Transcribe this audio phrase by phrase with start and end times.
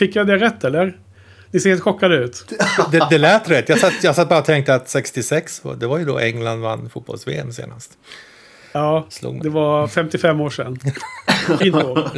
[0.00, 0.96] Fick jag det rätt eller?
[1.50, 2.52] Ni ser helt chockade ut.
[2.92, 3.68] Det, det lät rätt.
[3.68, 6.90] Jag satt, jag satt bara och tänkte att 66, det var ju då England vann
[6.90, 7.92] fotbolls-VM senast.
[8.72, 9.06] Ja,
[9.42, 10.78] det var 55 år sedan.
[11.58, 12.10] Fint år.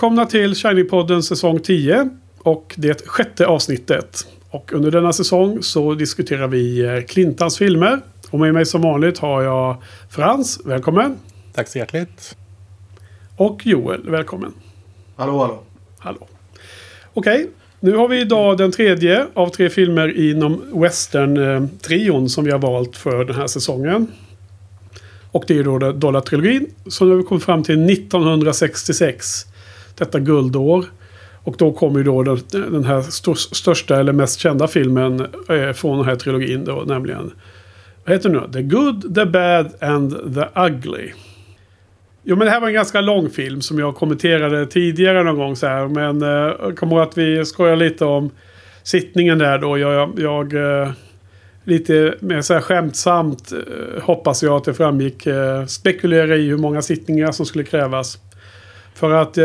[0.00, 4.26] Välkomna till Shiny-podden säsong 10 och det sjätte avsnittet.
[4.50, 8.00] Och under denna säsong så diskuterar vi eh, Clintans filmer.
[8.30, 11.16] Och med mig som vanligt har jag Frans, välkommen.
[11.52, 12.36] Tack så hjärtligt.
[13.36, 14.52] Och Joel, välkommen.
[15.16, 15.62] Hallå, hallå.
[15.98, 16.28] Hallå.
[17.14, 22.58] Okej, nu har vi idag den tredje av tre filmer inom western-trion som vi har
[22.58, 24.06] valt för den här säsongen.
[25.30, 26.66] Och det är då Dollar-trilogin.
[26.86, 29.46] Så nu har vi kommit fram till 1966.
[30.00, 30.84] Detta guldår.
[31.44, 35.72] Och då kommer ju då den, den här stor, största eller mest kända filmen eh,
[35.72, 37.32] från den här trilogin då, nämligen.
[38.04, 38.52] Vad heter den nu?
[38.52, 41.12] The Good, The Bad and The Ugly.
[42.22, 45.56] Jo men det här var en ganska lång film som jag kommenterade tidigare någon gång
[45.56, 45.88] så här.
[45.88, 48.30] Men eh, jag kommer ihåg att vi skojade lite om
[48.82, 49.78] sittningen där då.
[49.78, 50.90] Jag, jag eh,
[51.64, 55.26] lite mer så här skämtsamt eh, hoppas jag att det framgick.
[55.26, 58.18] Eh, spekulera i hur många sittningar som skulle krävas.
[59.00, 59.44] För att eh,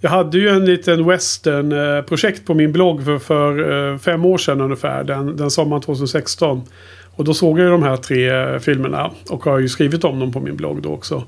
[0.00, 4.60] jag hade ju en liten western-projekt på min blogg för, för eh, fem år sedan
[4.60, 5.04] ungefär.
[5.04, 6.62] Den, den sommaren 2016.
[7.10, 9.10] Och då såg jag ju de här tre eh, filmerna.
[9.30, 11.24] Och har ju skrivit om dem på min blogg då också.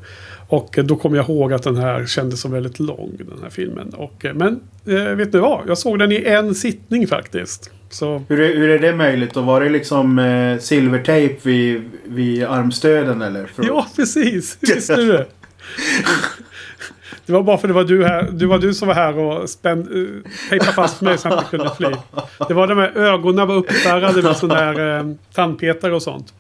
[0.49, 3.51] Och eh, då kom jag ihåg att den här kändes som väldigt lång, den här
[3.51, 3.89] filmen.
[3.95, 5.61] Och, eh, men eh, vet ni vad?
[5.69, 7.71] Jag såg den i en sittning faktiskt.
[7.91, 9.37] Så Hur är, hur är det möjligt?
[9.37, 13.47] Och var det liksom eh, silvertejp vid, vid armstöden eller?
[13.47, 14.59] För- Ja, precis.
[14.61, 15.27] Visste du det?
[17.27, 18.29] Det var bara för det var du här.
[18.33, 21.41] Det var du som var här och spänd, uh, tejpade fast mig så att jag
[21.41, 22.23] inte kunde fly.
[22.49, 26.35] Det var de här ögonen var uppspärrade med sån där uh, eh, tandpetare och sånt.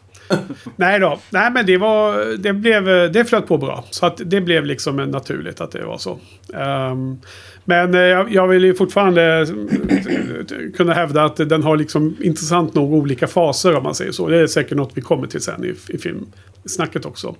[0.76, 1.18] Nej då.
[1.30, 2.36] Nej men det var...
[2.36, 3.12] Det blev...
[3.12, 3.84] Det flöt på bra.
[3.90, 6.18] Så att det blev liksom naturligt att det var så.
[6.48, 7.20] Um,
[7.64, 12.74] men eh, jag, jag vill ju fortfarande eh, kunna hävda att den har liksom intressant
[12.74, 14.28] nog olika faser om man säger så.
[14.28, 17.34] Det är säkert något vi kommer till sen i, i filmsnacket också.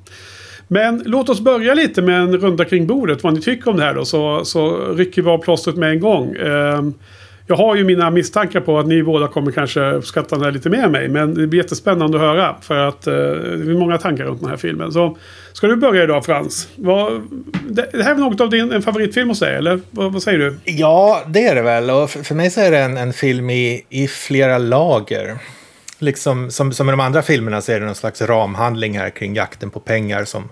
[0.72, 3.22] Men låt oss börja lite med en runda kring bordet.
[3.22, 4.04] Vad ni tycker om det här då.
[4.04, 6.36] Så, så rycker vi av plåstret med en gång.
[6.36, 6.94] Ehm,
[7.47, 10.69] jag har ju mina misstankar på att ni båda kommer kanske uppskatta den här lite
[10.69, 11.08] mer än mig.
[11.08, 12.56] Men det blir jättespännande att höra.
[12.60, 14.92] För att eh, det är många tankar runt den här filmen.
[14.92, 15.16] Så
[15.53, 16.69] ska du börja idag Frans?
[16.76, 17.12] Vad,
[17.69, 19.81] det, det här är något av din en favoritfilm hos dig eller?
[19.91, 20.56] Vad, vad säger du?
[20.64, 21.91] Ja, det är det väl.
[21.91, 25.38] Och för för mig så är det en, en film i, i flera lager.
[26.03, 29.34] Liksom, som, som i de andra filmerna så är det någon slags ramhandling här kring
[29.34, 30.49] jakten på pengar som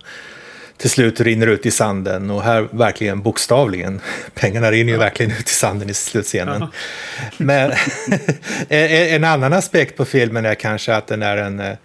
[0.77, 2.31] till slut rinner ut i sanden.
[2.31, 4.01] Och här verkligen bokstavligen.
[4.35, 6.61] Pengarna rinner ju verkligen ut i sanden i slutscenen.
[6.61, 6.71] Jaha.
[7.37, 7.73] Men
[8.69, 11.77] en annan aspekt på filmen är kanske att den är en eh,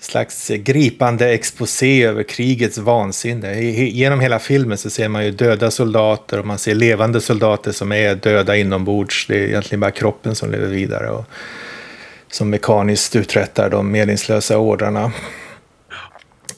[0.00, 3.60] slags gripande exposé över krigets vansinne.
[3.70, 7.92] Genom hela filmen så ser man ju döda soldater och man ser levande soldater som
[7.92, 9.26] är döda inombords.
[9.26, 11.24] Det är egentligen bara kroppen som lever vidare och
[12.30, 15.12] som mekaniskt uträttar de meningslösa ordrarna.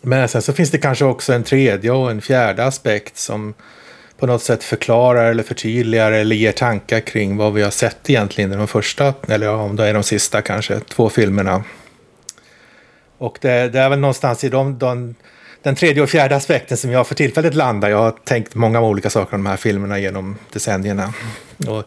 [0.03, 3.55] Men sen så finns det kanske också en tredje och en fjärde aspekt som
[4.19, 8.53] på något sätt förklarar eller förtydligar eller ger tankar kring vad vi har sett egentligen
[8.53, 11.65] i de första, eller om det är de sista kanske, två filmerna.
[13.19, 15.15] Och det, det är väl någonstans i de, de,
[15.63, 17.91] den tredje och fjärde aspekten som jag för tillfället landar.
[17.91, 21.15] Jag har tänkt många olika saker om de här filmerna genom decennierna.
[21.67, 21.85] Och,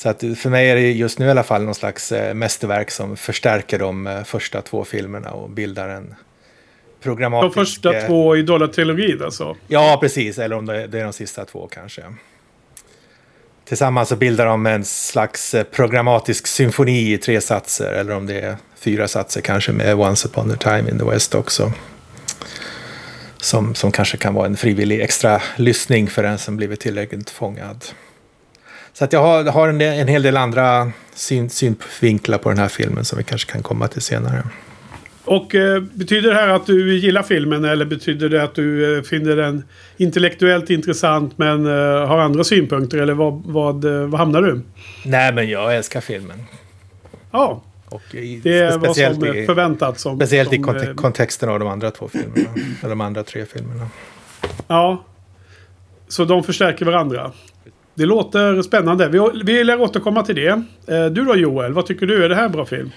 [0.00, 2.90] så att för mig är det just nu i alla fall någon slags eh, mästerverk
[2.90, 6.14] som förstärker de eh, första två filmerna och bildar en
[7.02, 7.54] programmatisk...
[7.54, 9.56] De första eh, två i dollartrilogin alltså?
[9.68, 10.38] Ja, precis.
[10.38, 12.02] Eller om det, är de sista två kanske.
[13.64, 17.92] Tillsammans så bildar de en slags programmatisk symfoni i tre satser.
[17.92, 21.34] Eller om det är fyra satser kanske med Once upon a time in the West
[21.34, 21.72] också.
[23.36, 27.84] Som, som kanske kan vara en frivillig extra lyssning för den som blivit tillräckligt fångad.
[29.00, 32.68] Så att jag har, har en, en hel del andra syn, synvinklar på den här
[32.68, 34.42] filmen som vi kanske kan komma till senare.
[35.24, 39.02] Och eh, betyder det här att du gillar filmen eller betyder det att du eh,
[39.02, 39.64] finner den
[39.96, 42.98] intellektuellt intressant men eh, har andra synpunkter?
[42.98, 44.60] Eller vad, vad, eh, vad hamnar du?
[45.04, 46.38] Nej, men jag älskar filmen.
[47.30, 49.98] Ja, Och i, det speciellt som i, förväntat.
[49.98, 52.50] Som, speciellt i som, konte eh, kontexten av de andra två filmerna.
[52.80, 53.86] eller de andra tre filmerna.
[54.66, 55.04] Ja.
[56.08, 57.32] Så de förstärker varandra.
[58.00, 59.08] Det låter spännande.
[59.08, 60.62] Vi, vi lär återkomma till det.
[60.86, 62.24] Eh, Du då Joel, vad tycker du?
[62.24, 62.90] Är det här en bra film?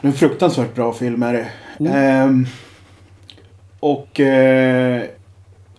[0.00, 1.48] Det är en fruktansvärt bra film är det.
[1.90, 2.46] Ehm,
[3.80, 5.02] och eh,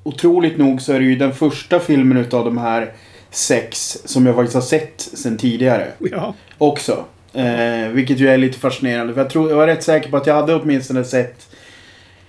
[0.03, 2.91] otroligt nog så är det ju den första filmen utav de här
[3.29, 5.87] sex som jag faktiskt har sett sen tidigare.
[5.99, 6.33] Ja.
[6.57, 7.05] Också.
[7.33, 9.13] Eh, vilket ju är lite fascinerande.
[9.13, 11.55] För jag, tror, jag var rätt säker på att jag hade åtminstone sett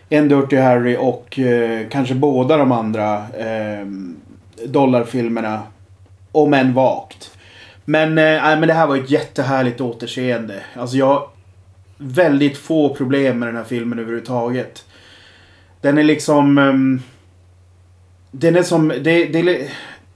[0.09, 3.87] en Dirty Harry och eh, kanske båda de andra eh,
[4.67, 5.63] dollarfilmerna.
[6.35, 7.31] Om än vagt.
[7.85, 10.63] Men, äh, nej, men det här var ett jättehärligt återseende.
[10.75, 11.29] Alltså jag har
[11.99, 14.85] väldigt få problem med den här filmen överhuvudtaget.
[15.81, 16.59] Den är liksom...
[16.59, 17.03] Um,
[18.31, 18.89] den är som...
[18.89, 19.69] Det, det,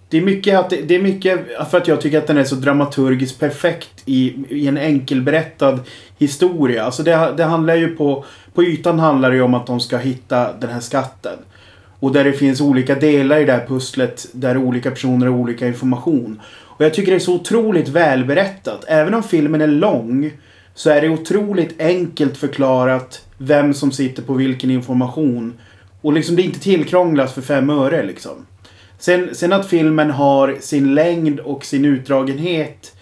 [0.09, 2.44] det är mycket att det, det är mycket för att jag tycker att den är
[2.44, 5.81] så dramaturgiskt perfekt i, i en enkelberättad
[6.19, 6.85] historia.
[6.85, 8.25] Alltså det, det handlar ju på...
[8.55, 11.38] På ytan handlar det ju om att de ska hitta den här skatten.
[12.00, 15.67] Och där det finns olika delar i det här pusslet där olika personer har olika
[15.67, 16.41] information.
[16.47, 18.85] Och jag tycker det är så otroligt välberättat.
[18.89, 20.33] Även om filmen är lång
[20.75, 25.55] så är det otroligt enkelt förklarat vem som sitter på vilken information.
[26.00, 28.47] Och liksom det är inte tillkrånglat för fem öre liksom.
[28.99, 32.95] Sen, sen att filmen har sin längd och sin utdragenhet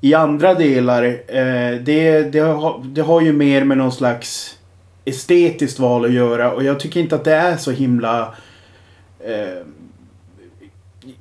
[0.00, 1.04] i andra delar.
[1.04, 4.58] Eh, det, det, har, det har ju mer med någon slags
[5.04, 6.52] estetiskt val att göra.
[6.52, 8.34] Och jag tycker inte att det är så himla...
[9.24, 9.66] Eh,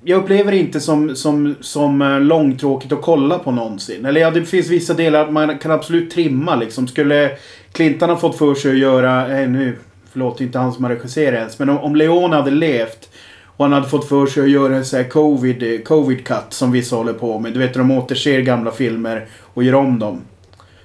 [0.03, 4.05] jag upplever det inte som, som, som eh, långtråkigt att kolla på någonsin.
[4.05, 6.87] Eller ja, det finns vissa delar man kan absolut trimma liksom.
[6.87, 7.31] Skulle
[7.71, 9.39] Clinton ha fått för sig att göra...
[9.39, 9.75] Eh, nu,
[10.11, 11.59] förlåt, inte han som har regisserat ens.
[11.59, 13.09] Men om, om hade levt
[13.45, 16.45] och han hade fått för sig att göra en sån här covid, eh, covid cut
[16.49, 17.53] som vissa håller på med.
[17.53, 20.21] Du vet, de återser gamla filmer och gör om dem.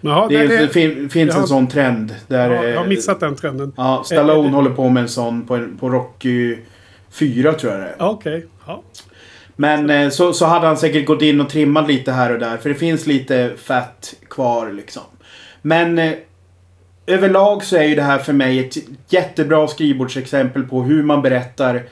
[0.07, 2.15] Jaha, Det, det, det, det fin, finns har- en sån trend.
[2.29, 3.73] Där, ja, jag har eh, missat den trenden.
[3.77, 6.57] Ja, Stallone Eh, eh, håller på med en sån på, på Rocky
[7.11, 7.95] 4 tror jag det är.
[7.99, 8.47] Okej.
[8.67, 8.83] Ja.
[9.57, 12.57] Men eh, så, så hade han säkert gått in och trimmat lite här och där.
[12.57, 15.03] För det finns lite fett kvar liksom.
[15.63, 16.13] Men eh,
[17.07, 18.75] överlag så är ju det här för mig ett
[19.09, 21.83] jättebra skrivbordsexempel på hur man berättar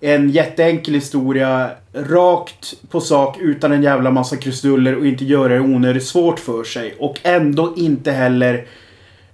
[0.00, 5.60] en jätteenkel historia rakt på sak utan en jävla massa krusiduller och inte göra det
[5.60, 6.94] onödigt svårt för sig.
[6.98, 8.66] Och ändå inte heller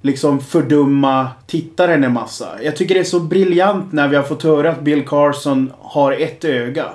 [0.02, 2.48] liksom fördumma tittaren en massa.
[2.62, 6.12] Jag tycker det är så briljant när vi har fått höra att Bill Carson har
[6.12, 6.86] ett öga.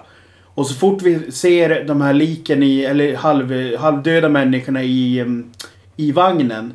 [0.43, 5.51] Och så fort vi ser de här liken i, eller halv, halvdöda människorna i, em,
[5.95, 6.73] i vagnen.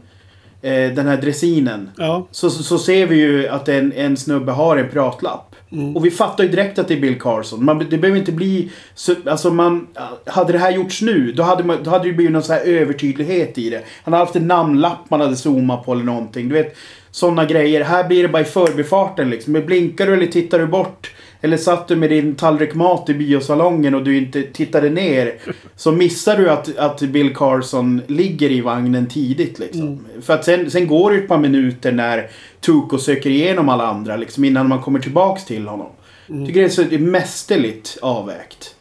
[0.62, 1.90] Eh, den här dressinen.
[1.96, 2.26] Ja.
[2.30, 5.53] Så, så, så ser vi ju att en, en snubbe har en pratlapp.
[5.94, 7.64] Och vi fattar ju direkt att det är Bill Carson.
[7.64, 8.70] Man, det behöver inte bli...
[8.94, 9.86] Så, alltså man,
[10.26, 12.60] hade det här gjorts nu, då hade, man, då hade det blivit någon så här
[12.60, 13.84] övertydlighet i det.
[14.04, 16.48] Han hade haft en namnlapp man hade zoomat på eller någonting.
[16.48, 16.76] Du vet,
[17.10, 17.84] sådana grejer.
[17.84, 19.52] Här blir det bara i förbifarten liksom.
[19.52, 21.10] Men blinkar du eller tittar du bort?
[21.44, 25.34] Eller satt du med din tallrik mat i biosalongen och du inte tittade ner.
[25.76, 30.06] Så missar du att, att Bill Carson ligger i vagnen tidigt liksom.
[30.22, 34.16] För att sen, sen går det ett par minuter när Tuco söker igenom alla andra
[34.16, 35.90] liksom innan man kommer tillbaks till honom.
[36.26, 38.74] Tycker det är så mästerligt avvägt.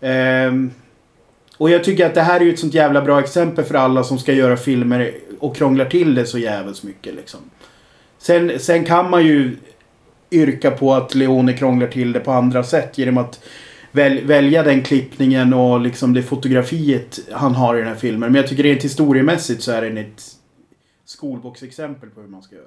[0.00, 0.70] Ehm,
[1.56, 4.04] och jag tycker att det här är ju ett sånt jävla bra exempel för alla
[4.04, 7.40] som ska göra filmer och krånglar till det så jävligt mycket liksom.
[8.18, 9.56] Sen, sen kan man ju
[10.30, 13.40] yrka på att Leone krånglar till det på andra sätt genom att
[13.92, 18.32] väl, välja den klippningen och liksom det fotografiet han har i den här filmen.
[18.32, 20.22] Men jag tycker rent historiemässigt så är den ett
[21.04, 22.64] skolboksexempel på hur man ska göra.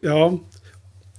[0.00, 0.38] Ja.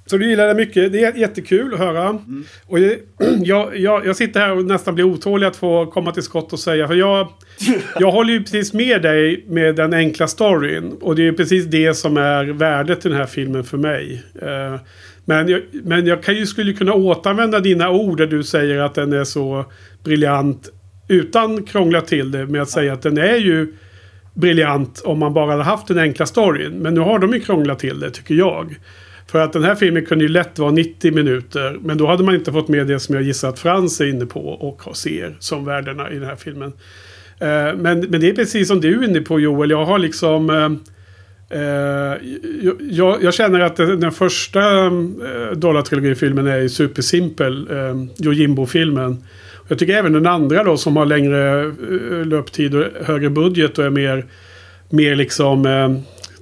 [0.06, 0.92] Så du gillar det mycket.
[0.92, 2.20] Det är jättekul att höra.
[2.68, 3.00] Och det,
[3.44, 6.60] jag, jag, jag sitter här och nästan blir otålig att få komma till skott och
[6.60, 6.88] säga.
[6.88, 7.28] För jag,
[8.00, 10.98] jag håller ju precis med dig med den enkla storyn.
[11.02, 14.24] Och det är precis det som är värdet i den här filmen för mig.
[15.22, 18.80] Eh, men jag, men jag kan ju, skulle kunna återanvända dina ord där du säger
[18.80, 19.66] att den är så
[20.04, 20.70] briljant.
[21.08, 23.74] Utan krångla till det med att säga att den är ju
[24.34, 26.74] briljant om man bara hade haft den enkla storyn.
[26.74, 28.76] Men nu har de ju krånglat till det tycker jag.
[29.28, 31.78] För att den här filmen kunde ju lätt vara 90 minuter.
[31.82, 34.26] Men då hade man inte fått med det som jag gissar att Frans är inne
[34.26, 36.74] på och ser som värdena i den här filmen.
[37.40, 39.70] Eh, men, men det är precis som du är inne på Joel.
[39.70, 40.50] Jag har liksom
[41.54, 42.18] eh,
[42.90, 44.92] jag, jag känner att den, första eh,
[45.56, 47.68] Dollartrilogifilmen är supersimpel.
[47.72, 49.24] Eh, Yojimbo-filmen.
[49.68, 53.86] Jag tycker även den andra då som har längre eh, löptid och högre budget och
[53.86, 54.26] är mer,
[54.90, 55.92] mer liksom eh,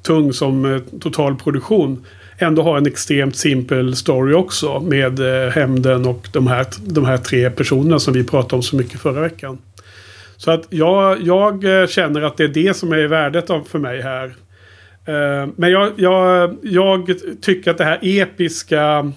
[0.02, 2.06] tung som eh, totalproduktion.
[2.38, 7.18] Ändå har en extremt simpel story också med eh, hämnden och de här, de här
[7.18, 9.58] tre personerna som vi pratade om så mycket förra veckan.
[10.38, 13.80] Så att jag, jag eh, känner att det är det som är värdet av för
[13.80, 14.36] mig här.
[15.10, 17.12] Eh, men jag, jag, jag
[17.42, 19.12] tycker att det här episka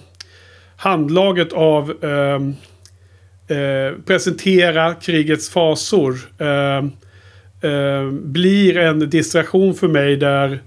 [0.75, 2.39] handlaget av eh,
[3.57, 6.77] eh, presentera krigets fasor eh,
[7.71, 10.59] eh, blir en distraktion för mig där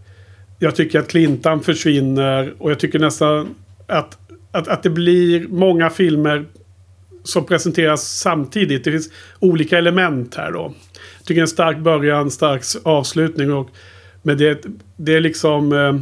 [0.58, 3.54] jag tycker att Clintan försvinner och jag tycker nästan
[3.86, 4.18] att,
[4.52, 6.44] att, att det blir många filmer
[7.24, 8.84] som presenteras samtidigt.
[8.84, 10.72] Det finns olika element här då.
[11.18, 13.52] Jag tycker en stark början, stark avslutning.
[13.52, 13.70] Och,
[14.26, 14.66] men det,
[14.96, 15.72] det är liksom...
[15.72, 15.94] Eh,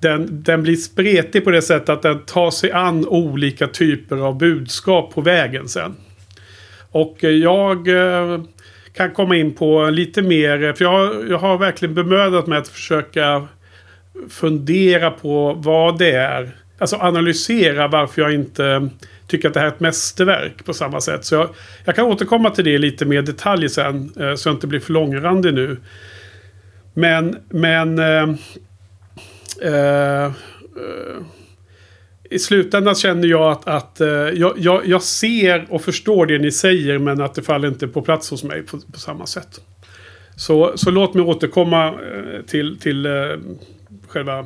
[0.00, 4.38] den, den blir spretig på det sättet att den tar sig an olika typer av
[4.38, 5.94] budskap på vägen sen.
[6.90, 8.40] Och eh, jag eh,
[8.92, 13.48] kan komma in på lite mer, för jag, jag har verkligen bemödat mig att försöka
[14.28, 16.50] fundera på vad det är.
[16.78, 18.88] Alltså analysera varför jag inte
[19.26, 21.24] tycker att det här är ett mästerverk på samma sätt.
[21.24, 21.48] Så jag,
[21.84, 25.54] jag kan återkomma till det lite mer detalj sen, så jag inte blir för långrandig
[25.54, 25.76] nu.
[26.94, 27.98] Men, men...
[27.98, 28.28] Eh,
[29.62, 30.32] eh,
[32.30, 36.50] I slutändan känner jag att, att eh, jag, jag, jag ser och förstår det ni
[36.52, 39.60] säger men att det faller inte på plats hos mig på, på samma sätt.
[40.36, 43.12] Så, så låt mig återkomma eh, till, till eh,
[44.08, 44.38] själva...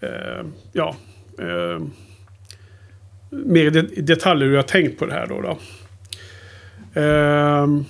[0.00, 0.96] Eh, ja.
[1.38, 1.82] Eh,
[3.30, 5.40] mer i det- detaljer hur jag tänkt på det här då.
[5.40, 5.58] då.
[7.00, 7.84] Ehm,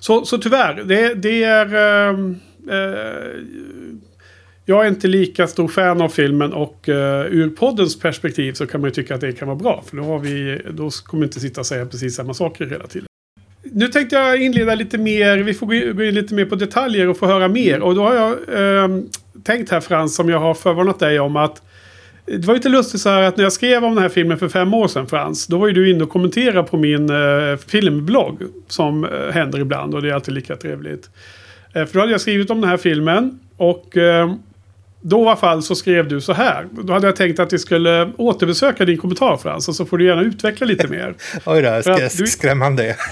[0.00, 1.74] så, så tyvärr, det, det är...
[2.08, 3.42] ehm, eh,
[4.66, 8.80] jag är inte lika stor fan av filmen och eh, ur poddens perspektiv så kan
[8.80, 9.84] man ju tycka att det kan vara bra.
[9.86, 12.86] För då, har vi, då kommer vi inte sitta och säga precis samma saker hela
[12.86, 13.06] tiden.
[13.62, 16.54] Nu tänkte jag inleda lite mer, vi får gå in- gå in lite mer på
[16.54, 17.80] detaljer och få höra mer.
[17.80, 18.36] Och då har jag
[18.84, 19.08] ehm,
[19.44, 21.62] tänkt här Frans, som jag har förvarnat dig om att
[22.26, 24.38] eh, det var lite lustigt så här att när jag skrev om den här filmen
[24.38, 25.46] för fem år sedan Frans.
[25.46, 28.42] Då var ju du inne och kommenterade på min eh, filmblogg.
[28.68, 31.10] Som eh, händer ibland och det är alltid lika trevligt.
[31.74, 33.38] Eh, för då hade jag skrivit om den här filmen.
[33.56, 34.34] Och eh,
[35.00, 36.66] då i alla fall så skrev du så här.
[36.82, 39.68] Då hade jag tänkt att vi skulle återbesöka din kommentar Frans.
[39.68, 41.14] Och så får du gärna utveckla lite mer.
[41.46, 42.96] Oj då, att du- skrämmande.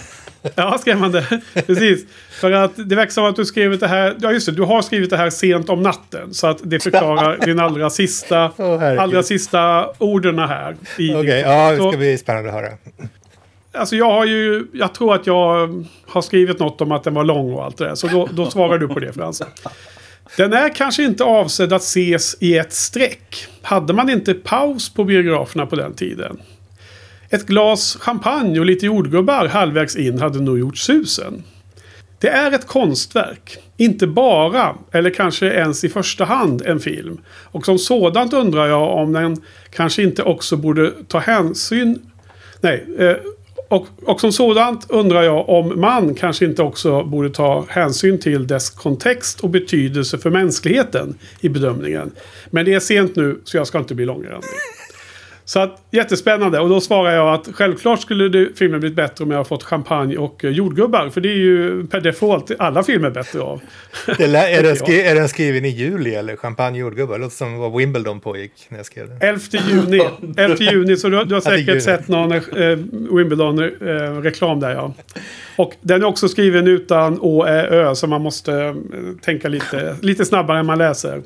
[0.55, 1.25] Ja, skrämmande.
[1.67, 2.07] Precis.
[2.31, 4.17] För att det verkar som att du skrivit det här.
[4.21, 4.53] Ja, just det.
[4.53, 6.35] Du har skrivit det här sent om natten.
[6.35, 8.99] Så att det förklarar din allra sista, herregud.
[9.01, 10.77] allra sista orden här.
[10.95, 12.69] Okej, din- ja, det ska bli spännande att höra.
[13.73, 17.25] Alltså jag har ju, jag tror att jag har skrivit något om att den var
[17.25, 17.95] lång och allt det där.
[17.95, 19.43] Så då, då svarar du på det Frans.
[20.37, 23.47] Den är kanske inte avsedd att ses i ett streck.
[23.63, 26.41] Hade man inte paus på biograferna på den tiden?
[27.31, 31.43] Ett glas champagne och lite jordgubbar halvvägs in hade nog gjort susen.
[32.19, 33.59] Det är ett konstverk.
[33.77, 37.21] Inte bara, eller kanske ens i första hand, en film.
[37.29, 41.99] Och som sådant undrar jag om den kanske inte också borde ta hänsyn...
[42.61, 42.87] Nej.
[42.99, 43.17] Eh,
[43.71, 48.47] och, och som sådant undrar jag om man kanske inte också borde ta hänsyn till
[48.47, 52.11] dess kontext och betydelse för mänskligheten i bedömningen.
[52.51, 54.49] Men det är sent nu, så jag ska inte bli långrandig.
[55.51, 56.61] Så att, jättespännande.
[56.61, 60.17] Och då svarar jag att självklart skulle det, filmen blivit bättre om jag fått champagne
[60.17, 61.09] och eh, jordgubbar.
[61.09, 63.61] För det är ju per default alla filmer bättre av.
[64.19, 67.15] Det är, den skri- är den skriven i juli eller champagne jordgubbar?
[67.15, 69.19] Det låter som vad Wimbledon pågick när jag skrev den.
[69.21, 69.41] 11
[69.71, 70.01] juni.
[70.37, 72.41] 11 juni, så du, du har säkert sett någon eh,
[73.17, 74.95] Wimbledon-reklam där ja.
[75.57, 77.95] Och den är också skriven utan Å, Ä, Ö.
[77.95, 78.75] Så man måste eh,
[79.23, 81.23] tänka lite, lite snabbare än man läser.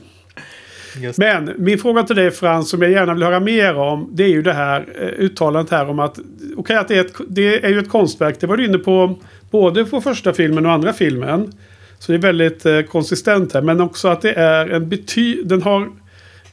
[1.01, 1.19] Just.
[1.19, 4.09] Men min fråga till dig Frans, som jag gärna vill höra mer om.
[4.13, 6.19] Det är ju det här eh, uttalandet här om att...
[6.57, 8.41] Okej, att det är, ett, det är ju ett konstverk.
[8.41, 9.19] Det var du inne på
[9.51, 11.53] både på första filmen och andra filmen.
[11.99, 13.63] Så det är väldigt eh, konsistent här.
[13.63, 15.43] Men också att det är en bety...
[15.45, 15.91] Den har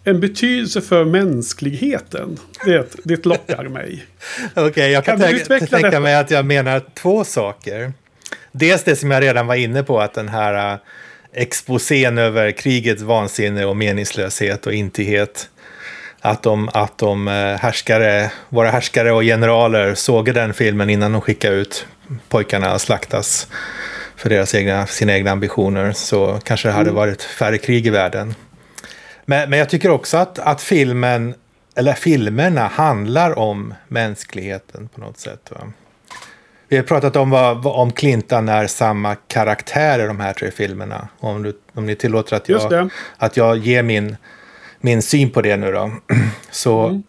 [0.03, 2.38] en betydelse för mänskligheten.
[2.65, 4.05] Det, det lockar mig.
[4.55, 6.00] Okej, jag kan, Kan tänka, tänka detta?
[6.00, 7.93] mig att jag menar två saker.
[8.51, 10.79] Dels det som jag redan var inne på, att den här uh,
[11.33, 15.50] exposén över krigets vansinne och meningslöshet och intighet.
[16.23, 21.21] Att de, att de uh, härskare, våra härskare och generaler såg den filmen innan de
[21.21, 21.85] skickade ut
[22.29, 23.47] pojkarna att slaktas
[24.15, 25.91] för deras egna, sina egna ambitioner.
[25.91, 26.95] Så kanske det hade Mm.
[26.95, 28.35] varit färre krig i världen.
[29.25, 31.35] Men, men jag tycker också att, att filmen,
[31.75, 35.51] eller filmerna handlar om mänskligheten på något sätt.
[35.51, 35.57] Va?
[36.71, 41.07] Vi har pratat om vad, om Clintan är samma karaktär i de här tre filmerna.
[41.19, 44.17] Om, du, om ni tillåter att jag, att jag ger min,
[44.81, 45.91] min syn på det nu då.
[46.51, 47.01] Så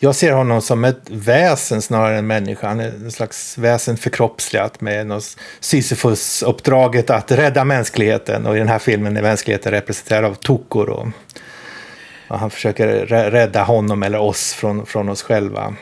[0.00, 2.68] jag ser honom som ett väsen snarare än människa.
[2.68, 8.46] Han är en slags väsen förkroppsligat med något Sisyfos-uppdraget att rädda mänskligheten.
[8.46, 10.88] Och i den här filmen är mänskligheten representerad av Tokor.
[10.90, 11.06] Och,
[12.28, 15.74] och han försöker rä- rädda honom eller oss från, från oss själva.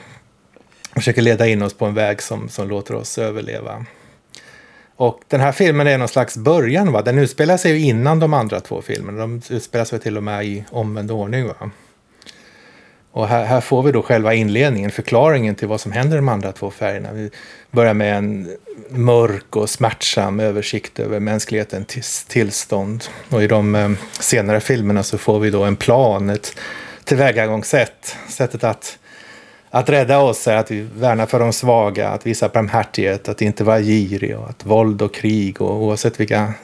[0.95, 3.87] Försöker leda in oss på en väg som, som låter oss överleva.
[4.97, 6.93] Och den här filmen är någon slags början.
[6.93, 7.03] Va?
[7.03, 9.19] Den utspelar sig ju innan de andra två filmerna.
[9.19, 11.47] De utspelar sig till och med i omvänd ordning.
[11.47, 11.71] Va?
[13.15, 16.29] Och här, här får vi då själva inledningen, förklaringen till vad som händer i de
[16.29, 17.13] andra två färgerna.
[17.13, 17.31] Vi
[17.71, 18.57] börjar med en
[18.89, 23.05] mörk och smärtsam översikt över mänsklighetens tillstånd.
[23.31, 26.57] Och i de eh, senare filmerna så får vi då en plan, ett
[27.05, 28.17] tillvägagångssätt.
[28.29, 28.99] Sättet att,
[29.75, 33.65] att rädda oss är att vi värnar för de svaga, att visa barmhärtighet, att inte
[33.65, 36.55] vara girig och att våld och krig och oavsett vilka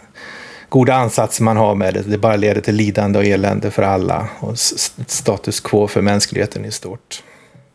[0.69, 2.03] goda ansatser man har med det.
[2.03, 4.59] Det bara leder till lidande och elände för alla och
[5.07, 7.23] status quo för mänskligheten i stort.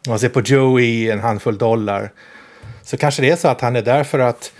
[0.07, 2.11] Om man ser på Joey, en handfull dollar,
[2.83, 4.51] så kanske det är så att han är där för att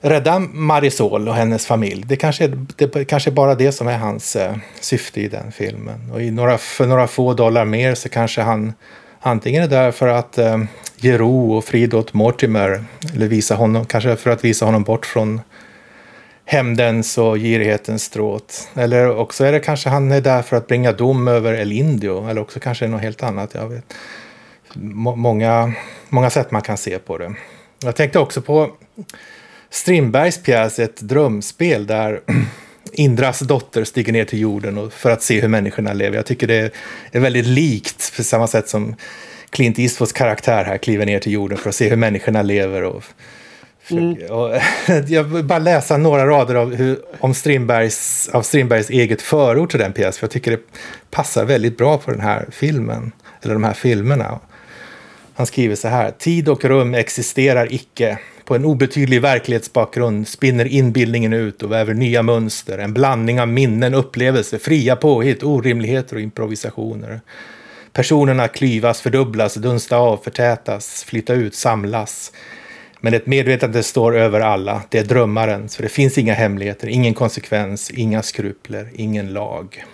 [0.00, 2.04] rädda Marisol och hennes familj.
[2.06, 5.52] Det kanske är, det kanske är bara det som är hans eh, syfte i den
[5.52, 6.10] filmen.
[6.12, 8.72] Och i några, för några få dollar mer så kanske han
[9.26, 10.58] antingen är där för att eh,
[10.96, 12.84] ge ro och frid åt Mortimer.
[13.14, 15.40] Eller visa honom, kanske för att visa honom bort från
[16.44, 18.68] hämndens och girighetens stråt.
[18.74, 22.40] Eller också är det kanske han är där för att bringa dom över Elindio, Eller
[22.40, 23.54] också kanske det något helt annat.
[23.54, 23.94] Jag vet.
[25.14, 25.72] Många,
[26.08, 27.34] många sätt man kan se på det.
[27.82, 28.70] Jag tänkte också på
[29.70, 32.20] Strindbergs pjäs Ett drömspel där
[32.92, 36.16] Indras dotter stiger ner till jorden för att se hur människorna lever.
[36.16, 36.74] Jag tycker det
[37.12, 38.94] är väldigt likt på samma sätt som
[39.50, 42.82] Clint Eastwoods karaktär här kliver ner till jorden för att se hur människorna lever.
[42.82, 43.04] Och
[43.82, 44.60] försöker, och,
[45.06, 49.80] jag vill bara läsa några rader av, hur, om Strindbergs, av Strindbergs eget förord till
[49.80, 50.12] den pjäsen.
[50.12, 50.60] För jag tycker det
[51.10, 53.12] passar väldigt bra på den här filmen.
[53.42, 54.40] Eller de här filmerna.
[55.34, 56.10] Han skriver så här.
[56.10, 58.18] Tid och rum existerar icke.
[58.46, 62.78] På en obetydlig verklighetsbakgrund spinner inbildningen ut och väver nya mönster.
[62.78, 67.20] En blandning av minnen, upplevelser, fria påhitt, orimligheter och improvisationer.
[67.92, 72.32] Personerna klyvas, fördubblas, dunsta av, förtätas, flytta ut, samlas.
[73.00, 74.82] Men ett medvetande står över alla.
[74.88, 75.76] Det är drömmarens.
[75.76, 79.84] För det finns inga hemligheter, ingen konsekvens, inga skrupler, ingen lag.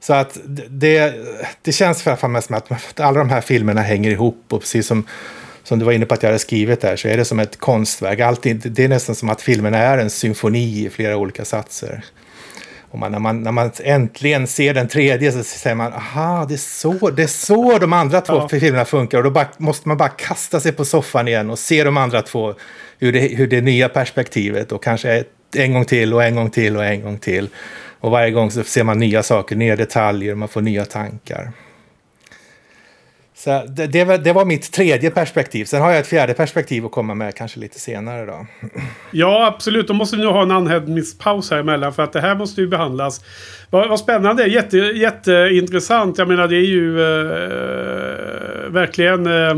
[0.00, 0.38] Så att
[0.68, 1.14] det,
[1.62, 4.44] det känns för mig som att alla de här filmerna hänger ihop.
[4.48, 5.04] Och precis som,
[5.62, 7.58] som du var inne på att jag hade skrivit där så är det som ett
[7.58, 8.20] konstverk.
[8.20, 12.04] Alltid, det är nästan som att filmerna är en symfoni i flera olika satser.
[12.92, 16.54] Och man, när, man, när man äntligen ser den tredje så säger man aha, det
[16.54, 18.48] är så, det är så de andra två Ja.
[18.48, 19.18] filmerna funkar.
[19.18, 22.22] Och då bara, måste man bara kasta sig på soffan igen och se de andra
[22.22, 22.54] två
[22.98, 24.72] ur det, hur det nya perspektivet.
[24.72, 27.48] Och kanske ett, en gång till och en gång till och en gång till.
[28.00, 31.52] Och varje gång så ser man nya saker, nya detaljer och man får nya tankar.
[33.44, 35.64] Så det, det, var, det var mitt tredje perspektiv.
[35.64, 38.46] Sen har jag ett fjärde perspektiv att komma med kanske lite senare då.
[39.10, 39.88] Ja, absolut.
[39.88, 41.92] Då måste vi nog ha en andhämtningspaus här emellan.
[41.92, 43.24] För att det här måste ju behandlas.
[43.70, 44.46] Vad, vad spännande.
[44.46, 46.18] Jätte, jätteintressant.
[46.18, 49.50] Jag menar det är ju eh, verkligen eh,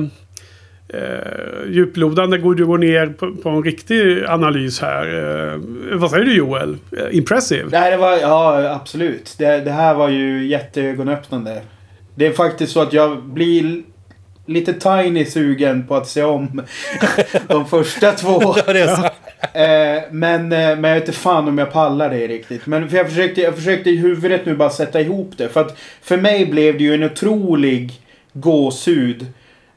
[0.89, 2.39] eh, djuplodande.
[2.39, 5.07] Går du går ner på, på en riktig analys här.
[5.53, 5.61] Eh,
[5.99, 6.77] vad säger du Joel?
[6.99, 7.69] Eh, impressive.
[7.73, 9.35] Nej, det var, ja absolut.
[9.39, 11.63] Det, det här var ju jätteögonöppnande.
[12.15, 13.83] Det är faktiskt så att jag blir
[14.47, 16.63] lite tiny sugen på att se om
[17.49, 18.55] de första två.
[19.55, 22.67] Eh, men, eh, men jag vet inte fan om jag pallar det riktigt.
[22.67, 25.49] Men för jag, försökte, jag försökte i huvudet nu bara sätta ihop det.
[25.49, 27.93] För att för mig blev det ju en otrolig
[28.33, 29.27] gåshud.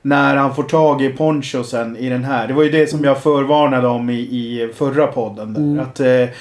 [0.01, 2.47] När han får tag i ponchosen i den här.
[2.47, 5.75] Det var ju det som jag förvarnade om i, i förra podden.
[5.75, 5.83] Där.
[5.83, 6.35] Att, eh,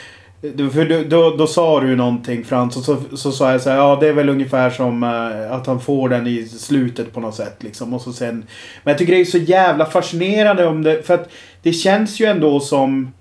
[0.72, 3.70] för då, då, då sa du ju någonting Frans och så, så sa jag så
[3.70, 7.20] här, ja det är väl ungefär som eh, att han får den i slutet på
[7.20, 7.94] något sätt liksom.
[7.94, 8.44] Och så sen,
[8.82, 11.30] men jag tycker det är så jävla fascinerande om det, för att
[11.62, 13.12] det känns ju ändå som,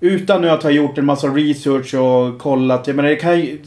[0.00, 3.58] utan nu att ha gjort en massa research och kollat, jag menar det kan ju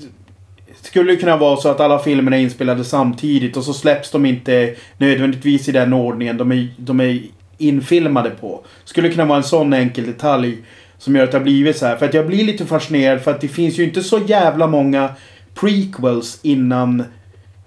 [0.81, 4.25] skulle det kunna vara så att alla filmerna är inspelade samtidigt och så släpps de
[4.25, 7.21] inte nödvändigtvis i den ordningen de är, de är
[7.57, 8.65] infilmade på.
[8.83, 10.57] Skulle det kunna vara en sån enkel detalj
[10.97, 11.95] som gör att det har blivit så här.
[11.95, 15.09] För att jag blir lite fascinerad för att det finns ju inte så jävla många
[15.53, 17.03] prequels innan...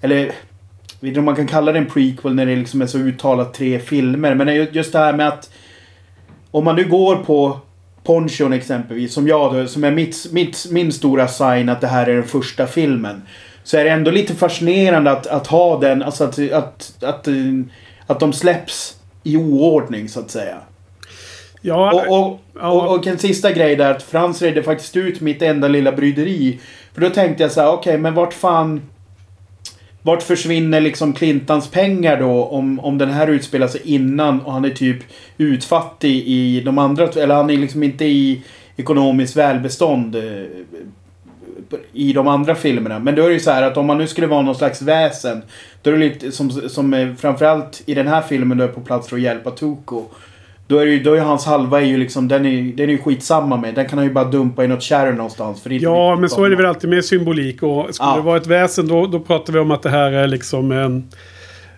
[0.01, 0.19] Eller...
[1.03, 2.99] Jag vet inte om man kan kalla det en prequel när det liksom är så
[2.99, 4.35] uttalat tre filmer.
[4.35, 5.51] Men just det här med att...
[6.51, 7.61] Om man nu går på
[8.05, 12.07] Ponchon exempelvis, som jag då, som är mitt, mitt, min stora sign att det här
[12.07, 13.23] är den första filmen.
[13.65, 17.29] Så är det ändå lite fascinerande att, att ha den, alltså att, att, att,
[18.07, 20.57] att de släpps i oordning så att säga.
[21.61, 22.71] Ja, Och, och, ja.
[22.71, 26.59] och, och en sista grej där, att Frans redde faktiskt ut mitt enda lilla bryderi.
[26.95, 28.81] För då tänkte jag så här, okej men vart fan...
[30.03, 34.65] Vart försvinner liksom Clintons pengar då om, om den här utspelar sig innan och han
[34.65, 34.99] är typ
[35.39, 37.09] utfattig i de andra...
[37.09, 38.43] Eller han är liksom inte i
[38.77, 40.23] ekonomiskt välbestånd eh,
[41.93, 42.99] i de andra filmerna.
[42.99, 44.83] Men då är det ju så här att om man nu skulle vara någon slags
[44.83, 45.43] väsen.
[45.83, 48.81] Då är det lite som, som eh, framförallt i den här filmen då är på
[48.81, 50.05] plats för att hjälpa Tuko.
[50.71, 52.99] Då är, ju- då är hans halva är ju liksom, den är, den är ju
[52.99, 53.75] skitsamma med.
[53.75, 55.63] Den kan han ju bara dumpa i något kärr någonstans.
[55.63, 57.63] För Ja, men så är det väl alltid med symbolik.
[57.63, 58.17] Och skulle Ja.
[58.17, 61.09] det vara ett väsen då, då pratar vi om att det här är liksom en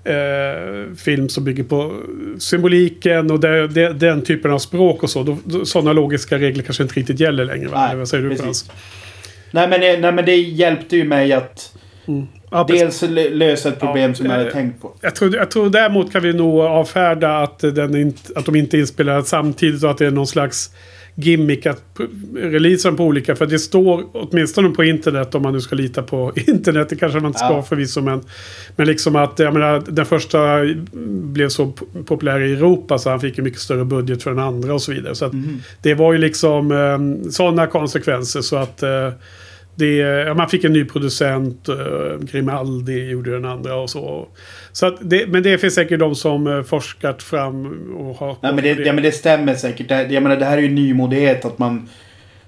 [0.04, 1.92] eh, film som bygger på
[2.38, 5.22] symboliken och det, det, den typen av språk och så.
[5.22, 7.68] Då, då, sådana logiska regler kanske inte riktigt gäller längre.
[7.68, 7.76] Va?
[7.80, 8.36] Nej, Eller vad säger du.
[8.36, 8.70] Frans?
[9.50, 11.74] Nej men, nej men det hjälpte ju mig att
[12.52, 14.92] Ja, dels lö- lösa ett problem Ja, som jag hade eh, tänkt på.
[15.00, 18.76] Jag tror, jag tror däremot kan vi nog avfärda att, den inte, att de inte
[18.76, 20.70] är inspelade samtidigt och att det är någon slags
[21.14, 21.82] gimmick att
[22.36, 23.36] releasa dem på olika.
[23.36, 26.88] För det står åtminstone på internet om man nu ska lita på internet.
[26.88, 27.62] Det kanske man inte ska Ja.
[27.62, 28.00] förvisso.
[28.00, 28.20] Men,
[28.76, 30.58] men liksom att jag menar, den första
[31.22, 31.72] blev så
[32.06, 34.92] populär i Europa så han fick ju mycket större budget för den andra och så
[34.92, 35.14] vidare.
[35.14, 35.60] Så Mhm.
[35.82, 39.08] det var ju liksom eh, sådana konsekvenser så att eh,
[39.74, 44.28] det, ja, man fick en ny producent, uh, Grimaldi gjorde den andra och så.
[44.72, 48.36] så att det, men det finns säkert de som uh, forskat fram och har...
[48.40, 49.88] Nej, men det, ja, men det stämmer säkert.
[49.88, 51.88] Det, jag menar, det här är ju nymodighet att man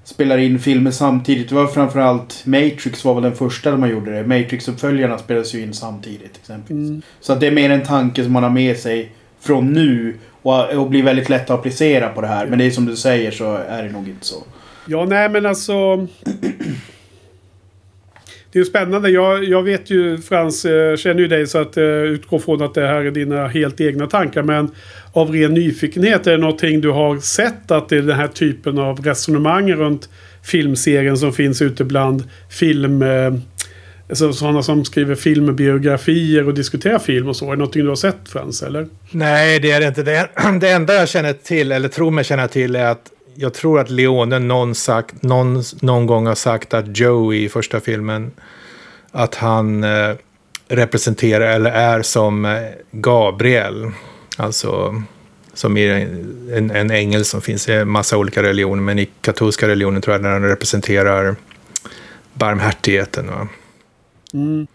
[0.04, 1.48] spelar in filmer samtidigt.
[1.48, 4.22] Det var framförallt Matrix var väl den första där man gjorde det.
[4.22, 6.88] Matrix-uppföljarna spelades ju in samtidigt exempelvis.
[6.88, 7.02] Mm.
[7.20, 10.70] Så att det är mer en tanke som man har med sig från nu och,
[10.70, 12.46] och blir väldigt lätt att applicera på det här.
[12.46, 14.42] Men det är som du säger så är det nog inte så.
[14.86, 16.06] Ja, nej men alltså...
[18.54, 19.10] Det är spännande.
[19.10, 22.74] Jag, jag vet ju, Frans, eh, känner ju dig så att eh, utgår från att
[22.74, 24.42] det här är dina helt egna tankar.
[24.42, 24.70] Men
[25.12, 28.78] av ren nyfikenhet, är det någonting du har sett att det är den här typen
[28.78, 30.08] av resonemang runt
[30.44, 33.02] filmserien som finns ute bland film...
[33.02, 33.34] Eh,
[34.08, 37.46] alltså sådana som skriver filmbiografier och diskuterar film och så.
[37.46, 38.86] Är det någonting du har sett, Frans, eller?
[39.10, 40.02] Nej, det är det inte.
[40.02, 40.28] Det,
[40.60, 43.90] det enda jag känner till, eller tror mig känna till, är att jag tror att
[43.90, 48.32] Leone någon, sagt, någon, någon gång har sagt att Joe i första filmen,
[49.10, 50.14] att han eh,
[50.68, 53.90] representerar eller är som eh, Gabriel.
[54.36, 55.02] Alltså
[55.54, 55.94] som är
[56.52, 58.82] en, en ängel som finns i en massa olika religioner.
[58.82, 61.36] Men i katolska religionen tror jag att den representerar
[62.34, 63.26] barmhärtigheten.
[63.26, 63.48] Va?
[64.34, 64.66] Mm.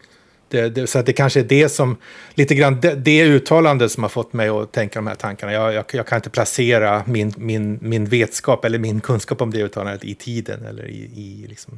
[0.50, 1.98] Det, det, så att det kanske är det som,
[2.36, 5.54] lite grann det, det uttalande som har fått mig att tänka de här tankarna.
[5.54, 9.64] Jag, jag, jag kan inte placera min, min, min vetskap eller min kunskap om det
[9.64, 11.74] uttalandet i tiden eller i, i liksom,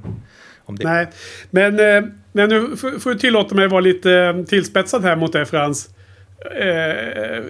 [0.65, 0.84] om det.
[0.84, 1.07] Nej,
[1.49, 5.34] men, eh, men nu får du tillåta mig att vara lite eh, tillspetsad här mot
[5.34, 5.89] dig Frans.
[6.60, 7.43] Eh, eh,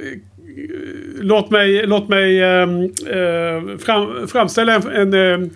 [1.21, 2.69] låt mig, låt mig eh,
[3.07, 5.49] eh, fram, framställa en, en, eh,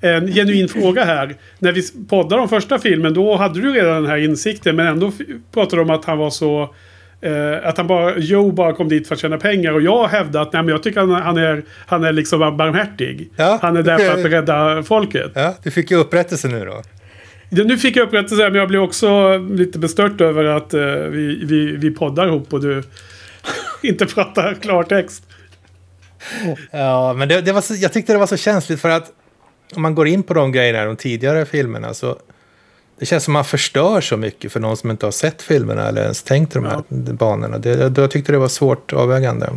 [0.00, 1.36] en genuin fråga här.
[1.58, 5.12] När vi poddade om första filmen då hade du redan den här insikten men ändå
[5.54, 6.74] pratade du om att han var så...
[7.20, 10.42] Eh, att han bara, Joe bara kom dit för att tjäna pengar och jag hävdar
[10.42, 13.30] att nej, men jag tycker han, han, är, han är liksom barmhärtig.
[13.36, 13.58] Ja.
[13.62, 15.32] Han är där för att rädda folket.
[15.34, 16.82] Ja, du fick ju upprättelse nu då.
[17.50, 21.44] Ja, nu fick jag upprättelse men jag blev också lite bestört över att eh, vi,
[21.44, 22.82] vi, vi poddar ihop och du
[23.82, 25.24] inte pratar klartext.
[26.70, 29.12] Ja, men det, det var så, jag tyckte det var så känsligt för att
[29.74, 32.18] om man går in på de grejerna, de tidigare filmerna, så
[32.98, 36.02] det känns som man förstör så mycket för någon som inte har sett filmerna eller
[36.02, 37.58] ens tänkt de här banorna.
[37.58, 39.50] Det, jag tyckte det var svårt avvägande.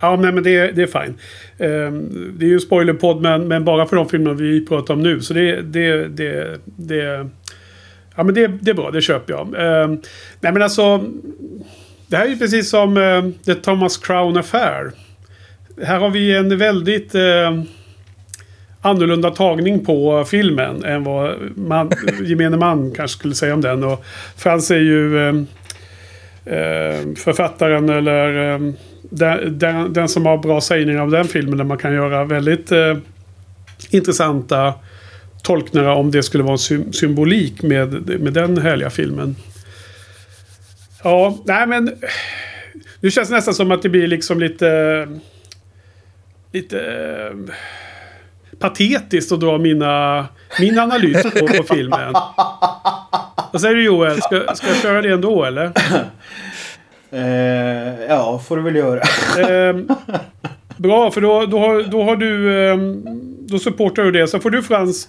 [0.00, 1.14] Ja, nej, men det, det är fine.
[1.58, 5.02] Ehm, det är ju en spoilerpodd, men, men bara för de filmerna vi pratar om
[5.02, 5.20] nu.
[5.20, 7.28] Så det, det, det, det,
[8.16, 9.46] ja, men det, det är bra, det köper jag.
[9.58, 10.00] Ehm,
[10.40, 11.04] nej, men alltså...
[12.06, 14.92] Det här är ju precis som eh, The Thomas Crown Affair.
[15.82, 17.62] Här har vi en väldigt eh,
[18.82, 21.90] annorlunda tagning på filmen än vad man,
[22.22, 23.84] gemene man kanske skulle säga om den.
[23.84, 24.04] Och
[24.36, 25.28] Frans är ju
[26.44, 31.64] eh, författaren eller eh, den, den, den som har bra sägningar av den filmen där
[31.64, 32.96] man kan göra väldigt eh,
[33.90, 34.74] intressanta
[35.42, 39.36] tolkningar om det skulle vara en symbolik med, med den härliga filmen.
[41.04, 41.92] Ja, nej men...
[43.00, 45.08] Nu känns det nästan som att det blir liksom lite...
[46.52, 46.80] Lite...
[46.80, 47.50] Ehm,
[48.60, 50.26] eh, Patetiskt att dra mina,
[50.60, 52.14] min analys på, på filmen.
[53.52, 54.22] Vad säger du Joel?
[54.22, 55.72] Ska, ska jag köra det ändå eller?
[57.12, 59.02] Eh, ja, får du väl göra.
[59.48, 59.88] Ehm,
[60.76, 62.62] bra, för då, då, har, då har du...
[62.70, 63.02] ehm,
[63.40, 64.28] då supportar du det.
[64.28, 65.08] Så får du Frans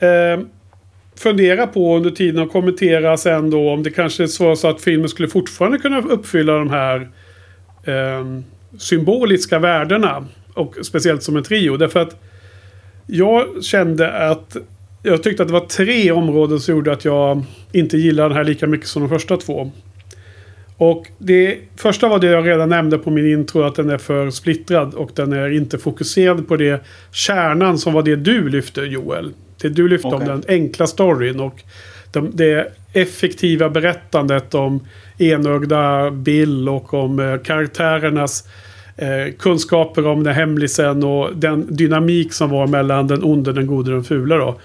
[0.00, 0.48] ehm,
[1.16, 4.82] fundera på under tiden och kommentera sen då om det kanske är så, så att
[4.82, 7.08] filmen skulle fortfarande kunna uppfylla de här
[7.86, 8.44] ehm,
[8.78, 10.26] symboliska värdena.
[10.54, 11.76] Och speciellt som en trio.
[11.76, 12.22] Därför att
[13.06, 14.56] jag kände att
[15.02, 18.44] jag tyckte att det var tre områden som gjorde att jag inte gillade den här
[18.44, 19.70] lika mycket som de första två.
[20.76, 24.30] Och det första var det jag redan nämnde på min intro att den är för
[24.30, 29.32] splittrad och den är inte fokuserad på det kärnan som var det du lyfte Joel.
[29.60, 30.28] Det du lyfte om Okej.
[30.28, 31.62] den enkla storyn och
[32.12, 34.86] de, det effektiva berättandet om
[35.18, 38.48] enögda Bill och om eh, karaktärernas
[39.02, 43.90] eh, kunskaper om den hemlisen och den dynamik som var mellan den onde, den gode
[43.90, 44.60] och den fula då.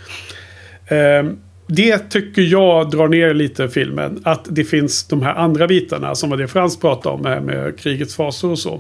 [0.96, 1.24] Eh,
[1.68, 4.22] det tycker jag drar ner lite filmen.
[4.24, 7.80] Att det finns de här andra bitarna som var det Frans pratade om här med
[7.80, 8.74] krigets fasor och så.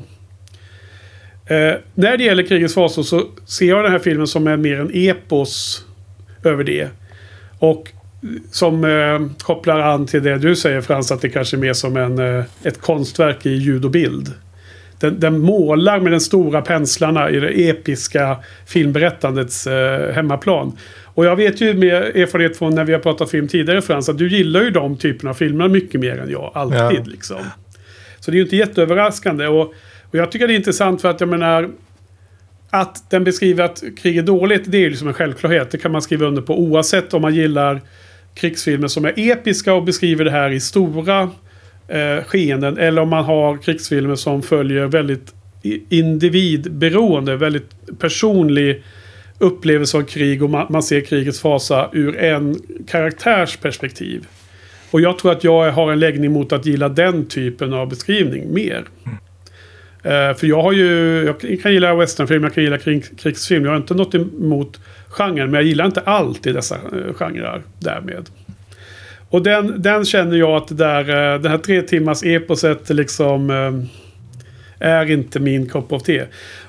[1.45, 4.79] Eh, när det gäller krigets fasor så ser jag den här filmen som är mer
[4.79, 5.85] en epos
[6.43, 6.89] över det.
[7.59, 7.91] Och
[8.51, 11.97] som eh, kopplar an till det du säger Frans att det kanske är mer som
[11.97, 14.33] en, eh, ett konstverk i ljud och bild.
[14.99, 20.77] Den, den målar med de stora penslarna i det episka filmberättandets eh, hemmaplan.
[21.03, 24.17] Och jag vet ju med erfarenhet från när vi har pratat film tidigare Frans att
[24.17, 26.51] du gillar ju de typerna av filmer mycket mer än jag.
[26.55, 27.03] Alltid Ja.
[27.05, 27.37] liksom.
[28.19, 29.47] Så det är ju inte jätteöverraskande.
[29.47, 31.69] Och, och jag tycker det är intressant för att jag menar
[32.69, 35.71] att den beskriver att krig är dåligt, det är ju liksom en självklarhet.
[35.71, 37.81] Det kan man skriva under på oavsett om man gillar
[38.35, 41.29] krigsfilmer som är episka och beskriver det här i stora
[41.87, 42.77] eh, skeenden.
[42.77, 45.33] Eller om man har krigsfilmer som följer väldigt
[45.89, 48.83] individberoende, väldigt personlig
[49.39, 52.55] upplevelse av krig och man, man ser krigets fasa ur en
[52.87, 54.27] karaktärs perspektiv.
[54.91, 58.53] Och jag tror att jag har en läggning mot att gilla den typen av beskrivning
[58.53, 58.85] mer.
[60.03, 63.63] Eh, för jag har ju, jag kan gilla westernfilm, jag kan gilla krig, krigsfilm.
[63.63, 67.61] Jag har inte något emot genren, men jag gillar inte allt i dessa eh, genrer
[67.79, 68.29] därmed.
[69.29, 73.49] Och den, den känner jag att det där, eh, den här tre timmars eposet liksom
[73.49, 76.23] eh, är inte min kopp of te.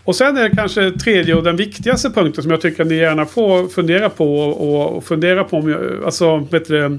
[0.05, 2.95] Och sen är det kanske tredje och den viktigaste punkten som jag tycker att ni
[2.95, 6.99] gärna får fundera på och, och fundera på om jag, alltså, vet du,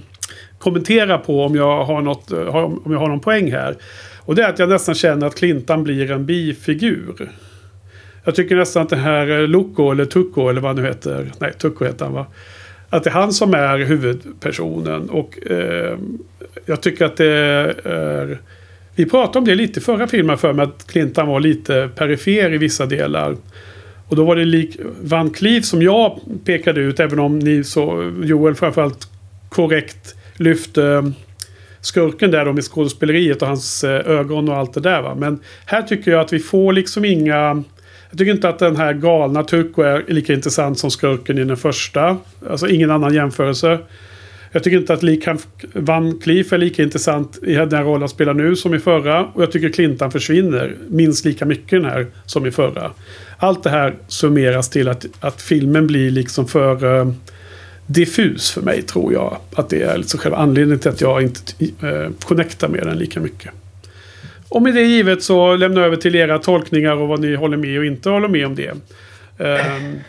[0.60, 3.76] kommentera på om jag har något, om jag har någon poäng här.
[4.19, 7.32] Och det är att jag nästan känner att Clintan blir en bifigur.
[8.24, 11.32] Jag tycker nästan att det här eh, Loco eller Tucco eller vad han nu heter.
[11.39, 12.26] Nej, Tucco heter han va?
[12.89, 15.10] Att det är han som är huvudpersonen.
[15.10, 15.97] Och eh,
[16.65, 18.38] jag tycker att det är...
[18.95, 20.63] Vi pratade om det lite i förra filmen för mig.
[20.63, 23.36] Att Clintan var lite perifer i vissa delar.
[24.08, 26.99] Och då var det lik Van Cleef som jag pekade ut.
[26.99, 29.08] Även om ni så, Joel framförallt
[29.49, 31.12] korrekt lyfte
[31.82, 35.15] skurken där då med skådespeleriet och hans eh, ögon och allt det där va.
[35.15, 37.63] Men här tycker jag att vi får liksom inga...
[38.10, 41.58] Jag tycker inte att den här galna Turko är lika intressant som skurken i den
[41.58, 42.17] första.
[42.50, 43.80] Alltså ingen annan jämförelse.
[44.52, 45.38] Jag tycker inte att Lee
[45.74, 49.26] Van Cleef är lika intressant i den roll han spelar nu som i förra.
[49.26, 52.91] Och jag tycker Clintan försvinner minst lika mycket i den här som i förra.
[53.38, 57.12] Allt det här summeras till att, att filmen blir liksom för eh,
[57.86, 59.38] diffus för mig tror jag.
[59.56, 61.41] Att det är liksom själva anledningen till att jag inte
[61.82, 63.52] eh, connectar med den lika mycket.
[64.50, 67.58] Och med det givet så lämnar jag över till era tolkningar och vad ni håller
[67.58, 68.72] med och inte håller med om det.
[69.40, 70.00] Ehm,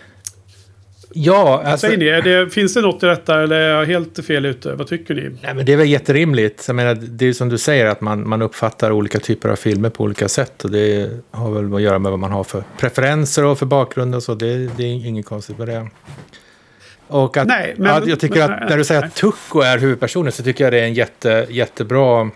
[1.13, 4.47] Ja, alltså, säger ni, det, finns det något i detta eller är jag helt fel
[4.47, 4.75] ute?
[4.75, 5.23] Vad tycker ni?
[5.43, 6.65] nej, men det är väl jätterimligt.
[6.67, 9.91] Jag menar, det är som du säger att man, man uppfattar olika typer av filmer
[9.91, 10.65] på olika sätt.
[10.65, 14.15] Och det har väl att göra med vad man har för preferenser och för bakgrund
[14.15, 14.35] och så.
[14.35, 15.89] Det, det är inget konstigt med det.
[17.07, 19.09] Och att, Nej, men- ja, jag tycker men- att när du säger nej.
[19.09, 22.31] att Tucko är huvudpersonen så tycker jag det är en jätte, jättebra...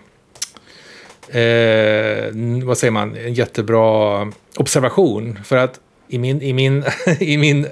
[1.35, 3.17] Eh, vad säger man?
[3.17, 5.39] En jättebra observation.
[5.45, 6.85] För att i min, i min,
[7.21, 7.67] i min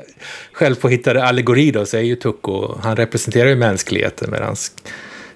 [0.53, 4.57] självpåhittade allegori då så är ju Tucko, han representerar ju mänskligheten medan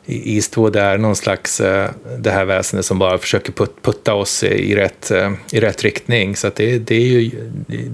[0.06, 4.74] Eastwood är någon slags eh, det här väsendet som bara försöker put, putta oss i
[4.74, 6.36] rätt, eh, i rätt riktning.
[6.36, 7.30] Så det, det är ju...
[7.66, 7.90] Det,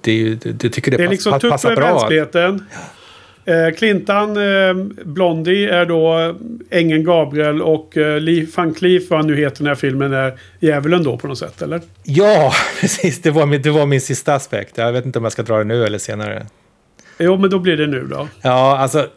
[0.00, 1.94] det, är det, det tycker det, Det är pass, liksom pass, Tucko passar är bra.
[1.94, 2.64] mänskligheten.
[3.44, 4.74] Eh, Clintan, eh,
[5.04, 6.34] Blondie är då
[6.70, 10.12] ängeln Gabriel och eh, Lee Van Cleef, vad han nu heter i den här filmen,
[10.12, 11.80] är djävulen då på något sätt, eller?
[12.02, 13.22] Ja, precis.
[13.22, 14.78] Det var, min, det var min sista aspekt.
[14.78, 16.46] Jag vet inte om jag ska dra det nu eller senare.
[17.18, 18.28] Jo, men då blir det nu då.
[18.42, 19.06] Ja, alltså...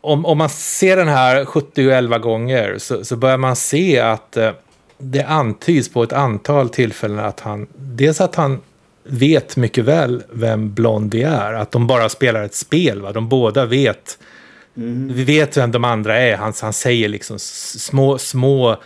[0.00, 4.50] om, om man ser den här 70 gånger så, så börjar man se att eh,
[4.98, 7.66] det antyds på ett antal tillfällen att han...
[7.76, 8.60] Dels att han
[9.08, 11.52] vet mycket väl vem Blondie är.
[11.52, 13.00] Att de bara spelar ett spel.
[13.00, 13.12] Va?
[13.12, 14.18] De båda vet.
[15.10, 16.36] Vi vet vem de andra är.
[16.36, 18.76] Han, han säger liksom små, små,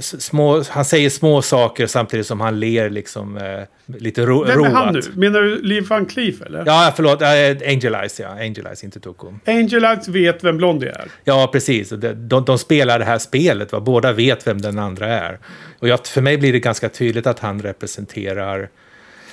[0.00, 0.62] små...
[0.68, 3.60] Han säger små saker samtidigt som han ler liksom eh,
[3.98, 4.72] lite ro, Vem är roat.
[4.72, 5.00] han nu?
[5.14, 6.62] Menar du Liv van Cleef eller?
[6.66, 7.22] Ja, förlåt.
[7.22, 7.28] Äh,
[7.72, 8.28] Angel Eyes, ja.
[8.28, 9.32] Angel Eyes, inte Tuco.
[9.46, 11.08] Angel Eyes vet vem Blondie är.
[11.24, 11.88] Ja, precis.
[11.88, 13.80] Det- De, de spelar det här spelet, va?
[13.80, 15.38] båda vet vem den andra är.
[15.78, 18.68] Och jag, för mig blir det ganska tydligt att han representerar,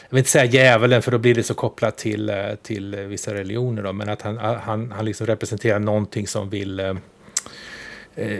[0.09, 2.99] jag vill inte säga djävulen för då blir det så kopplat till, eh, till eh,
[2.99, 6.95] vissa religioner, då, men att han, han, han liksom representerar någonting som vill eh,
[8.15, 8.39] eh,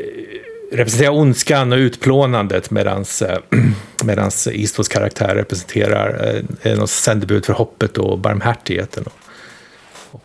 [0.71, 3.39] representera ondskan och utplånandet medans, eh,
[4.03, 9.03] medans Eastwoods karaktär representerar eh, något sändebud för hoppet och barmhärtigheten.
[9.03, 9.13] Och,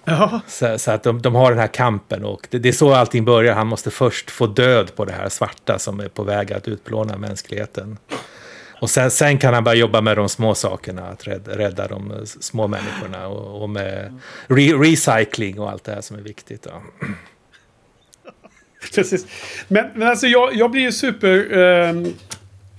[0.04, 2.94] Ja, så, så att de, de har den här kampen och det, det är så
[2.94, 3.54] allting börjar.
[3.54, 7.16] Han måste först få död på det här svarta som är på väg att utplåna
[7.16, 7.98] mänskligheten.
[8.82, 12.26] Och sen, sen kan han börja jobba med de små sakerna, att rädda, rädda de
[12.26, 16.62] små människorna och, och med re, recycling och allt det här som är viktigt.
[16.62, 16.70] Då.
[18.94, 19.26] precis.
[19.68, 21.58] Men, men alltså jag, jag blir ju super...
[21.58, 21.90] Eh,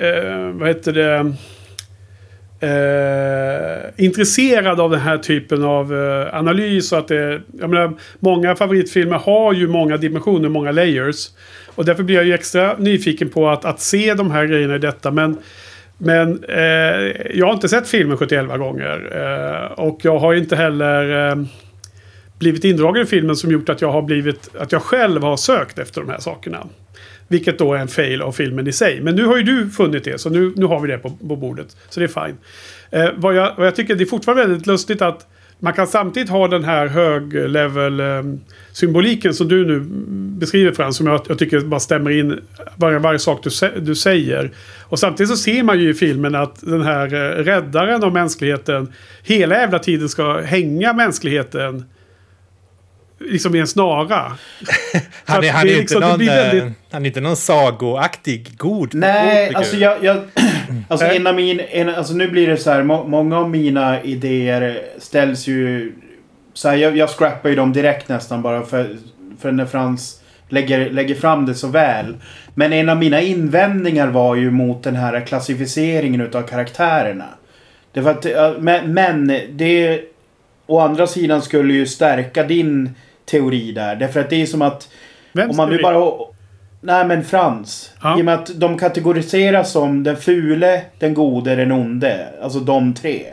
[0.07, 1.33] eh, vad heter det?
[2.67, 6.91] Eh, intresserad av den här typen av eh, analys.
[6.91, 11.29] Och att det, jag menar, många favoritfilmer har ju många dimensioner, många layers.
[11.75, 14.79] Och därför blir jag ju extra nyfiken på att, att se de här grejerna i
[14.79, 15.11] detta.
[15.11, 15.37] Men,
[16.03, 19.09] men eh, jag har inte sett filmen 71 gånger.
[19.11, 21.29] Eh, och jag har inte heller...
[21.29, 21.35] Eh,
[22.39, 24.55] blivit indragen i filmen som gjort att jag har blivit...
[24.59, 26.67] Att jag själv har sökt efter de här sakerna.
[27.27, 29.01] Vilket då är en fail av filmen i sig.
[29.01, 31.35] Men nu har ju du funnit det, så nu, nu har vi det på, på
[31.35, 31.77] bordet.
[31.89, 32.37] Så det är fine.
[32.91, 35.27] Eh, vad, jag, vad jag tycker det är fortfarande väldigt lustigt att
[35.63, 38.23] man kan samtidigt ha den här hög-level eh,
[38.71, 39.79] symboliken som du nu
[40.39, 40.97] beskriver Frans.
[40.97, 42.39] Som jag, jag tycker bara stämmer in
[42.75, 44.51] varje, varje sak du, du säger.
[44.83, 48.93] Och samtidigt så ser man ju i filmen att den här eh, räddaren av mänskligheten
[49.23, 51.85] hela jävla tiden ska hänga mänskligheten
[53.19, 54.07] liksom i en snara.
[55.25, 58.93] Han är, han, det är liksom- någon, väldigt- eh, han är inte någon sagoaktig god
[58.93, 60.03] Nej, god alltså jag...
[60.03, 60.21] jag
[60.87, 61.17] alltså, Nej.
[61.25, 65.47] en min, en, alltså nu blir det så här, må, många av mina idéer ställs
[65.47, 65.93] ju...
[66.53, 68.97] Så här, jag, jag scrappar ju dem direkt nästan bara för,
[69.39, 72.15] för när Frans lägger, lägger fram det så väl.
[72.55, 77.29] Men en av mina invändningar var ju mot den här klassificeringen utav karaktärerna.
[77.91, 78.25] Det var att,
[78.61, 80.01] men, men det...
[80.65, 82.89] Å andra sidan skulle ju stärka din
[83.25, 83.95] teori där.
[83.95, 84.89] Därför att det är som att...
[85.33, 86.32] Vem Om man nu bara...
[86.85, 87.91] Nej men Frans.
[88.01, 88.17] Ja.
[88.17, 92.27] I och med att de kategoriseras som den fule, den gode, den onde.
[92.41, 93.23] Alltså de tre.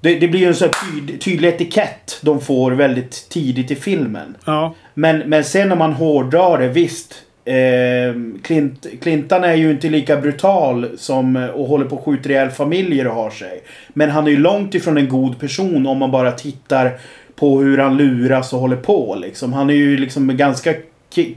[0.00, 3.74] Det, det blir ju en så här tyd, tydlig etikett de får väldigt tidigt i
[3.74, 4.36] filmen.
[4.44, 4.74] Ja.
[4.94, 7.14] Men, men sen när man hårdrar det, visst.
[7.44, 12.28] Eh, Clint, Clintan är ju inte lika brutal som eh, och håller på att skjuta
[12.28, 13.62] ihjäl familjer och har sig.
[13.88, 16.98] Men han är ju långt ifrån en god person om man bara tittar
[17.36, 19.16] på hur han luras och håller på.
[19.20, 19.52] Liksom.
[19.52, 20.74] Han är ju liksom ganska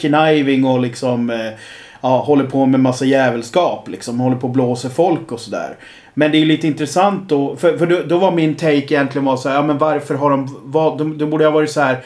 [0.02, 1.52] conniving och liksom eh,
[2.02, 3.88] ja, håller på med massa jävelskap.
[3.90, 4.20] Liksom.
[4.20, 5.76] Håller på och blåser folk och sådär.
[6.13, 7.56] Men det är lite intressant då.
[7.56, 10.30] För, för då, då var min take egentligen var så här, ja men varför har
[10.30, 10.58] de...
[10.63, 11.98] Vad, de, de borde ha varit så här.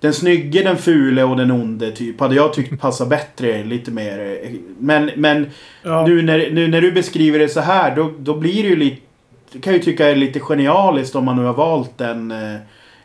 [0.00, 2.20] Den snygge, den fule och den onde typ.
[2.20, 4.38] Hade jag tyckt passar bättre lite mer.
[4.44, 5.46] eh, Men, men
[5.82, 6.06] Ja.
[6.06, 8.96] nu, när, nu när du beskriver det så här då, då blir det ju lite...
[9.52, 12.30] Kan jag ju tycka är lite genialiskt om man nu har valt den.
[12.30, 12.56] eh,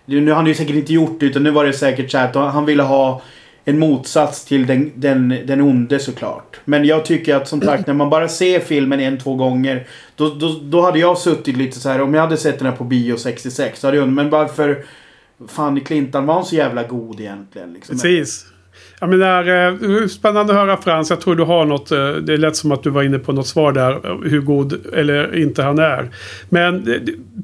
[0.06, 2.28] Nu har han ju säkert inte gjort det utan nu var det säkert så här
[2.28, 3.22] att han ville ha
[3.66, 6.60] en motsats till den, den, den onde såklart.
[6.66, 9.88] Men jag tycker att som sagt när man bara ser filmen en, två gånger.
[10.16, 12.76] Då, då, då hade jag suttit lite så här om jag hade sett den här
[12.76, 13.80] på bio 66.
[13.80, 14.86] Så hade jag undrat, men varför
[15.48, 17.74] fan Clintan var han så jävla god egentligen?
[17.74, 17.96] Liksom.
[17.96, 18.46] Precis.
[19.04, 19.68] Jag menar,
[20.02, 21.10] eh, spännande att höra Frans.
[21.10, 21.92] Jag tror du har något.
[21.92, 23.92] Eh, det lät som att du var inne på något svar där.
[23.92, 26.10] Eh, hur god eller inte han är.
[26.50, 26.88] Men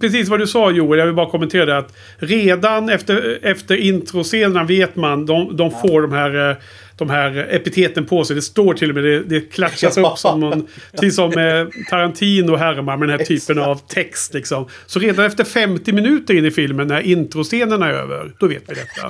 [0.01, 0.99] precis vad du sa Joel.
[0.99, 1.77] Jag vill bara kommentera det.
[1.77, 5.25] Att redan efter, efter introscenerna vet man.
[5.25, 6.55] De, de får de här, eh,
[6.99, 8.35] de här epiteten på sig.
[8.35, 9.03] Det står till och med.
[9.03, 10.67] Det, det klatschas upp som någon.
[10.91, 14.33] Precis som eh, Tarantino härmar med den här typen av text.
[14.33, 14.67] Liksom.
[14.85, 18.31] Så redan efter 50 minuter in i filmen när introscenerna är över.
[18.39, 19.09] Då vet vi detta.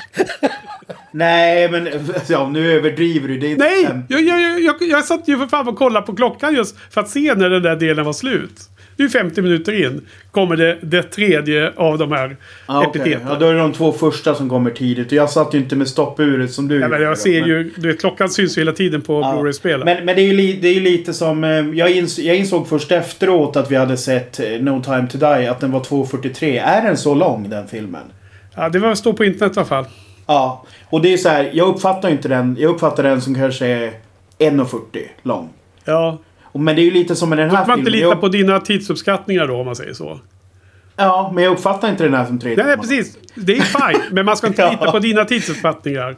[1.11, 1.89] Nej men
[2.27, 3.39] ja, nu överdriver du.
[3.39, 3.89] Det Nej!
[4.07, 7.09] jag, jag, jag, jag satt ju för fan och kollade på klockan just för att
[7.09, 8.69] se när den där delen var slut.
[9.03, 10.05] Är 50 minuter in.
[10.31, 13.21] Kommer det, det tredje av de här Ah, epiteten.
[13.29, 15.07] Ja, då är det de två första som kommer tidigt.
[15.07, 17.71] Och jag satt ju inte med stoppuret som du Ja, men jag ser Men- ju,
[17.75, 19.31] du vet, klockan syns ju hela tiden på Ja.
[19.33, 19.85] Blu-ray-spelet.
[19.85, 21.43] Men, men det är ju li, det är ju lite som...
[21.43, 25.17] eh, Jag, ins, jag insåg först efteråt att vi hade sett eh, No time to
[25.17, 26.61] die att den var 2.43.
[26.63, 28.01] Är den så lång den filmen?
[28.55, 29.85] Ja, det var står på internet i alla fall.
[30.27, 30.65] Ja.
[30.89, 32.57] Och det är så här, jag uppfattar inte den.
[32.59, 33.91] Jag uppfattar den som kanske är
[34.39, 34.79] 1.40
[35.23, 35.49] lång.
[35.85, 36.17] Ja.
[36.53, 38.09] Men det är ju lite som med den Då här får man inte filmen.
[38.09, 40.19] lita på dina tidsuppskattningar då, om man säger så.
[40.95, 43.17] ja, men jag uppfattar inte den här som 3 Nej, precis.
[43.35, 44.01] Det är fine.
[44.11, 44.71] men man ska inte Ja.
[44.79, 46.15] lita på dina tidsuppfattningar.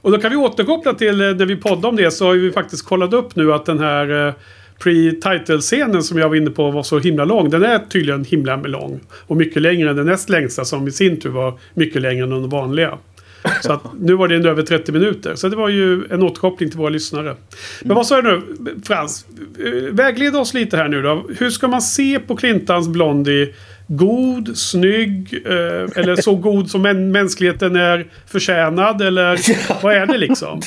[0.00, 2.52] Och då kan vi återkoppla till eh, när vi poddade om det så har vi
[2.52, 4.34] faktiskt kollat upp nu att den här eh,
[4.82, 7.50] pre-title-scenen som jag var inne på var så himla lång.
[7.50, 9.00] Den är tydligen himla lång.
[9.26, 12.30] Och mycket längre än den näst längsta som i sin tur var mycket längre än
[12.30, 12.98] den vanliga.
[13.62, 15.34] Så att nu var den över 30 minuter.
[15.34, 17.36] Så det var ju en återkoppling till våra lyssnare.
[17.82, 19.26] Men vad sa du nu, Frans?
[19.58, 21.26] Eh, vägled oss lite här nu då.
[21.38, 23.54] Hur ska man se på Clintans Blondie?
[23.92, 25.52] God, snygg, eh,
[25.96, 29.02] eller så god som män- mänskligheten är förtjänad?
[29.02, 29.38] Eller
[29.82, 30.62] vad är det liksom?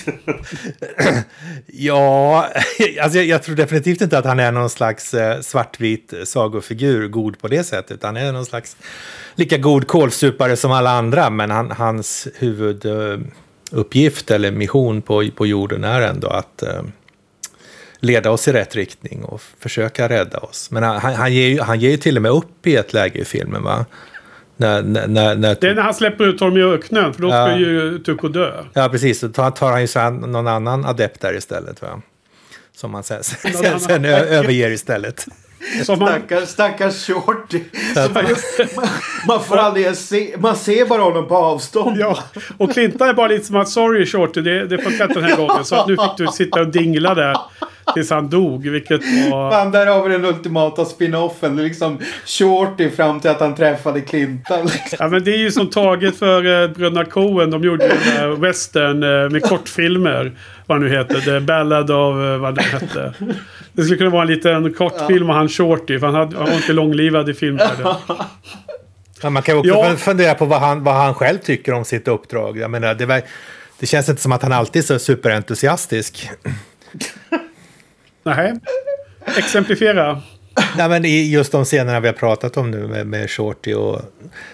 [1.68, 2.48] Ja,
[3.02, 7.40] alltså jag, jag tror definitivt inte att han är någon slags eh, svartvit sagofigur, god
[7.40, 8.04] på det sättet.
[8.04, 8.78] Han är någon slags
[9.36, 11.30] lika god kålsupare som alla andra.
[11.30, 16.82] Men han, hans huvuduppgift eller mission på, på jorden är ändå att eh,
[18.04, 20.72] leda oss i rätt riktning och försöka rädda oss.
[20.72, 23.20] Men han, han, ger, ju- han ger ju till och med upp i ett läge
[23.20, 23.86] i filmen, va?
[24.58, 27.14] När, när, när, när Det är när han släpper ut honom i öknen.
[27.14, 27.58] För då ska Ja.
[27.58, 28.52] ju Tuco dö.
[28.74, 29.20] Ja, precis.
[29.22, 31.82] Då tar, tar han ju an någon annan adept där istället.
[31.82, 32.02] Va?
[32.76, 35.26] Som han sen, sen, sen ö- överger istället.
[35.84, 37.64] Som han, Stackars, stackars Shorty.
[37.94, 38.24] Så man,
[38.76, 38.88] man,
[39.28, 40.36] man får aldrig se...
[40.40, 41.98] Man ser bara honom på avstånd.
[42.00, 42.20] ja,
[42.58, 45.36] och Clinton är bara lite som att sorry Shorty, det, det får inte den här
[45.36, 45.66] gången.
[45.66, 47.38] Så att nu fick du sitta och dingla där
[47.94, 48.68] tills han dog.
[48.68, 49.52] Vilket var...
[49.64, 51.56] Fan, där har vi den ultimata spin-offen.
[51.56, 54.64] Det är liksom Shorty fram till att han träffade Clinton.
[54.64, 54.98] Liksom.
[55.00, 57.52] Ja men det är ju som taget för eh, bröderna Coen.
[57.52, 60.32] De gjorde ju den där western eh, med kortfilmer.
[60.66, 61.22] Vad nu heter.
[61.22, 62.16] The Ballad of...
[62.16, 63.14] Eh, vad det hette.
[63.74, 66.00] Det skulle kunna vara en liten kortfilm om han Shorty.
[66.00, 67.88] För han, hade, han var inte långlivad i filmvärlden.
[69.22, 69.96] Ja, man kan ju också Ja.
[69.98, 72.58] fundera på vad han, vad han själv tycker om sitt uppdrag.
[72.58, 73.22] Jag menar, det, var,
[73.80, 76.30] det känns inte som att han alltid är så superentusiastisk.
[78.24, 78.54] Nej.
[79.38, 80.22] Exemplifiera.
[80.78, 84.02] Nej, men i just de scenerna vi har pratat om nu med, med Shorty och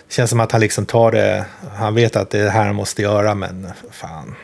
[0.07, 1.45] det känns som att han liksom tar det,
[1.75, 4.35] han vet att det är det här han måste göra men fan.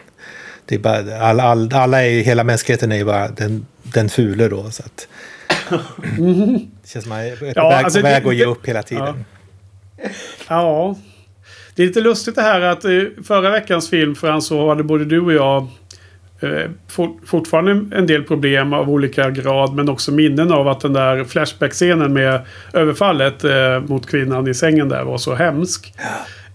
[0.65, 4.47] Det är bara, all, all, alla är, hela mänskligheten är ju bara den, den fule
[4.47, 5.07] då så att.
[6.83, 8.67] Det känns som att han är på Ja, väg, alltså väg det- att ge upp
[8.67, 9.25] hela tiden.
[10.47, 10.95] Ja.
[11.75, 15.05] Det är lite lustigt det här att i förra veckans film Frans så hade både
[15.05, 15.67] du och jag eh,
[17.25, 22.13] fortfarande en del problem av olika grad men också minnen av att den där Flashback-scenen
[22.13, 22.41] med
[22.73, 25.93] överfallet eh, mot kvinnan i sängen där var så hemsk.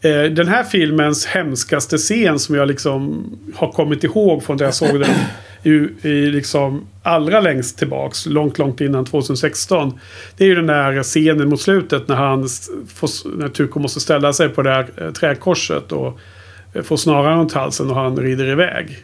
[0.02, 3.24] Eh, den här filmens hemskaste scen som jag liksom
[3.54, 5.10] har kommit ihåg från där jag såg den
[5.62, 10.00] i, i liksom allra längst tillbaks, långt, långt innan 2016.
[10.36, 12.48] Det är ju den där scenen mot slutet när han
[12.94, 16.18] får, när Tuko måste ställa sig på det här eh, träkorset och
[16.74, 18.98] eh, får snaran runt halsen och han rider iväg.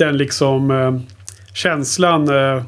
[0.00, 1.00] Den liksom eh,
[1.52, 2.62] känslan eh,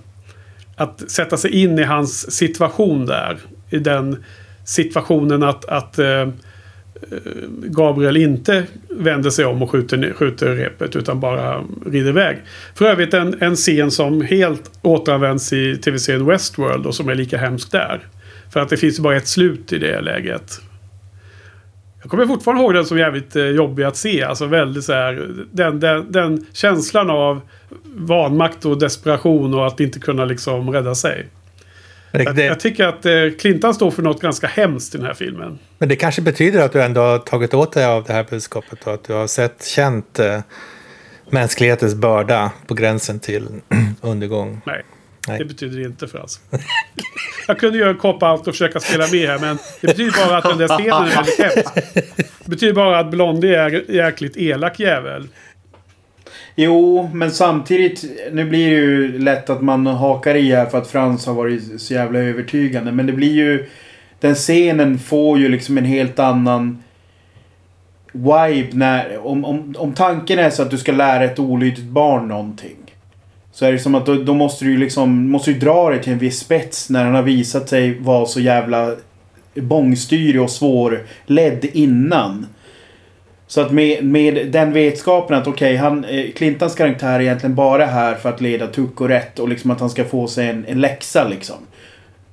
[0.76, 3.38] att sätta sig in i hans situation där.
[3.70, 4.24] I den
[4.64, 6.28] situationen att, att eh, eh
[7.64, 12.38] Gabriel inte vänder sig om och skjuter, skjuter repet utan bara rider iväg.
[12.74, 17.38] För övrigt en, en scen som helt återanvänds i tv-serien Westworld och som är lika
[17.38, 18.00] hemsk där.
[18.52, 20.60] För att det finns bara ett slut i det läget.
[22.02, 24.22] Jag kommer fortfarande ihåg den som jävligt eh, jobbig att se.
[24.22, 25.28] Alltså väldigt så här.
[25.52, 27.40] Den, den, den känslan av
[27.94, 31.26] vanmakt och desperation och att inte kunna liksom rädda sig.
[32.10, 35.06] Jag, det, jag det, tycker att eh, Clintan står för något ganska hemskt i den
[35.06, 35.58] här filmen.
[35.78, 38.86] men det kanske betyder att du ändå har tagit åt dig av det här budskapet
[38.86, 40.40] och att du har sett, känt eh,
[41.30, 43.46] mänsklighetens börda på gränsen till
[44.00, 44.60] undergång.
[44.66, 44.82] Nej.
[45.28, 45.38] Nej.
[45.38, 46.40] Det betyder inte för oss.
[47.46, 50.44] Jag kunde göra en cop-out och försöka spela med här men det betyder bara att
[50.44, 51.74] den där scenen är väldigt hemsk.
[52.44, 55.28] Det betyder bara att Blondie är jäkligt elak jävel.
[56.54, 58.04] Jo, men samtidigt.
[58.32, 61.80] Nu blir det ju lätt att man hakar i här för att Frans har varit
[61.80, 62.92] så jävla övertygande.
[62.92, 63.68] Men det blir ju...
[64.20, 66.82] Den scenen får ju liksom en helt annan
[68.12, 69.26] vibe när...
[69.26, 72.76] Om, om, om tanken är så att du ska lära ett olydigt barn någonting.
[73.52, 75.30] Så är det som att då, då måste du ju liksom...
[75.30, 78.40] Måste du dra det till en viss spets när han har visat sig vara så
[78.40, 78.94] jävla
[79.54, 82.46] bångstyrig och svårledd innan.
[83.46, 87.86] Så att med, med den vetskapen att okej, han eh, Clintons karaktär är egentligen bara
[87.86, 90.80] här för att leda Tucko rätt och liksom att han ska få sig en, en
[90.80, 91.56] läxa liksom.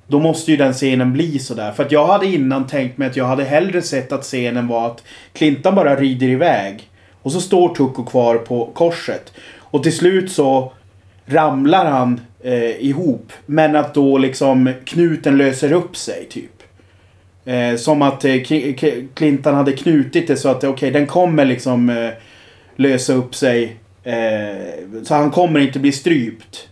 [0.07, 1.71] Då måste ju den scenen bli sådär.
[1.71, 4.87] För att jag hade innan tänkt mig att jag hade hellre sett att scenen var
[4.87, 5.03] att
[5.33, 6.89] Clintan bara rider iväg.
[7.21, 9.33] Och så står Tucko kvar på korset.
[9.57, 10.71] Och till slut så
[11.29, 13.31] ramlar han eh, ihop.
[13.45, 16.51] Men att då liksom knuten löser upp sig typ.
[17.45, 18.35] Eh, som att eh,
[19.13, 22.09] Clintan hade knutit det så att eh, okej den kommer liksom eh,
[22.75, 23.77] lösa upp sig.
[24.03, 26.69] Eh, så han kommer inte bli strypt.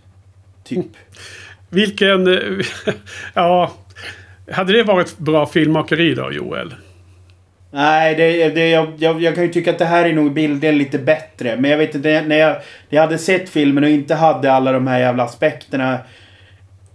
[0.64, 0.88] Typ.
[1.70, 2.28] Vilken...
[2.28, 2.66] Eh,
[3.34, 3.72] ja...
[4.51, 6.74] Hade det varit bra filmmakeri då, Joel?
[7.72, 10.78] Nej, det, det, jag, jag, jag kan ju tycka att det här är nog bilden
[10.78, 11.55] lite bättre.
[11.59, 12.51] Men jag vet inte, när jag,
[12.89, 15.97] när jag hade sett filmen och inte hade alla de här jävla aspekterna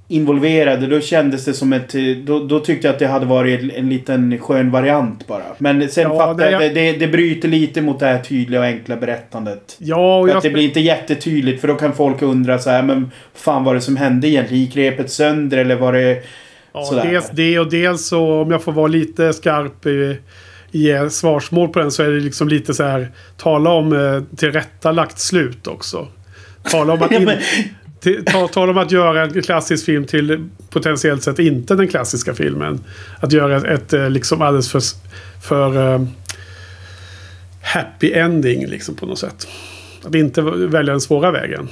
[0.09, 0.87] involverade.
[0.87, 1.95] Då kändes det som ett...
[2.27, 5.43] Då, då tyckte jag att det hade varit en, en liten skön variant bara.
[5.59, 8.67] Men sen Ja, fattar jag, det, det, det bryter lite mot det här tydliga och
[8.67, 9.77] enkla berättandet.
[9.79, 10.37] Ja, och För jag...
[10.37, 13.75] att det blir inte jättetydligt för då kan folk undra så här, men fan var
[13.75, 14.65] det som hände egentligen?
[14.65, 16.23] Gick repet sönder eller var det...
[16.75, 17.05] Ja, Sådär.
[17.05, 19.87] dels det och dels så om jag får vara lite skarp
[20.73, 23.11] i svarsmål på den så är det liksom lite så här.
[23.37, 26.09] Tala om eh, tillrättalagt slut också.
[26.63, 27.39] Tala om att, in, men-
[28.01, 32.35] till, ta, tala om att göra en klassisk film till potentiellt sett inte den klassiska
[32.35, 32.81] filmen.
[33.21, 34.83] Att göra ett, ett eh, liksom alldeles för,
[35.43, 36.07] för eh,
[37.63, 39.49] happy ending liksom på något sätt.
[40.05, 41.69] Att inte välja den svåra vägen.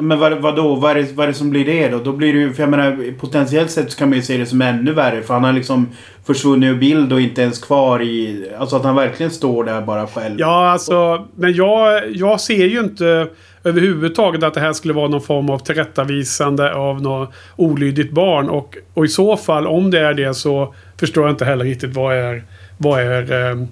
[0.00, 0.74] Men vad, vadå?
[0.74, 1.98] Vad är, det, vad är det som blir det då?
[1.98, 2.52] Då blir det ju...
[2.52, 5.22] För jag menar, potentiellt sett så kan man ju se det som ännu värre.
[5.22, 5.88] För han har liksom
[6.26, 8.46] försvunnit ur bild och inte ens kvar i...
[8.58, 10.40] Alltså att han verkligen står där bara själv.
[10.40, 11.26] Ja, alltså.
[11.36, 13.28] Men jag, jag ser ju inte
[13.64, 18.48] överhuvudtaget att det här skulle vara någon form av tillrättavisande av något olydigt barn.
[18.48, 21.94] Och, och i så fall, om det är det så förstår jag inte heller riktigt
[21.94, 22.42] vad är...
[22.78, 23.66] Vad är, eh,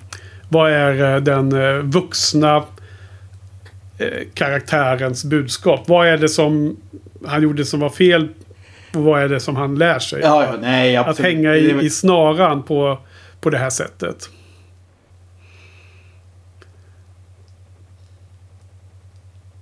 [0.49, 2.63] vad är eh, den eh, vuxna
[4.35, 5.89] karaktärens budskap?
[5.89, 6.77] Vad är det som
[7.27, 8.29] han gjorde som var fel?
[8.95, 10.21] Och vad är det som han lär sig?
[10.23, 10.97] Ja, ja, nej.
[10.97, 12.99] Att hänga i, i snaran på,
[13.41, 14.29] på det här sättet.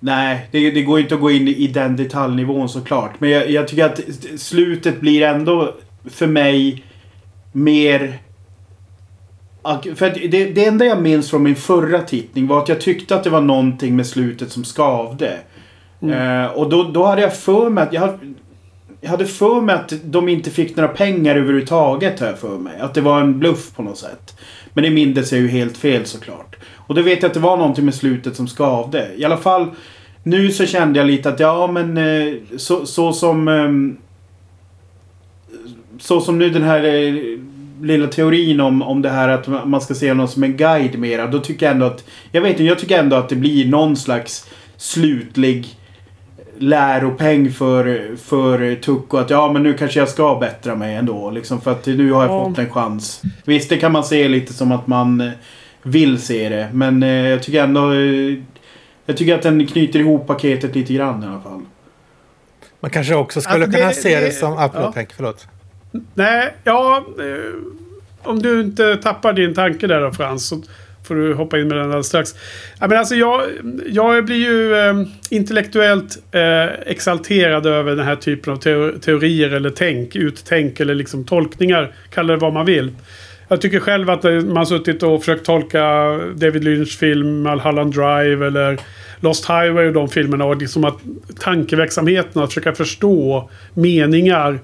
[0.00, 3.10] Nej, det, det går inte att gå in i den detaljnivån såklart.
[3.18, 4.00] Men jag, jag tycker att
[4.36, 5.74] slutet blir ändå
[6.10, 6.84] för mig
[7.52, 8.18] mer...
[9.94, 13.24] För det, det enda jag minns från min förra tittning var att jag tyckte att
[13.24, 15.38] det var någonting med slutet som skavde.
[16.02, 17.92] Eh, och då, då hade jag för mig att...
[17.92, 18.18] Jag hade,
[19.00, 22.78] jag hade för mig att de inte fick några pengar överhuvudtaget här för mig.
[22.80, 24.36] Att det var en bluff på något sätt.
[24.74, 26.56] Men det mindes jag ju helt fel såklart.
[26.76, 29.10] Och då vet jag att det var någonting med slutet som skavde.
[29.16, 29.66] I alla fall
[30.22, 33.48] nu så kände jag lite att ja men eh, så, så som...
[33.48, 33.96] ehm,
[35.98, 37.38] Så som nu den här eh,
[37.82, 41.26] lilla teorin om, om det här att man ska se honom som en guide mera.
[41.26, 42.04] Då tycker jag ändå att...
[42.32, 45.66] Jag vet inte, jag tycker ändå att det blir någon slags slutlig
[46.58, 51.30] läropeng för, för Tucko att ja men nu kanske jag ska bättra mig ändå.
[51.30, 52.48] Liksom för att nu har jag Ja.
[52.48, 53.22] fått en chans.
[53.44, 55.30] Visst det kan man se lite som att man eh,
[55.82, 56.68] vill se det.
[56.72, 57.92] Men eh, jag tycker ändå...
[57.92, 58.34] Eh,
[59.06, 61.60] jag tycker att den knyter ihop paketet lite grann i alla fall.
[62.80, 64.52] Man kanske också skulle Alltså, kunna det- se det, det- som...
[64.52, 64.92] Ah, förlåt, ja.
[64.96, 65.46] Henke, förlåt.
[66.14, 67.06] Nej, ja...
[67.18, 67.54] Eh,
[68.24, 70.48] om du inte tappar din tanke där då Frans.
[70.48, 70.62] Så
[71.04, 72.34] får du hoppa in med den alldeles strax.
[72.80, 73.42] Ja, men alltså jag,
[73.86, 74.94] jag blir ju eh,
[75.30, 78.56] intellektuellt eh, exalterad över den här typen av
[78.98, 81.92] teorier eller tänk, uttänk eller liksom tolkningar.
[82.10, 82.90] Kalla det vad man vill.
[83.48, 85.82] Jag tycker själv att eh, man har suttit och försökt tolka
[86.34, 88.78] David Lynchs film Mulholland Drive eller
[89.20, 90.44] Lost Highway och de filmerna.
[90.44, 90.98] Och liksom att
[91.40, 94.58] tankeverksamheten, att försöka förstå meningar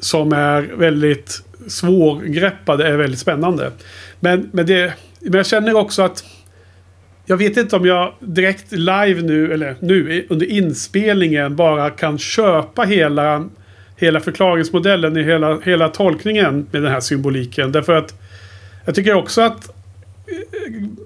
[0.00, 3.72] som är väldigt svårgreppade är väldigt spännande.
[4.20, 6.24] Men, men, det, men jag känner också att
[7.26, 12.82] jag vet inte om jag direkt live nu, eller nu under inspelningen bara kan köpa
[12.82, 13.48] hela,
[13.96, 17.72] hela förklaringsmodellen, i hela, hela tolkningen med den här symboliken.
[17.72, 18.14] Därför att
[18.84, 19.74] jag tycker också att eh,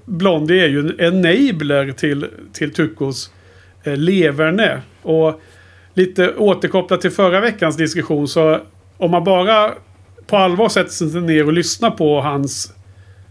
[0.04, 3.30] Blondie är ju en enabler till, till Tuckos
[3.84, 4.80] eh, leverne.
[5.02, 5.40] Och
[5.94, 8.60] lite återkopplat till förra veckans diskussion så
[9.02, 9.70] om man bara
[10.26, 12.72] på allvar sätter sig ner och lyssnar på hans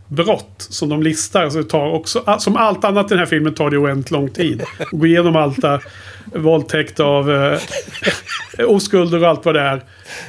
[0.08, 1.50] brott som de listar.
[1.50, 4.64] Så tar också, som allt annat i den här filmen tar det oändligt lång tid.
[4.92, 5.84] Gå igenom allt där.
[6.36, 7.60] Våldtäkt av eh,
[8.68, 9.84] oskulder och allt vad det är.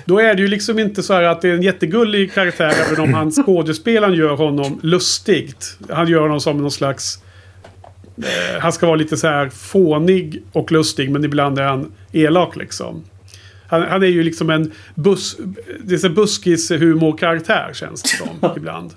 [0.04, 3.04] Då är det ju liksom inte så här att det är en jättegullig karaktär även
[3.04, 5.78] om han skådespelaren gör honom lustigt.
[5.90, 7.18] Han gör honom som någon slags...
[8.16, 12.56] Eh, han ska vara lite så här fånig och lustig men ibland är han elak
[12.56, 13.04] liksom.
[13.72, 15.36] Han, han är ju liksom en bus,
[15.84, 18.90] det är så buskis-humorkaraktär känns det som ibland.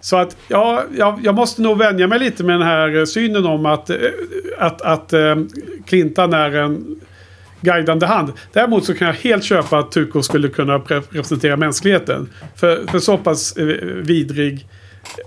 [0.00, 3.66] Så att ja, jag, jag måste nog vänja mig lite med den här synen om
[3.66, 3.96] att, eh,
[4.58, 5.36] att, att eh,
[5.86, 7.00] Clintan är en
[7.60, 8.32] guidande hand.
[8.52, 12.28] Däremot så kan jag helt köpa att Tuco skulle kunna pre- representera mänskligheten.
[12.56, 14.66] För, för så pass eh, vidrig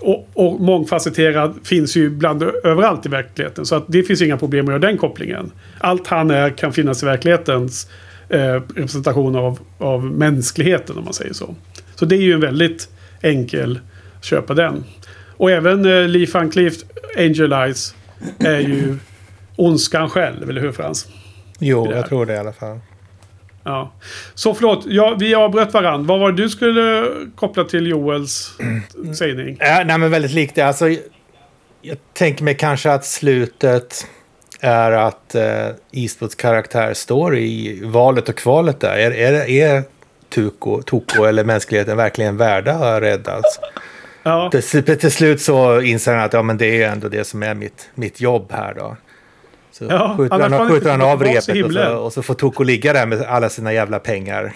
[0.00, 3.66] och, och mångfacetterad finns ju bland överallt i verkligheten.
[3.66, 5.52] Så att det finns inga problem med att göra den kopplingen.
[5.78, 7.90] Allt han är kan finnas i verklighetens
[8.28, 11.54] eh, representation av, av mänskligheten om man säger så.
[11.94, 12.88] Så det är ju en väldigt
[13.22, 13.80] enkel
[14.20, 14.84] köpa den.
[15.36, 16.74] Och även eh, Lee Van Cleef,
[17.16, 17.94] Angel Eyes,
[18.38, 18.96] är ju
[19.56, 21.08] ondskan själv, eller hur Frans?
[21.58, 22.78] Jo, jag tror det i alla fall.
[23.64, 23.92] Ja.
[24.34, 26.08] Så förlåt, ja, vi avbröt varandra.
[26.08, 28.58] Vad var det du skulle koppla till Joels
[29.18, 29.56] sägning?
[29.60, 30.62] Ja, nej, men väldigt likt det.
[30.62, 30.88] Alltså,
[31.82, 34.06] jag tänker mig kanske att slutet
[34.60, 38.96] är att eh, Eastwoods karaktär står i valet och kvalet där.
[38.96, 39.82] Är, är, är
[40.28, 43.44] Tuko, Toko eller mänskligheten verkligen värda att räddas?
[44.22, 47.42] Ja, Till, till slut så inser han att ja, men det är ändå det som
[47.42, 48.96] är mitt, mitt jobb här då.
[49.72, 52.92] Så Ja, skjuter han, skjuter han av repet och så, och så får Toko ligga
[52.92, 54.52] där med alla sina jävla pengar.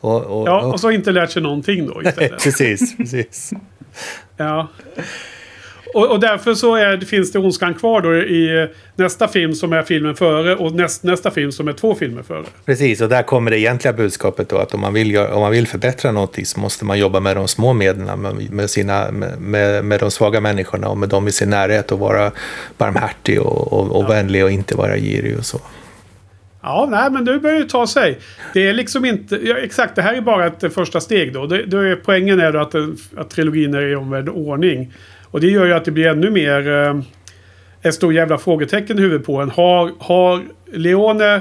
[0.00, 2.38] Och, och, ja och, så inte lärt sig någonting då istället.
[2.42, 3.52] precis, precis.
[4.36, 4.68] Ja.
[5.94, 9.82] Och, och därför så är, finns det ondskan kvar då i nästa film som är
[9.82, 12.44] filmen före och näst, nästa film som är två filmer före.
[12.64, 15.50] Precis, och där kommer det egentliga budskapet då att om man vill, göra, om man
[15.50, 19.10] vill förbättra någonting så måste man jobba med de små medlen, med, med, sina,
[19.40, 22.32] med, med, de svaga människorna och med dem i sin närhet och vara
[22.78, 25.60] barmhärtig och, och, och vänlig och inte vara girig och så.
[26.62, 28.18] Ja, nej, men det börjar ju ta sig.
[28.54, 29.36] Det är liksom inte...
[29.42, 31.46] Ja, exakt, det här är bara ett första steg då.
[31.46, 32.74] Det, då är, poängen är då att,
[33.16, 34.92] att trilogin är i omvänd ordning.
[35.30, 36.68] Och det gör ju att det blir ännu mer...
[36.68, 37.00] Eh,
[37.82, 39.50] ett stort jävla frågetecken i huvudet på en.
[39.50, 41.40] Har, har Leone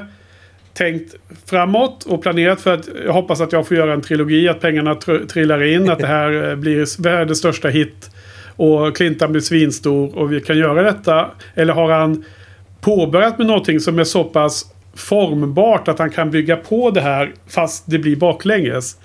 [0.74, 1.16] tänkt
[1.46, 4.94] framåt och planerat för att jag hoppas att jag får göra en trilogi, att pengarna
[4.94, 8.12] tr- trillar in, att det här eh, blir världens största hit
[8.56, 11.32] och Clintan blir svinstor och vi kan göra detta.
[11.56, 12.26] Eller har han
[12.82, 14.66] påbörjat med någonting som är så pass
[14.96, 18.98] formbart att han kan bygga på det här fast det blir baklänges.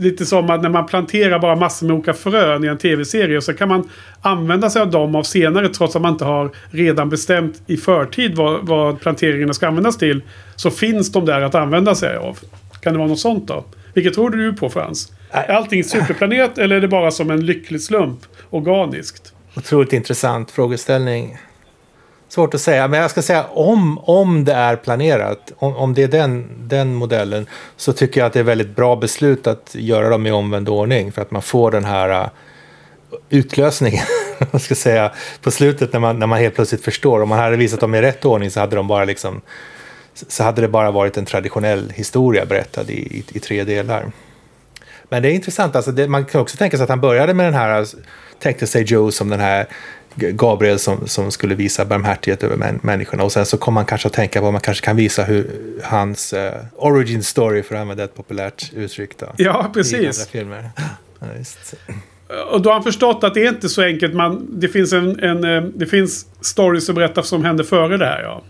[0.00, 3.54] Lite som att när man planterar bara massor med olika frön i en tv-serie så
[3.54, 3.88] kan man
[4.20, 8.36] använda sig av dem av senare trots att man inte har redan bestämt i förtid
[8.36, 10.22] vad, vad planteringarna ska användas till.
[10.56, 12.38] Så finns de där att använda sig av.
[12.80, 13.64] Kan det vara något sånt då?
[13.94, 15.12] Vilket tror du på Frans?
[15.30, 18.18] Är allting superplanerat eller är det bara som en lycklig slump?
[18.50, 19.32] Organiskt?
[19.56, 21.38] Otroligt intressant frågeställning.
[22.28, 26.02] Svårt att säga, men jag ska säga om, om det är planerat, om, om det
[26.02, 30.08] är den, den modellen, så tycker jag att det är väldigt bra beslut att göra
[30.08, 32.28] dem i omvänd ordning för att man får den här uh,
[33.28, 34.04] utlösningen,
[34.50, 35.12] vad ska jag säga,
[35.42, 37.22] på slutet när man, när man helt plötsligt förstår.
[37.22, 39.40] Om man hade visat dem i rätt ordning så hade de bara liksom
[40.28, 44.12] så hade det bara varit en traditionell historia berättad i, i, i tre delar.
[45.08, 47.46] Men det är intressant, alltså det, man kan också tänka sig att han började med
[47.46, 47.86] den här, äh,
[48.38, 49.66] tänkte sig Joe som den här
[50.14, 54.08] Gabriel som, som skulle visa barmhärtighet över män, människorna och sen så kommer man kanske
[54.08, 55.50] att tänka på att man kanske kan visa hur
[55.82, 56.40] hans uh,
[56.76, 60.28] origin story, för att använda ett populärt uttryck då, Ja, i andra precis.
[60.28, 60.70] filmer.
[61.20, 61.74] Ja, visst.
[62.50, 64.14] Och då har han förstått att det är inte så enkelt.
[64.14, 68.06] Man, det, finns en, en, eh, det finns stories som berättar som hände före det
[68.06, 68.22] här.
[68.22, 68.42] Ja.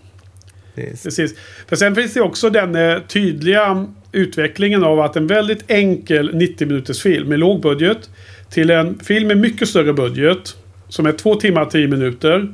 [0.74, 1.02] Precis.
[1.02, 1.38] Precis.
[1.68, 6.66] För sen finns det också den eh, tydliga utvecklingen av att en väldigt enkel 90
[6.66, 8.10] minuters film med låg budget
[8.50, 10.56] till en film med mycket större budget
[10.88, 12.48] som är två timmar och tio minuter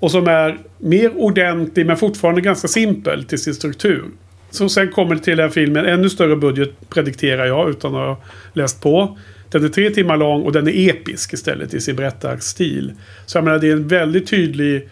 [0.00, 4.04] och som är mer ordentlig men fortfarande ganska simpel till sin struktur.
[4.50, 8.00] Så sen kommer det till en film med ännu större budget predikterar jag utan att
[8.00, 8.20] ha
[8.52, 9.18] läst på.
[9.50, 12.92] Den är tre timmar lång och den är episk istället i sin berättarstil.
[13.26, 14.88] Så jag menar det är en väldigt tydlig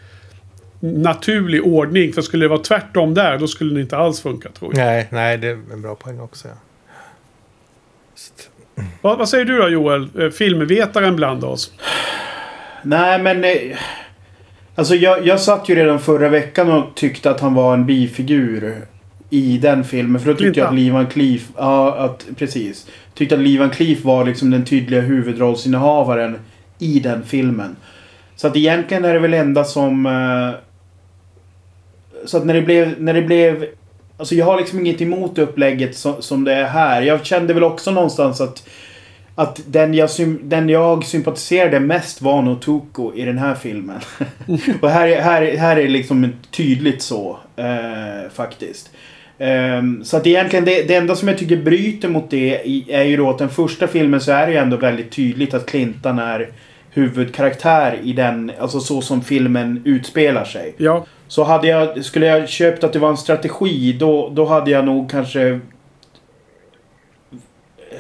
[0.81, 2.13] naturlig ordning.
[2.13, 4.87] För skulle det vara tvärtom där, då skulle det inte alls funka tror jag.
[4.87, 6.49] Nej, nej, det är en bra poäng också.
[6.49, 6.55] Ja.
[9.03, 10.09] Vad, vad säger du då Joel?
[10.19, 11.73] Eh, Filmvetaren bland oss.
[12.83, 13.45] Nej, men...
[13.45, 13.51] eh,
[14.75, 18.77] Alltså jag, jag satt ju redan förra veckan och tyckte att han var en bifigur
[19.31, 20.21] i den filmen.
[20.21, 20.77] För då tyckte jag att Clintan.
[20.85, 21.49] Lee Van Cleef...
[21.57, 22.87] Ja, att, precis.
[23.15, 26.39] Tyckte att Lee Van Cleef var liksom den tydliga huvudrollsinnehavaren
[26.79, 27.77] i den filmen.
[28.37, 30.07] Så att egentligen är det väl enda som...
[30.07, 30.51] eh,
[32.27, 32.95] Så att när det blev...
[33.03, 33.67] När det blev
[34.17, 37.03] alltså jag har liksom inget emot upplägget som, som det är här.
[37.03, 38.69] Jag kände väl också någonstans att...
[39.41, 40.09] Att den jag,
[40.43, 44.01] den jag sympatiserade mest var nog Tuko i den här filmen.
[44.83, 47.39] Och här, är- här, är- här är liksom tydligt så.
[47.57, 48.91] Eh, faktiskt.
[49.39, 53.17] Ehm, så att egentligen det, det enda som jag tycker bryter mot det är ju
[53.17, 56.49] då att den första filmen så är det ju ändå väldigt tydligt att Clintan är
[56.91, 60.75] huvudkaraktär i den, alltså så som filmen utspelar sig.
[60.77, 64.71] Ja, Så hade jag, skulle jag köpt att det var en strategi då, då hade
[64.71, 65.61] jag nog kanske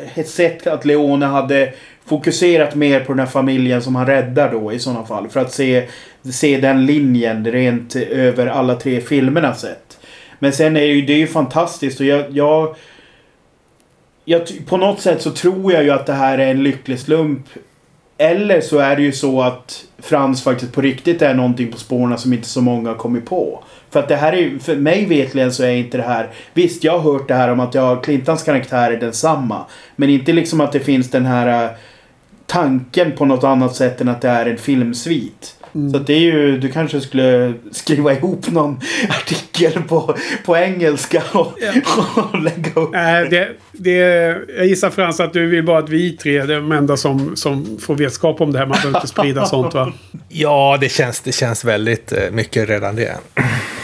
[0.02, 1.72] Eh, ett sätt att Leone hade
[2.06, 5.28] fokuserat mer på den här familjen som han räddar då i sådana fall.
[5.28, 5.88] För att se,
[6.32, 9.98] se den linjen rent över alla tre filmerna sett.
[10.38, 12.24] Men sen är ju det är ju fantastiskt och jag...
[12.30, 12.76] jag
[14.30, 17.46] jag, på något sätt så tror jag ju att det här är en lycklig slump.
[18.18, 22.18] Eller så är det ju så att Frans faktiskt på riktigt är någonting på spåren
[22.18, 23.64] som inte så många har kommit på.
[23.90, 26.28] För att det här är ju, för mig vetligen så är inte det här...
[26.54, 29.64] Visst, jag har hört det här om att jag, Clintans karaktär är densamma.
[29.96, 31.70] Men inte liksom att det finns den här eh,
[32.46, 35.57] tanken på något annat sätt än att det är en filmsvit.
[35.72, 41.22] Så att det är ju, du kanske skulle skriva ihop någon artikel på, på engelska
[41.32, 41.52] och,
[42.32, 42.90] och lägga upp.
[42.92, 43.90] Nej, det, det,
[44.56, 47.78] jag gissar Frans att du vill bara att vi tre är de enda som, som
[47.80, 48.66] får vetskap om det här.
[48.66, 49.92] Man behöver inte sprida sånt va?
[50.28, 53.16] Ja, det känns, det känns väldigt eh, mycket redan det.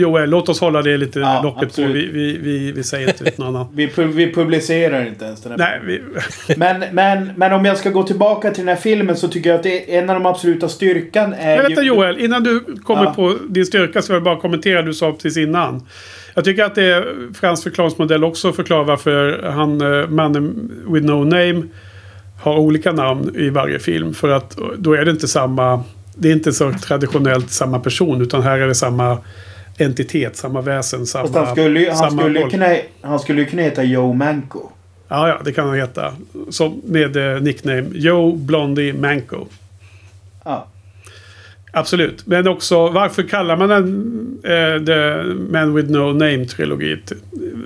[0.00, 1.64] Joel, låt oss hålla det lite Ja, locket på.
[1.66, 1.94] absolut.
[1.96, 3.66] Vi, vi, vi, vi säger inte ut någon annan.
[3.74, 5.58] Vi, pu- vi publicerar inte ens den här.
[5.58, 6.02] Nej, vi,
[6.56, 9.56] Men, men, men om jag ska gå tillbaka till den här filmen så tycker jag
[9.56, 11.88] att det är en av de absoluta styrkan är Men vänta ju...
[11.88, 13.12] Joel, innan du kommer Ja.
[13.14, 15.86] på din styrka så vill jag bara kommentera det du sa precis innan.
[16.34, 21.24] Jag tycker att det är Frans förklaringsmodell också förklarar varför han, eh, mannen with no
[21.24, 21.62] name,
[22.40, 24.14] har olika namn i varje film.
[24.14, 25.82] För att då är det inte samma,
[26.14, 29.18] det är inte så traditionellt samma person utan här är det samma
[29.78, 31.24] entitet, samma väsen, samma...
[31.24, 34.60] Fast han skulle ju han skulle kunna, han skulle kunna heta Joe Manco.
[35.08, 36.14] Ja, ja, det kan han heta.
[36.50, 39.46] Som med eh, nickname Joe Blondie Manco.
[40.44, 40.66] Ja.
[41.72, 42.26] Absolut.
[42.26, 47.14] Men också varför kallar man den eh, The Man With No Name-trilogi t-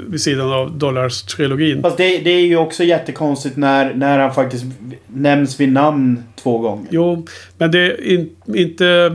[0.09, 1.83] vid sidan av Dollars-trilogin?
[1.83, 4.65] Fast det, det är ju också jättekonstigt när, när han faktiskt
[5.07, 6.87] nämns vid namn två gånger.
[6.91, 7.27] Jo,
[7.59, 9.11] men det är in, inte...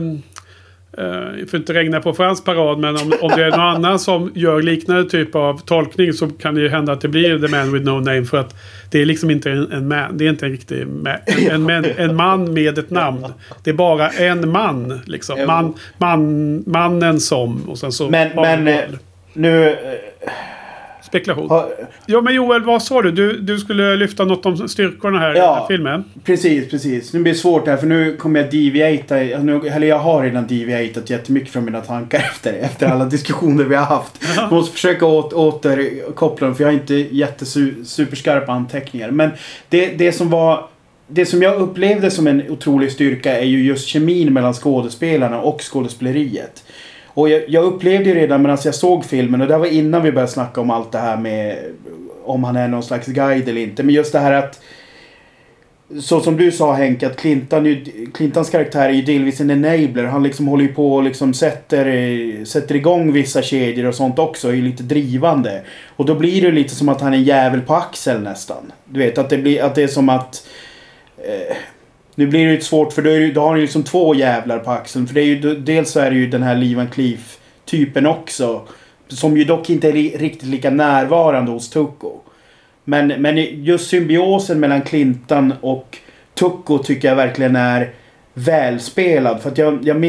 [0.98, 4.32] Uh, får inte regna på Frans parad, men om, om det är någon annan som
[4.34, 7.72] gör liknande typ av tolkning så kan det ju hända att det blir The Man
[7.72, 8.24] With No Name.
[8.24, 8.54] För att
[8.90, 10.18] det är liksom inte en, en man.
[10.18, 13.26] Det är inte en riktig man, en, en, man- en man med ett namn.
[13.64, 15.00] Det är bara en man.
[15.06, 15.46] Liksom.
[15.46, 17.68] Man, man, mannen som.
[17.68, 18.10] Och sen så...
[18.10, 18.84] Men, men eh,
[19.32, 19.76] nu...
[21.06, 21.48] Spekulation.
[21.50, 21.70] har,
[22.06, 23.10] Ja men Joel, vad sa du?
[23.10, 25.44] Du, du skulle lyfta något om styrkorna här i Ja.
[25.46, 26.04] den här filmen.
[26.24, 27.12] precis, precis.
[27.12, 29.14] Nu blir det svårt här för nu kommer jag deviata.
[29.14, 33.74] Nu, eller jag har redan deviatat jättemycket från mina tankar efter, efter alla diskussioner vi
[33.74, 34.24] har haft.
[34.36, 39.10] Jag måste försöka åt, återkoppla dem för jag har inte jättesuperskarpa anteckningar.
[39.10, 39.30] Men
[39.68, 40.66] det, det som var...
[41.08, 45.60] Det som jag upplevde som en otrolig styrka är ju just kemin mellan skådespelarna och
[45.72, 46.64] skådespeleriet.
[47.16, 50.02] Och jag, jag upplevde ju redan medan alltså jag såg filmen, och det var innan
[50.02, 51.58] vi började snacka om allt det här med
[52.24, 53.82] om han är någon slags guide eller inte.
[53.82, 54.60] Men just det här att
[56.00, 60.04] så som du sa Henke, att Clinton, ju- Clintons karaktär är ju delvis en enabler.
[60.04, 64.48] Han liksom håller ju på och liksom sätter, sätter igång vissa kedjor och sånt också.
[64.48, 65.62] Är ju lite drivande.
[65.96, 68.72] Och då blir det lite som att han är en jävel på axeln nästan.
[68.84, 70.46] Du vet, att det, blir, att det är som att...
[71.18, 71.56] Eh,
[72.18, 74.14] nu blir det ju svårt för då, är det, då har han ju liksom två
[74.14, 75.06] jävlar på axeln.
[75.06, 78.62] För det är ju, dels så är det ju den här Levan Cleef typen också.
[79.08, 82.20] Som ju dock inte är riktigt lika närvarande hos Tucko.
[82.84, 85.98] Men, men just symbiosen mellan Clintan och
[86.34, 87.90] Tucko tycker jag verkligen är
[88.34, 89.40] välspelad.
[89.42, 90.04] För att jag, jag,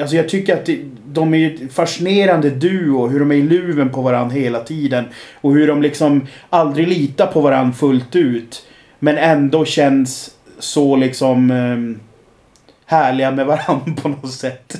[0.00, 0.68] alltså jag tycker att
[1.06, 3.08] de är ju fascinerande duo.
[3.08, 5.04] Hur de är i luven på varandra hela tiden.
[5.40, 8.66] Och hur de liksom aldrig litar på varandra fullt ut.
[8.98, 10.30] Men ändå känns
[10.62, 12.00] så liksom ehm,
[12.86, 14.76] härliga med varandra på något sätt.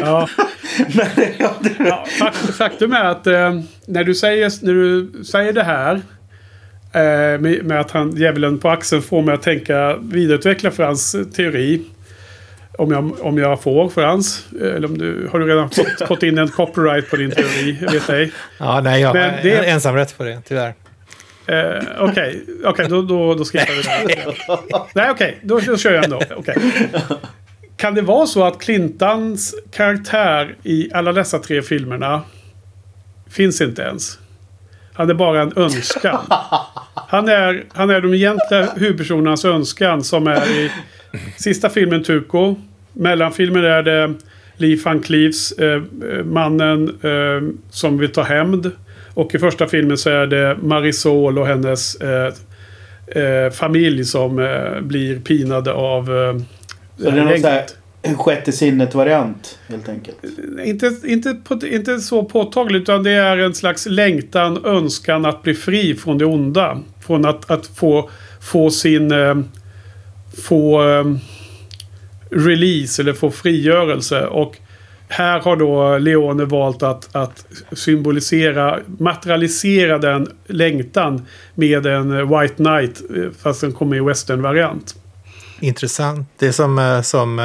[0.00, 0.28] Ja.
[0.94, 1.06] Men,
[1.38, 5.62] ja, det, Ja, fak- faktum är att eh, när, du säger, när du säger det
[5.62, 5.94] här
[6.92, 11.82] eh, med, med att han djävulen på axeln får mig att tänka vidareutveckla Frans teori.
[12.78, 14.46] Om jag, om jag får Frans.
[14.60, 17.78] Eller om du, har du redan fått, fått in en copyright på din teori?
[17.92, 18.32] Vet ej.
[18.58, 20.74] Ja, nej, jag har ensamrätt på det, tyvärr.
[21.50, 24.34] Uh, Okej, Okej, då, då, då skippar vi det.
[24.94, 25.38] Nej, okej.
[25.42, 26.20] då, då kör jag ändå.
[26.36, 26.54] Okay.
[27.76, 32.22] Kan det vara så att Clintans karaktär i alla dessa tre filmerna
[33.30, 34.18] finns inte ens?
[34.92, 36.20] Han är bara en önskan.
[36.94, 40.70] Han är, han är de egentliga huvudpersonernas önskan som är i
[41.36, 42.56] sista filmen Tuco.
[42.92, 44.14] Mellanfilmen är det
[44.56, 48.70] Lee Van Cleefs, eh, eh mannen eh, som vill ta hämnd.
[49.14, 52.32] Och i första filmen så är det Marisol och hennes eh,
[53.06, 56.36] eh, familj som eh, blir pinade av eh,
[56.96, 57.42] så det är någon gänget.
[57.42, 57.48] så
[58.08, 60.16] här, sjätte sinnet-variant helt enkelt.
[60.64, 61.36] Inte, inte,
[61.68, 66.24] inte så påtagligt utan det är en slags längtan, önskan att bli fri från det
[66.24, 66.78] onda.
[67.06, 68.10] Från att, att få,
[68.40, 69.12] få sin...
[69.12, 69.36] Eh,
[70.46, 71.04] få eh,
[72.30, 74.26] release eller få frigörelse.
[74.26, 74.56] Och
[75.12, 82.54] här har då Leone valt att, att symbolisera, materialisera den längtan med en eh, White
[82.54, 83.02] Knight.
[83.16, 84.94] eh, Fast den kommer i western-variant.
[85.60, 86.28] Intressant.
[86.38, 87.40] Det är som, eh, som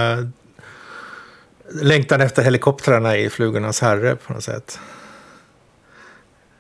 [1.82, 4.80] längtan efter helikoptrarna i Flugornas herre på något sätt.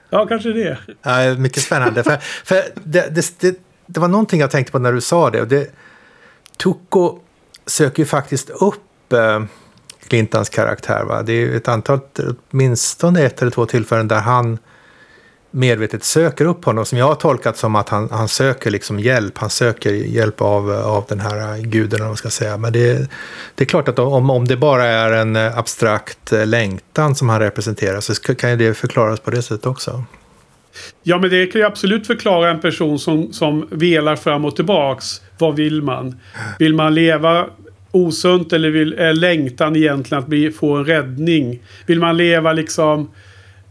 [0.09, 0.77] Ja, kanske det.
[1.01, 2.03] Ja, mycket spännande.
[2.03, 5.41] för för det, det, det, det var någonting jag tänkte på när du sa det.
[5.41, 5.71] Och det
[6.57, 7.19] Tuco
[7.65, 9.43] söker ju faktiskt upp eh,
[10.07, 11.03] Clintons karaktär.
[11.03, 11.21] Va?
[11.21, 11.99] Det är ett antal,
[12.51, 14.57] åtminstone ett eller två tillfällen där han
[15.51, 16.85] medvetet söker upp honom.
[16.85, 19.37] Som jag har tolkat som att han, han söker liksom hjälp.
[19.37, 22.57] Han söker hjälp av, av den här guden, eller man ska säga.
[22.57, 23.09] Men det,
[23.55, 28.01] det är klart att om, om det bara är en abstrakt längtan som han representerar
[28.01, 30.03] så kan ju det förklaras på det sättet också.
[31.03, 35.21] Ja, men det kan ju absolut förklara en person som, som velar fram och tillbaks.
[35.37, 36.19] Vad vill man?
[36.59, 37.45] Vill man leva
[37.91, 41.63] osunt eller vill, är längtan egentligen att bli, få en räddning?
[41.85, 43.11] Vill man leva liksom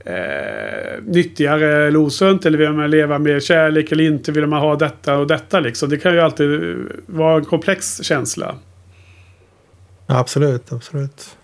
[0.04, 2.46] eh, nyttigare eller osunt?
[2.46, 4.32] Eller vill man leva med kärlek eller inte?
[4.32, 5.88] Vill man ha detta och detta liksom?
[5.88, 8.54] Det kan ju alltid vara en komplex känsla.
[10.06, 11.36] Absolut, absolut.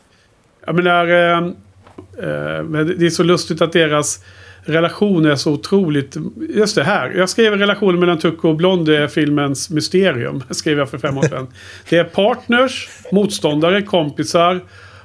[0.67, 4.25] Jag menar, eh, eh, det är så lustigt att deras
[4.65, 6.17] relation är så otroligt...
[6.49, 7.11] Just det här.
[7.11, 10.43] Jag skrev relationen mellan Tucko och Blond är filmens mysterium.
[10.51, 11.47] skrev jag för fem år sedan.
[11.89, 14.61] Det är partners, motståndare, kompisar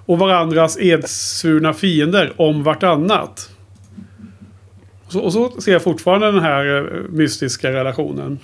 [0.06, 3.50] och varandras edsvurna fiender om vartannat.
[5.06, 8.40] Och så, och så ser jag fortfarande den här eh, mystiska relationen.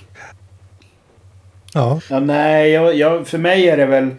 [1.73, 2.01] Ja.
[2.09, 4.09] ja nej, jag, jag, för mig är det väl...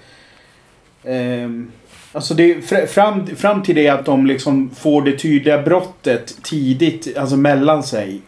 [1.45, 1.73] Um
[2.15, 7.37] Alltså det, fram, fram till det att de liksom får det tydliga brottet tidigt, alltså
[7.37, 8.21] mellan sig.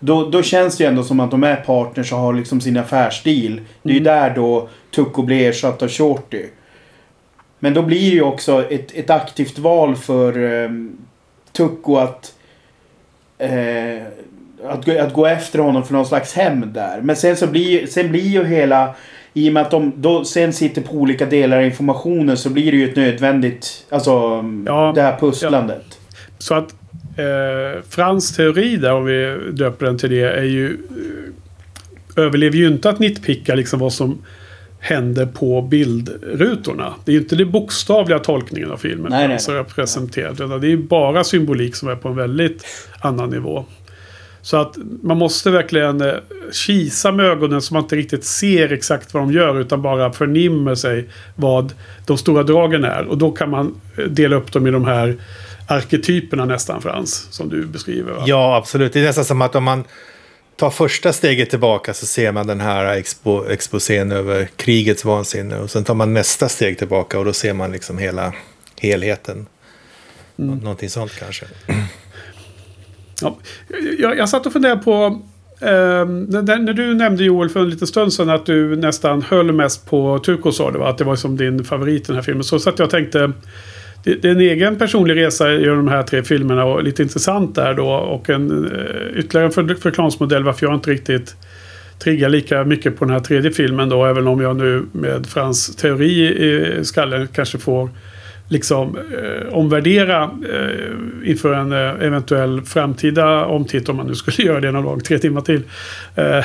[0.00, 2.76] Då, då känns det ju ändå som att de är partners och har liksom sin
[2.76, 3.60] affärsdeal.
[3.82, 4.04] Det är ju mm.
[4.04, 6.46] där då Tucko blir ersatt av Shorty.
[7.58, 10.98] Men då blir det ju också ett, ett aktivt val för um,
[11.52, 12.34] Tucko att,
[13.42, 14.02] uh,
[14.64, 17.00] att, att gå efter honom för någon slags hem där.
[17.00, 18.94] Men sen så blir, sen blir ju hela
[19.36, 22.72] i och med att de då sen sitter på olika delar av informationen så blir
[22.72, 24.10] det ju ett nödvändigt, alltså
[24.66, 25.84] ja, det här pusslandet.
[25.88, 26.16] Ja.
[26.38, 26.74] Så att
[27.16, 30.66] eh, Frans teori där, om vi döper den till det, är ju...
[30.66, 34.18] Eh, överlever ju inte att nitpicka liksom vad som
[34.80, 36.94] händer på bildrutorna.
[37.04, 40.60] Det är ju inte den bokstavliga tolkningen av filmen nej, nej, som är presenterad.
[40.60, 42.66] Det är ju bara symbolik som är på en väldigt
[43.00, 43.64] annan nivå.
[44.46, 46.14] Så att man måste verkligen eh,
[46.52, 50.74] kisa med ögonen så man inte riktigt ser exakt vad de gör utan bara förnimmer
[50.74, 51.74] sig vad
[52.06, 53.04] de stora dragen är.
[53.04, 55.16] Och då kan man eh, dela upp dem i de här
[55.68, 58.12] arketyperna nästan Frans, som du beskriver.
[58.12, 58.24] Va?
[58.26, 58.92] Ja, absolut.
[58.92, 59.84] Det är nästan som att om man
[60.56, 65.58] tar första steget tillbaka så ser man den här expo, exposén över krigets vansinne.
[65.58, 68.32] Och sen tar man nästa steg tillbaka och då ser man liksom hela
[68.80, 69.46] helheten.
[70.38, 70.58] Mm.
[70.58, 71.46] Någonting sånt kanske.
[73.20, 73.38] Ja,
[73.98, 75.22] jag, jag satt och funderade på
[75.62, 79.90] Uh, när du nämnde Joel för en liten stund sedan att du nästan höll mest
[79.90, 80.88] på Turko sa du va?
[80.88, 82.44] Att det var som din favorit i den här filmen.
[82.44, 83.32] Så satt jag och tänkte.
[84.04, 87.54] Det, det är en egen personlig resa i de här tre filmerna och lite intressant
[87.54, 87.88] där då.
[87.88, 91.36] Och en eh, ytterligare en för, förklaringsmodell varför jag inte riktigt
[91.98, 94.04] triggar lika mycket på den här tredje filmen då.
[94.04, 97.90] Även om jag nu med Frans teori i skallen kanske får
[98.48, 104.60] liksom eh, omvärdera eh, inför en eh, eventuell framtida omtitt om man nu skulle göra
[104.60, 105.62] det någon gång, tre timmar till.
[106.14, 106.24] Eh,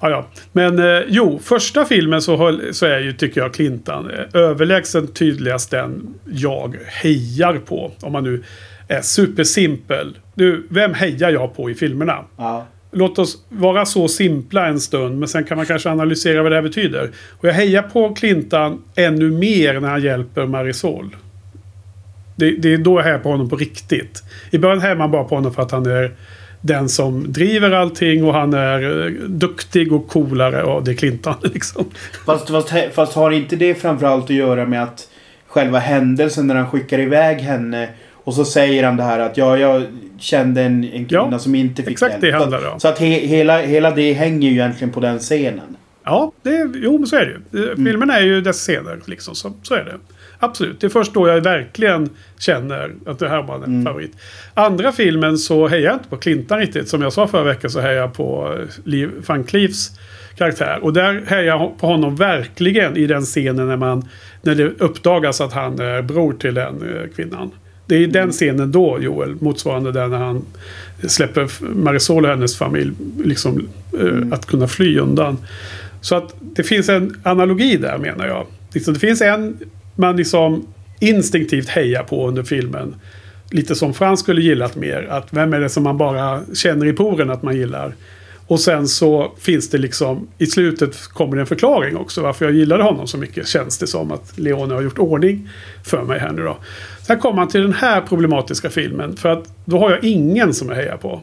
[0.00, 0.26] ja, ja.
[0.52, 5.14] Men eh, jo, första filmen så, höll, så är ju, tycker jag, Clintan eh, överlägset
[5.14, 7.92] tydligast den jag hejar på.
[8.00, 8.42] Om man nu
[8.88, 10.18] är supersimpel.
[10.34, 12.24] Du, vem hejar jag på i filmerna?
[12.36, 12.66] Ja.
[12.94, 16.56] Låt oss vara så simpla en stund, men sen kan man kanske analysera vad det
[16.56, 17.10] här betyder.
[17.38, 21.16] Och jag hejar på Clintan ännu mer när han hjälper Marisol.
[22.36, 24.22] Det, det är då jag hejar på honom på riktigt.
[24.50, 26.12] I början hejar man bara på honom för att han är
[26.60, 30.56] den som driver allting och han är eh, duktig och coolare.
[30.56, 31.84] Ja, det är Clintan liksom.
[32.26, 35.08] Fast, fast, fast har inte det framförallt att göra med att
[35.46, 37.88] själva händelsen när han skickar iväg henne
[38.24, 39.82] och så säger han det här att ja, jag
[40.18, 42.22] kände en, en kvinna ja, som inte fick exakt hjälp.
[42.22, 42.80] Det handlar om.
[42.80, 45.76] Så att he, hela, hela det hänger ju egentligen på den scenen.
[46.04, 47.64] Ja, det, jo men så är det ju.
[47.64, 47.86] Mm.
[47.86, 49.34] Filmen är ju dess scener liksom.
[49.34, 49.94] Så, så är det.
[50.38, 50.80] Absolut.
[50.80, 53.84] Det är först då jag verkligen känner att det här var en mm.
[53.84, 54.16] favorit.
[54.54, 56.88] Andra filmen så hejar jag inte på Clintan riktigt.
[56.88, 59.90] Som jag sa förra veckan så hejar jag på Liv, Van Cleefs
[60.36, 60.78] karaktär.
[60.82, 64.08] Och där hejar jag på honom verkligen i den scenen när, man,
[64.42, 67.50] när det uppdagas att han är bror till den eh, kvinnan.
[67.92, 70.44] Det är den scenen då, Joel, motsvarande den när han
[71.06, 72.92] släpper Marisol och hennes familj
[73.24, 74.32] liksom, eh, mm.
[74.32, 75.38] att kunna fly undan.
[76.00, 78.46] Så att det finns en analogi där menar jag.
[78.72, 79.58] Liksom, det finns en
[79.96, 80.66] man liksom
[81.00, 82.94] instinktivt hejar på under filmen.
[83.50, 85.06] Lite som Frans skulle gillat mer.
[85.10, 87.94] Att vem är det som man bara känner i poren att man gillar.
[88.46, 92.54] Och sen så finns det liksom i slutet kommer det en förklaring också varför jag
[92.54, 93.48] gillade honom så mycket.
[93.48, 95.48] Känns det som att Leone har gjort ordning
[95.84, 96.56] för mig här nu då.
[97.06, 99.16] Sen kommer man till den här problematiska filmen.
[99.16, 101.20] För att då har jag ingen som jag hejar på.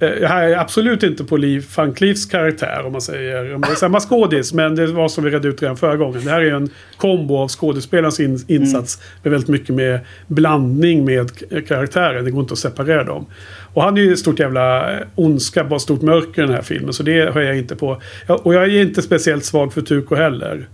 [0.00, 3.54] Eh, jag är absolut inte på Liv van Cleefs karaktär om man säger.
[3.54, 6.24] Om det är samma skådis, men det var som vi redde ut redan förra gången.
[6.24, 11.38] Det här är en kombo av skådespelarens in, insats med väldigt mycket med blandning med
[11.38, 11.60] karaktärer.
[11.60, 12.24] karaktären.
[12.24, 13.26] Det går inte att separera dem.
[13.74, 16.62] Och han är ju ett stort jävla eh, ondska, bara stort mörker i den här
[16.62, 16.92] filmen.
[16.92, 18.00] Så det hör jag inte på.
[18.26, 20.68] Och jag är inte speciellt svag för Tuko heller.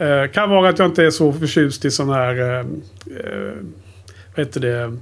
[0.00, 2.40] Eh, kan vara att jag inte är så förtjust i sån här...
[2.40, 3.54] Eh, eh,
[4.34, 4.96] vad heter det?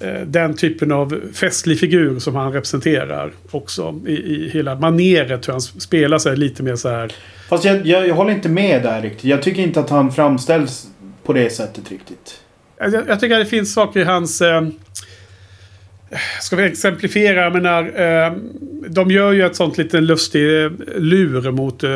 [0.00, 4.00] eh, den typen av festlig figur som han representerar också.
[4.06, 7.12] I, i hela maneret hur han spelar sig lite mer så här.
[7.48, 9.24] Fast jag, jag, jag håller inte med där riktigt.
[9.24, 10.86] Jag tycker inte att han framställs
[11.24, 12.40] på det sättet riktigt.
[12.78, 14.40] Jag, jag tycker att det finns saker i hans...
[14.40, 14.66] Eh,
[16.40, 17.42] ska vi exemplifiera?
[17.42, 18.32] Jag menar, eh,
[18.88, 21.90] de gör ju ett sånt lite lustig lur mot eh,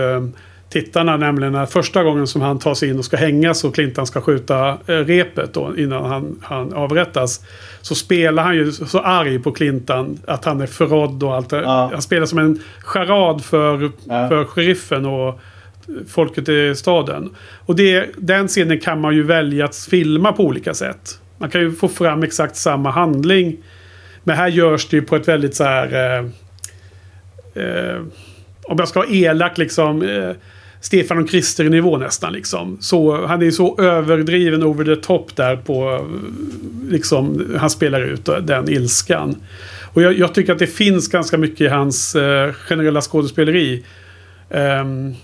[0.72, 1.16] tittarna.
[1.16, 4.20] Nämligen att första gången som han tar sig in och ska hängas och Clintan ska
[4.20, 7.40] skjuta eh, repet då innan han, han avrättas.
[7.80, 11.60] Så spelar han ju så arg på Clintan att han är förrådd och allt det.
[11.60, 11.90] Ja.
[11.92, 14.28] Han spelar som en charad för, Ja.
[14.28, 15.40] för sheriffen och
[16.08, 17.30] folket i staden.
[17.66, 21.18] Och det, den scenen kan man ju välja att filma på olika sätt.
[21.38, 23.56] Man kan ju få fram exakt samma handling.
[24.24, 25.94] Men här görs det ju på ett väldigt så här...
[25.94, 26.24] Eh,
[27.64, 28.00] eh,
[28.64, 30.02] om jag ska vara elak liksom.
[30.02, 30.30] Eh,
[30.82, 32.76] Stefan och Krister nivå nästan liksom.
[32.80, 36.06] Så, han är så överdriven over the top där på...
[36.88, 39.36] Liksom, han spelar ut den ilskan.
[39.92, 43.84] Och jag, jag tycker att det finns ganska mycket i hans eh, generella skådespeleri.
[44.50, 45.14] ehm,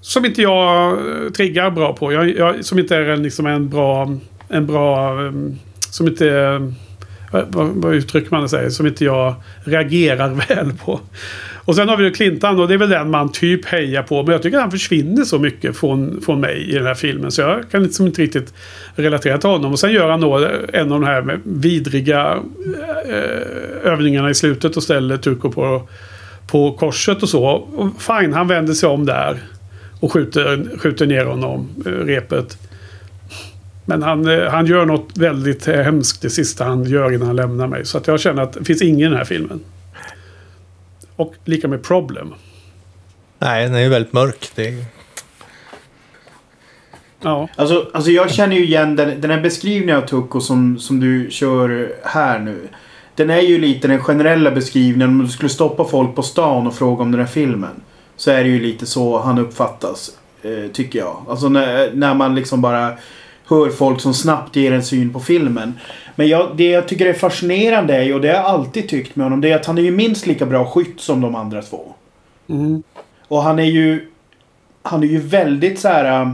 [0.00, 2.12] som inte jag eh, triggar bra på.
[2.12, 4.16] Jag, jag, som inte är en, liksom en bra...
[4.48, 5.20] En bra...
[5.20, 5.58] Ehm,
[5.90, 6.28] som inte...
[6.28, 6.60] Eh,
[7.30, 8.70] vad, vad uttrycker man det?
[8.70, 11.00] Som inte jag reagerar väl på.
[11.64, 14.22] Och sen har vi ju Clintan och det är väl den man typ hejar på.
[14.22, 17.30] Men jag tycker han försvinner så mycket från, från mig i den här filmen.
[17.30, 18.54] Så jag kan liksom inte riktigt
[18.94, 19.72] relatera till honom.
[19.72, 22.38] Och sen gör han då en av de här vidriga
[23.08, 25.88] eh, övningarna i slutet och ställer Turko på,
[26.46, 27.44] på korset och så.
[27.46, 29.38] Och fine, han vänder sig om där.
[30.00, 32.58] Och skjuter, skjuter ner honom, eh, repet.
[33.84, 37.66] Men han, eh, han gör något väldigt hemskt det sista han gör innan han lämnar
[37.66, 37.84] mig.
[37.84, 39.60] Så att jag känner att det finns ingen i den här filmen.
[41.16, 42.34] Och lika med problem.
[43.38, 44.50] Nej, den är ju väldigt mörk.
[44.54, 44.84] Det är...
[47.20, 47.48] Ja.
[47.56, 51.30] Alltså, alltså jag känner ju igen den, den här beskrivningen av Tucko som, som du
[51.30, 52.68] kör här nu.
[53.14, 55.08] Den är ju lite den generella beskrivningen.
[55.08, 57.82] Om du skulle stoppa folk på stan och fråga om den här filmen.
[58.16, 60.10] Så är det ju lite så han uppfattas.
[60.42, 61.24] Eh, tycker jag.
[61.28, 62.92] Alltså när, när man liksom bara
[63.46, 65.72] hör folk som snabbt ger en syn på filmen.
[66.16, 69.16] Men jag, det jag tycker är fascinerande är ju, och det har jag alltid tyckt
[69.16, 71.62] med honom, det är att han är ju minst lika bra skytt som de andra
[71.62, 71.92] två.
[72.48, 72.82] Mm.
[73.28, 74.10] Och han är ju...
[74.82, 76.30] Han är ju väldigt så här...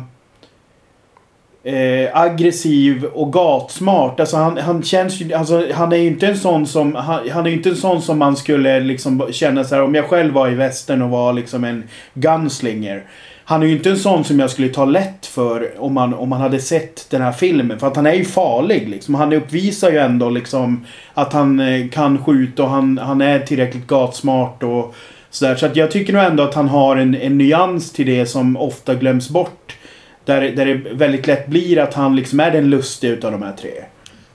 [1.63, 4.21] Eh, aggressiv och gatsmart.
[4.21, 5.33] Alltså han, han känns ju...
[5.33, 6.95] Alltså han är ju inte en sån som...
[6.95, 10.05] Han, han är inte en sån som man skulle liksom känna så här om jag
[10.05, 13.05] själv var i västern och var liksom en gunslinger.
[13.51, 16.29] Han är ju inte en sån som jag skulle ta lätt för om man, om
[16.29, 17.79] man hade sett den här filmen.
[17.79, 19.15] För att han är ju farlig liksom.
[19.15, 23.87] Han uppvisar ju ändå liksom att han eh, kan skjuta och han, han är tillräckligt
[23.87, 24.95] gatsmart och
[25.31, 25.55] sådär.
[25.55, 28.57] Så att jag tycker nog ändå att han har en, en nyans till det som
[28.57, 29.77] ofta glöms bort.
[30.25, 33.53] Där, där det väldigt lätt blir att han liksom är den lustiga utav de här
[33.53, 33.71] tre.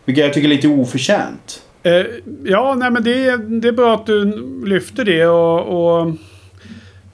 [0.05, 1.61] Vilket jag tycker är lite oförtjänt.
[1.83, 1.93] Eh,
[2.45, 4.25] ja, nej men det, är- det är bra att du
[4.65, 5.27] lyfter det.
[5.27, 6.11] Och, och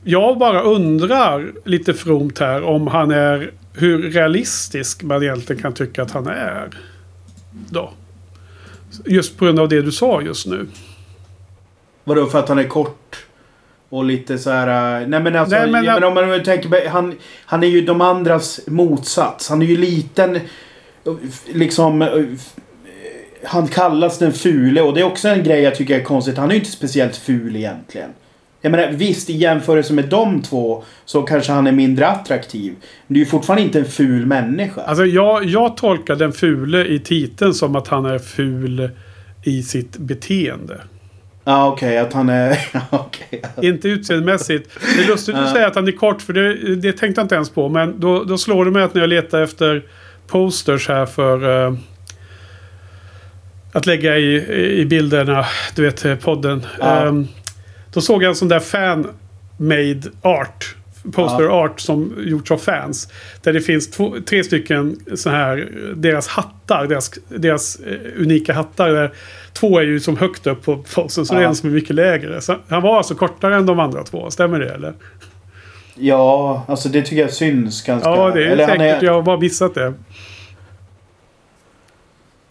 [0.04, 3.52] jag bara undrar lite fromt här om han är...
[3.74, 6.70] Hur realistisk man egentligen kan tycka att han är.
[7.70, 7.94] Då.
[9.06, 10.68] Just på grund av det du sa just nu.
[12.04, 13.26] Vadå för att han är kort?
[13.90, 15.02] Och lite så här.
[15.02, 15.56] äh, Nej men alltså.
[15.56, 19.50] Nej, men ja, jag- men om man tänker han, han är ju de andras motsats.
[19.50, 20.40] Han är ju liten.
[21.54, 22.02] Liksom.
[22.02, 22.10] äh,
[23.44, 26.38] Han kallas den fule och det är också en grej jag tycker är konstigt.
[26.38, 28.10] Han är ju inte speciellt ful egentligen.
[28.62, 32.74] Jag menar visst i jämförelse med de två så kanske han är mindre attraktiv.
[33.08, 34.82] Men det är ju fortfarande inte en ful människa.
[34.82, 38.90] Alltså jag, jag tolkar den fule i titeln som att han är ful
[39.44, 40.82] i sitt beteende.
[41.44, 42.58] Ja okej att han är...
[42.90, 43.42] okej.
[43.62, 44.70] Inte utseendemässigt.
[44.96, 47.36] Det är lustigt att säga att han är kort för det, det tänkte jag inte
[47.36, 47.70] ens på.
[47.70, 49.84] Men då, då slår det mig att när jag letar efter
[50.28, 51.74] posters här för eh,
[53.74, 54.36] att lägga i,
[54.82, 55.46] i bilderna,
[55.76, 56.66] du vet podden.
[56.80, 57.08] Ja.
[57.08, 57.28] Ehm,
[57.94, 60.76] då såg jag en sån där fan-made art.
[61.12, 63.08] Poster art som gjorts av fans.
[63.44, 68.90] Där det finns två, tre stycken så här, deras hattar, deras, deras eh, unika hattar.
[68.90, 69.12] Där
[69.54, 71.50] två är ju som högt upp på posten, så det är Ja.
[71.50, 72.42] en som är mycket lägre.
[72.42, 74.94] Så han var alltså kortare än de andra två, stämmer det eller?
[75.96, 78.10] Ja, alltså det tycker jag syns ganska.
[78.10, 79.04] Ja, det är Eller säkert.
[79.04, 79.94] Jag har bara missat det.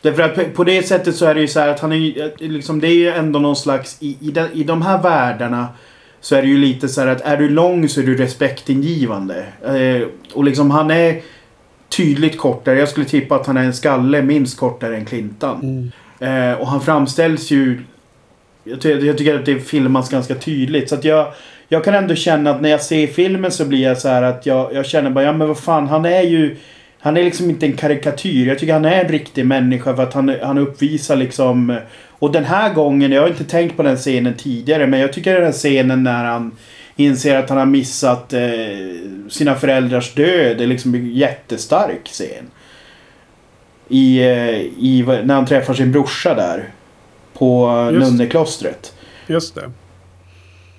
[0.03, 2.31] Därför att på- det sättet så är det ju så här att han är ju,
[2.39, 5.69] liksom, det är ju ändå någon slags, i, i, de, i de här världarna
[6.21, 9.45] så är det ju lite så här att är du lång så är du respektingivande.
[9.65, 11.21] Eh, och liksom han är
[11.89, 12.79] tydligt kortare.
[12.79, 15.91] Jag skulle tippa att han är en skalle minst kortare än Clintan.
[16.21, 16.51] Mm.
[16.51, 17.81] Eh, och han framställs ju...
[18.65, 20.89] Jag, ty jag tycker att det filmas ganska tydligt.
[20.89, 21.33] Så att jag,
[21.69, 24.47] jag kan ändå känna att när jag ser filmen så blir jag så här att
[24.47, 26.57] jag, jag känner bara, ja men vad fan, han är ju...
[27.01, 28.49] Han är liksom inte en karikatyr.
[28.49, 31.79] Jag tycker han är en riktig människa för att han, han uppvisar liksom...
[32.09, 35.35] Och den här gången, jag har inte tänkt på den scenen tidigare, men jag tycker
[35.35, 36.57] den här scenen när han
[36.97, 38.41] inser att han har missat eh,
[39.29, 42.51] sina föräldrars död är liksom en jättestark scen.
[43.89, 46.69] I, eh, i, när han träffar sin brorsa där.
[47.33, 48.11] På Just.
[48.11, 48.95] nunneklostret.
[49.27, 49.71] Just det.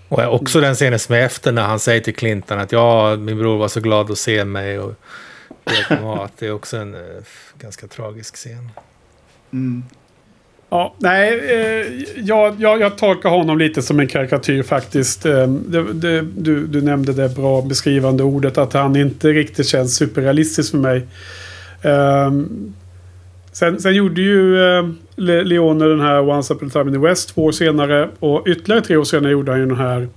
[0.07, 3.37] Och också den scenen som är efter när han säger till Clinton att ja, min
[3.37, 4.79] bror var så glad att se mig.
[4.79, 4.93] Och
[5.89, 6.99] det, vara att det är också en eh,
[7.59, 8.69] ganska tragisk scen.
[9.53, 9.83] Mm.
[10.69, 15.25] Ja, nej, eh, jag, jag, jag tolkar honom lite som en karikatyr faktiskt.
[15.25, 19.95] Eh, det, det, du, du nämnde det bra beskrivande ordet att han inte riktigt känns
[19.95, 21.07] superrealistisk för mig.
[21.81, 22.31] Eh,
[23.51, 27.07] sen, sen gjorde ju eh, Le- Leone den här Once Upon a Time in the
[27.07, 28.09] West två år senare.
[28.19, 30.07] Och ytterligare tre år senare gjorde han ju den här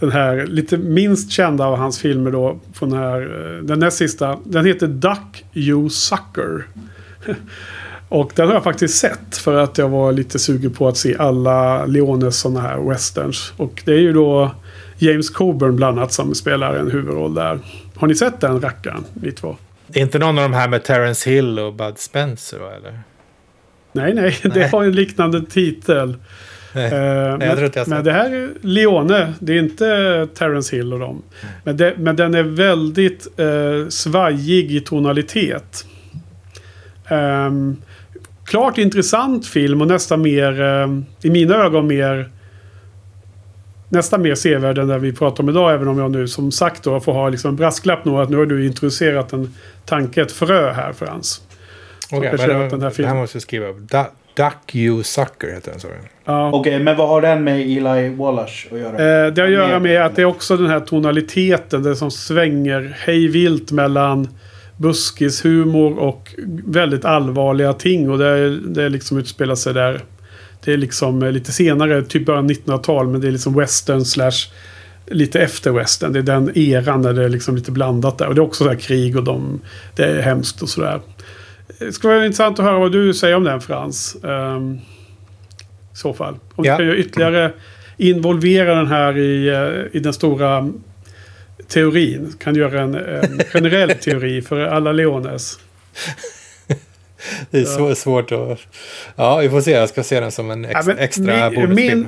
[0.00, 2.58] den här lite minst kända av hans filmer då.
[2.72, 4.38] Från den här, eh, den näst sista.
[4.44, 6.66] Den heter Duck You Sucker.
[8.08, 11.16] Och den har jag faktiskt sett för att jag var lite sugen på att se
[11.18, 13.52] alla Leones sådana här westerns.
[13.56, 14.54] Och det är ju då
[14.98, 17.58] James Coburn bland annat som spelar en huvudroll där.
[17.94, 19.56] Har ni sett den rackaren, ni två?
[19.86, 23.00] Det är inte någon av de här med Terence Hill och Bud Spencer eller?
[23.92, 24.68] Nej, nej, det Nej.
[24.68, 26.16] har en liknande titel.
[26.72, 26.92] Nej.
[26.92, 30.76] Eh, jag men, tror inte jag men det här är Leone, det är inte Terence
[30.76, 31.22] Hill och dem.
[31.64, 35.86] Men, det, men den är väldigt eh, svajig i tonalitet.
[37.08, 37.76] Ehm,
[38.44, 40.88] klart intressant film och nästan mer, eh,
[41.22, 42.30] i mina ögon mer
[43.90, 45.74] Nästan mer sevärd än den vi pratar om idag.
[45.74, 48.46] Även om jag nu som sagt då får ha liksom brasklapp nog att nu har
[48.46, 49.54] du introducerat en
[49.84, 51.42] tanke, ett frö här Frans.
[52.12, 53.16] Okej, jag men köpt det, den här det här filmen.
[53.16, 53.76] måste jag skriva upp.
[54.42, 55.88] Duck You Sucker heter den, du?
[56.24, 56.50] Ja.
[56.52, 59.26] Okej, men vad har den med Eli Wallace att göra?
[59.26, 61.82] Eh, det har att göra med att det är också den här tonaliteten.
[61.82, 64.28] Det som svänger hejvilt mellan
[64.76, 66.34] buskishumor och
[66.66, 68.10] väldigt allvarliga ting.
[68.10, 70.00] Och det, är- det liksom utspelar sig där.
[70.64, 73.06] Det är liksom eh, lite senare, typ början 1900-tal.
[73.08, 74.48] Men det är liksom western slash
[75.06, 76.12] lite efter western.
[76.12, 78.26] Det är den eran där det är liksom lite blandat där.
[78.26, 79.60] Och det är också så här krig och de,
[79.96, 81.00] det är hemskt och sådär.
[81.78, 84.16] Det skulle vara intressant att höra vad du säger om den Frans.
[84.24, 86.36] Ehm, I så fall.
[86.54, 86.76] Om Ja.
[86.78, 87.52] du kan ytterligare
[87.96, 90.70] involvera den här i, eh, i den stora
[91.68, 92.32] teorin.
[92.40, 95.58] Kan du göra en, en generell teori för alla Leones.
[97.50, 98.58] Det är så svårt att...
[99.16, 99.70] Ja, vi får se.
[99.70, 102.06] Jag ska se den som en ex, Ja, extra min- bonusfilm.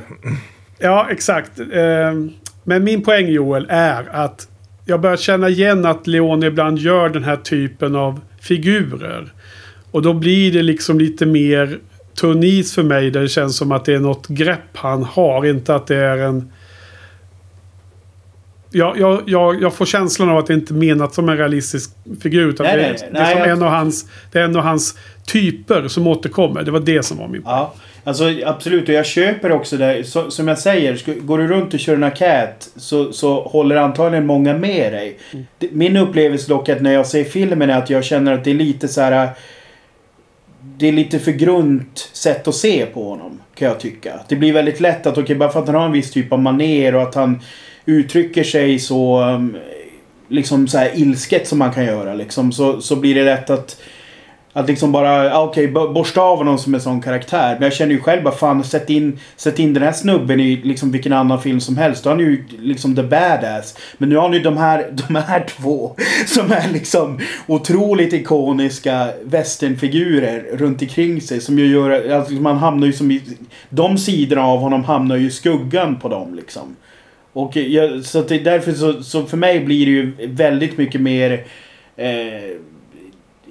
[0.79, 1.51] Ja, exakt.
[1.73, 2.31] Ehm,
[2.65, 4.49] Men min poäng Joel är att
[4.85, 9.33] jag börjar känna igen att Leone ibland gör den här typen av figurer.
[9.91, 11.79] Och då blir det liksom lite mer
[12.21, 15.47] tunn is för mig där det känns som att det är något grepp han har.
[15.47, 16.53] Inte att det är en...
[18.73, 21.91] Jag, jag, jag, jag får känslan av att det inte är menat som en realistisk
[22.23, 22.49] figur.
[22.49, 22.99] Utan Nej, det, är- nej.
[23.13, 26.07] det är Nej, som jag- en av, hans, det är en av hans typer som
[26.07, 26.63] återkommer.
[26.63, 27.55] Det var det som var min poäng.
[27.55, 27.75] Ja,
[28.05, 28.89] alltså absolut.
[28.89, 30.05] Och jag köper också det.
[30.07, 34.27] Så, som jag säger, går du runt och kör en cat så, så håller antagligen
[34.27, 35.19] många med dig.
[35.59, 38.51] Det- Min upplevelse dock att när jag ser filmen är att jag känner att det
[38.51, 39.29] är lite så här...
[40.81, 44.21] Det är lite för grunt sätt att se på honom, kan jag tycka.
[44.29, 46.39] Det blir väldigt lätt att, okej, bara för att han har en viss typ av
[46.39, 47.41] maner och att han
[47.85, 49.23] uttrycker sig så...
[49.23, 49.57] Um,
[50.31, 52.53] liksom så här ilsket som man kan göra liksom.
[52.53, 53.81] Så, så blir det lätt att...
[54.53, 57.53] Att liksom bara, okej, okay, borsta av honom som en sån karaktär.
[57.53, 60.57] Men jag känner ju själv bara, fan, sätt in, sätt in den här snubben i
[60.57, 62.05] liksom vilken annan film som helst.
[62.05, 63.79] Då är han ju liksom the badass.
[63.99, 65.97] Men nu har ni de här, de här två
[66.27, 71.41] som är liksom otroligt ikoniska westernfigurer runt omkring sig.
[71.41, 73.23] Som ju gör, alltså man hamnar ju som i,
[73.69, 76.77] de sidorna av honom hamnar ju i skuggan på dem liksom.
[77.33, 81.01] Och jag, så att det, därför så, så för mig blir det ju väldigt mycket
[81.01, 81.45] mer
[81.97, 82.57] eh,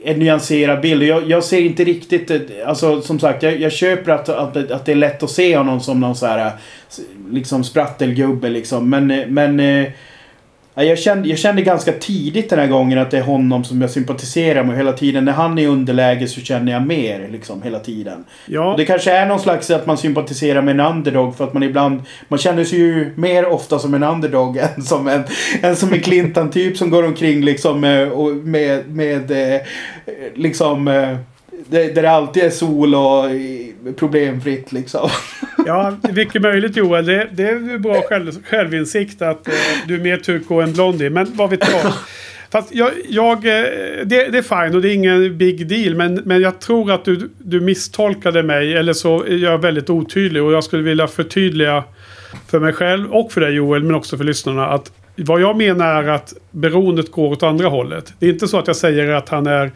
[0.03, 1.03] en nyanserad bild.
[1.03, 2.31] Jag, jag ser inte riktigt...
[2.31, 5.57] Eh, alltså som sagt, jag, jag köper att, att, att det är lätt att se
[5.57, 6.45] honom som någon så här...
[6.45, 6.51] Eh,
[7.31, 8.89] liksom sprattelgubbe liksom.
[8.89, 9.11] Men...
[9.11, 9.87] Eh, men eh,
[10.83, 13.89] jag, kände, jag kände ganska tidigt den här gången att det är honom som jag
[13.89, 15.25] sympatiserar med hela tiden.
[15.25, 18.25] När han är i underläge så känner jag mer liksom hela tiden.
[18.45, 21.53] Ja, Och det kanske är någon slags att man sympatiserar med en underdog för att
[21.53, 22.01] man ibland...
[22.27, 25.23] Man känner sig ju mer ofta som en underdog än som en,
[25.61, 29.61] än som en Clinton-typ som går omkring liksom eh, och med, med eh,
[30.35, 30.87] liksom...
[30.87, 31.17] eh,
[31.69, 33.25] där det alltid är sol och
[33.95, 35.09] problemfritt liksom.
[35.65, 37.05] Ja, mycket möjligt Joel.
[37.05, 39.53] Det, det är bra själv, självinsikt att eh,
[39.87, 41.09] du är mer turko än Blondie.
[41.09, 41.93] Men vad vet jag.
[42.51, 43.63] Fast jag, jag eh,
[44.05, 45.95] det, det är fine och det är ingen big deal.
[45.95, 48.73] Men, men jag tror att du, du misstolkade mig.
[48.73, 50.43] Eller så är jag väldigt otydlig.
[50.43, 51.83] Och jag skulle vilja förtydliga
[52.47, 53.83] för mig själv och för dig Joel.
[53.83, 54.67] Men också för lyssnarna.
[54.67, 58.13] Att vad jag menar är att beroendet går åt andra hållet.
[58.19, 59.71] Det är inte så att jag säger att han är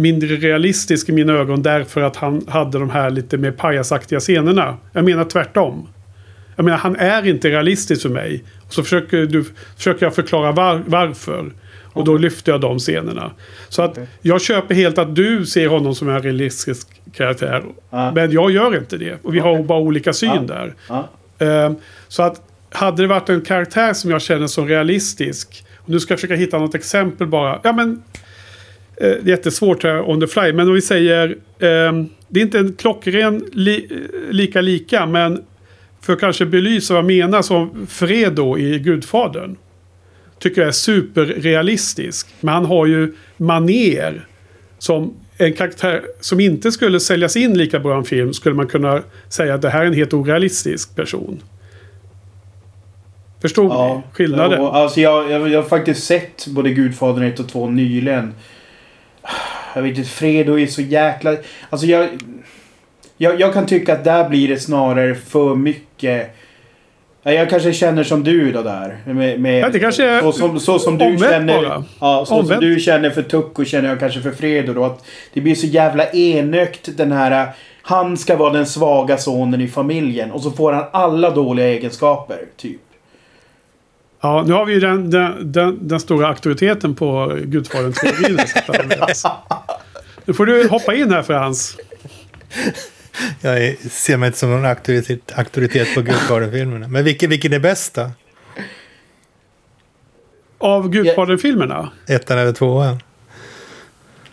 [0.00, 4.76] mindre realistisk i mina ögon därför att han hade de här lite mer pajasaktiga scenerna.
[4.92, 5.88] Jag menar tvärtom.
[6.56, 8.44] Jag menar han är inte realistisk för mig.
[8.66, 9.44] Och så försöker, du,
[9.76, 11.52] försöker jag förklara var, varför.
[11.92, 13.30] Och då lyfter jag de scenerna.
[13.68, 17.62] Så att jag köper helt att du ser honom som en realistisk karaktär.
[17.90, 18.12] Ja.
[18.12, 19.18] Men jag gör inte det.
[19.22, 19.64] Och vi har Okej.
[19.64, 20.74] bara olika syn Ja.
[21.38, 21.66] där.
[21.66, 21.76] Ehm,
[22.08, 25.64] så att hade det varit en karaktär som jag känner som realistisk.
[25.78, 27.60] Och nu ska jag försöka hitta något exempel bara.
[27.62, 28.02] Ja men.
[29.00, 30.52] Eh, jättesvårt här on the fly.
[30.52, 31.36] Men om vi säger.
[31.58, 35.06] ehm, det är inte en klockren li, eh, lika lika.
[35.06, 35.42] Men
[36.00, 39.56] för att kanske belysa vad jag menar som Fredo i Gudfadern.
[40.38, 42.28] Tycker jag är superrealistisk.
[42.40, 44.26] Men han har ju maner.
[44.78, 48.32] Som en karaktär som inte skulle säljas in lika bra i en film.
[48.34, 51.42] Skulle man kunna säga att det här är en helt orealistisk person.
[53.42, 54.60] Förstod Ja, ni skillnaden?
[54.60, 58.34] och, alltså jag, jag, jag har faktiskt sett både Gudfadern 1 och 2 nyligen.
[59.74, 61.36] Jag vet inte, Fredo är så jäkla...
[61.70, 62.08] Alltså jag,
[63.16, 63.40] jag...
[63.40, 66.36] Jag kan tycka att där blir det snarare för mycket...
[67.22, 68.98] Ja, Jag kanske känner som du då där.
[69.04, 71.62] Med, med, det kanske är så, som, så som du känner...
[71.62, 71.84] bara.
[72.00, 72.60] Ja, så Omvänt.
[72.60, 74.84] som du känner för Tucko känner jag kanske för Fredo då.
[74.84, 77.48] Att det blir så jävla enögt den här...
[77.82, 82.38] Han ska vara den svaga sonen i familjen och så får han alla dåliga egenskaper,
[82.56, 82.80] typ.
[84.22, 88.40] Ja, nu har vi ju den, den, den, den stora auktoriteten på Gudfadern-trilogin.
[90.30, 91.76] nu får du hoppa in här Frans.
[93.40, 96.88] Jag ser mig inte som någon auktoritet, auktoritet på Gudfadern-filmerna.
[96.88, 98.10] Men vilken, vilken är bäst då?
[100.58, 101.90] Av Gudfadern-filmerna.
[102.08, 103.02] Ettan eller tvåan?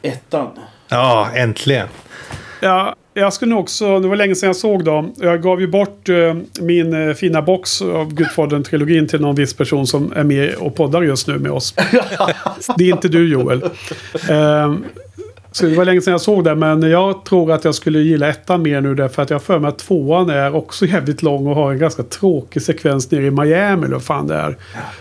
[0.01, 0.59] Ettan.
[0.89, 1.87] Ja, äntligen.
[2.61, 5.13] Ja, jag skulle också, det var länge sedan jag såg dem.
[5.17, 9.87] Jag gav ju bort eh, min eh, fina box av Gudfadern-trilogin till någon viss person
[9.87, 11.73] som är med och poddar just nu med oss.
[12.77, 13.63] det är inte du Joel.
[14.29, 14.75] Eh,
[15.57, 18.29] så det var länge sedan jag såg det, men jag tror att jag skulle gilla
[18.29, 21.55] ettan mer nu därför att jag för mig att tvåan är också jävligt lång och
[21.55, 24.57] har en ganska tråkig sekvens nere i Miami eller vad fan det är.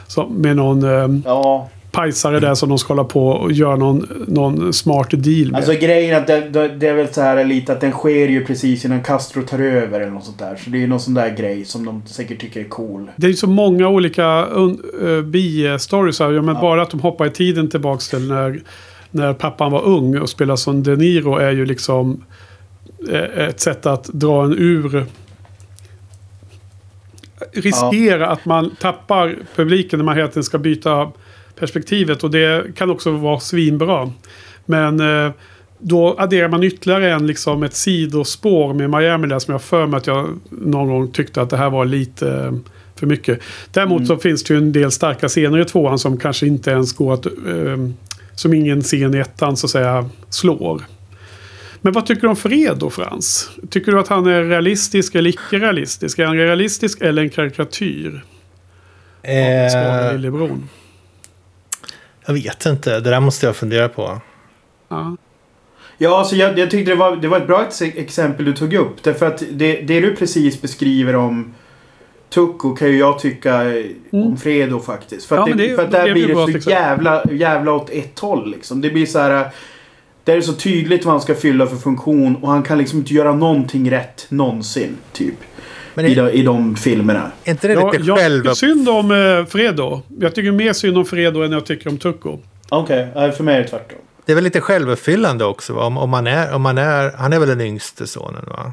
[0.07, 1.69] Så, med någon eh, Ja.
[1.93, 5.57] pajsare där som de ska hålla på och göra någon, någon smart deal med.
[5.57, 8.29] Alltså grejen är att det, det, det är väl så här lite att den sker
[8.29, 10.57] ju precis innan Castro tar över eller något sånt där.
[10.65, 13.11] Så det är ju någon sån där grej som de säkert tycker är cool.
[13.17, 16.21] Det är ju så många olika uh, bi-stories.
[16.21, 16.33] här.
[16.33, 18.61] Ja, men Bara att de hoppar i tiden tillbaks till när,
[19.11, 22.25] när pappan var ung och spelade som De Niro är ju liksom
[23.11, 25.07] eh, ett sätt att dra en ur.
[27.53, 31.13] Riskera att man tappar publiken när man hela tiden ska byta
[31.59, 32.25] perspektivet.
[32.25, 34.13] Och det kan också vara svinbra.
[34.65, 35.33] Men eh,
[35.79, 39.99] då adderar man ytterligare en, liksom ett sidospår med Miami där som jag för mig
[39.99, 42.53] att jag någon gång tyckte att det här var lite eh,
[42.95, 43.41] för mycket.
[43.71, 46.93] Däremot så finns det ju en del starka scener i tvåan som kanske inte ens
[46.93, 47.27] går att...
[47.27, 47.33] Eh,
[48.37, 50.85] som ingen scen i ettan så att säga slår.
[51.81, 53.51] Men vad tycker du om Fredo Frans?
[53.71, 56.19] Tycker du att han är realistisk eller icke-realistisk?
[56.19, 58.25] Är han realistisk eller en karikatyr?
[59.23, 60.69] Eh, Lillebron.
[62.27, 64.21] jag vet inte, det där måste jag fundera på.
[64.89, 65.17] Ja.
[65.99, 68.75] Ja, alltså jag, jag tyckte det var, det var ett bra ex exempel du tog
[68.75, 69.03] upp.
[69.03, 71.55] Därför att det, det du precis beskriver om
[72.31, 73.63] Tucko kan ju jag tycka
[74.13, 75.27] om Fredo faktiskt.
[75.27, 75.59] För att, Mm.
[75.59, 76.73] Ja, det, det- för att det där blir blir det så liksom.
[76.73, 78.81] jävla, jävla åt ett håll liksom.
[78.81, 79.49] Det blir så här...
[80.25, 83.15] Det är så tydligt vad han ska fylla för funktion och han kan liksom inte
[83.15, 84.97] göra någonting rätt någonsin.
[85.13, 85.35] Typ.
[85.95, 87.31] Men I, är, de, I de filmerna.
[87.45, 88.43] är inte det Jag, lite jag själv...
[88.43, 90.03] tycker synd om eh, Fredo.
[90.21, 92.39] Jag tycker mer synd om Fredo än jag tycker om Tucko.
[92.69, 93.99] Okej, okay, för mig är det tvärtom.
[94.25, 95.85] Det är väl lite självuppfyllande också va?
[95.85, 97.13] Om, om, man är, om man är...
[97.19, 98.73] Han är väl den yngste sonen va?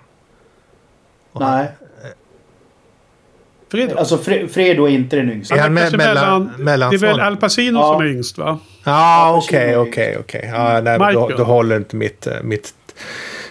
[1.31, 1.67] Och han- Nej,
[3.77, 3.97] Fredo?
[3.97, 5.55] alltså Fre Fredo är inte den yngsta.
[5.55, 5.97] Är han är med, kanske
[6.63, 7.93] mellan, Det är väl Al Pacino Ja.
[7.93, 8.59] som är yngst va?
[8.83, 10.51] Ja, okej, okej, okej.
[11.13, 12.73] Då, då håller inte mitt, mitt,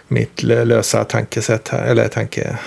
[0.09, 1.87] mitt lö- lösa tankesätt här.
[1.87, 2.59] Eller tanke...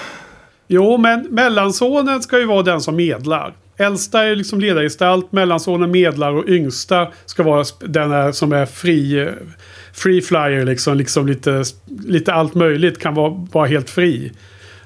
[0.68, 3.53] Jo, men mellansonen ska ju vara den som medlar.
[3.77, 9.30] Äldsta är liksom ledargestalt, mellansonen medlar och yngsta ska vara den här som är fri,
[9.94, 10.98] free flyer liksom.
[10.98, 11.64] liksom lite,
[12.07, 14.32] lite allt möjligt kan vara, vara helt fri.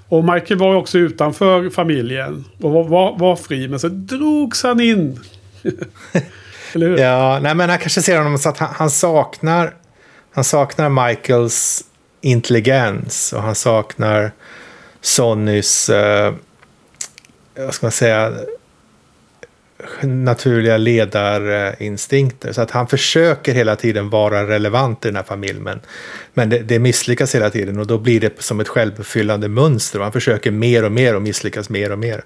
[0.10, 3.68] Och Michael var också utanför familjen och var, var, var fri.
[3.68, 5.20] Men så drogs han in.
[6.74, 6.98] Eller hur?
[6.98, 9.74] Ja, nej men han kanske ser honom så att han, han saknar...
[10.32, 11.84] Han saknar Michaels
[12.22, 14.32] intelligens och han saknar
[15.02, 16.34] Sonnys, eh,
[17.58, 18.34] vad ska man säga,
[20.02, 22.52] naturliga ledarinstinkter.
[22.52, 25.64] Så att han försöker hela tiden vara relevant i den här familjen.
[25.64, 25.80] Men,
[26.34, 30.00] men det, det misslyckas hela tiden och då blir det som ett självuppfyllande mönster.
[30.00, 32.24] Och han försöker mer och mer och misslyckas mer och mer.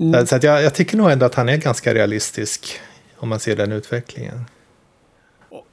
[0.00, 0.20] Mm.
[0.20, 2.80] Så, så att jag, jag tycker nog ändå att han är ganska realistisk
[3.16, 4.44] om man ser den utvecklingen.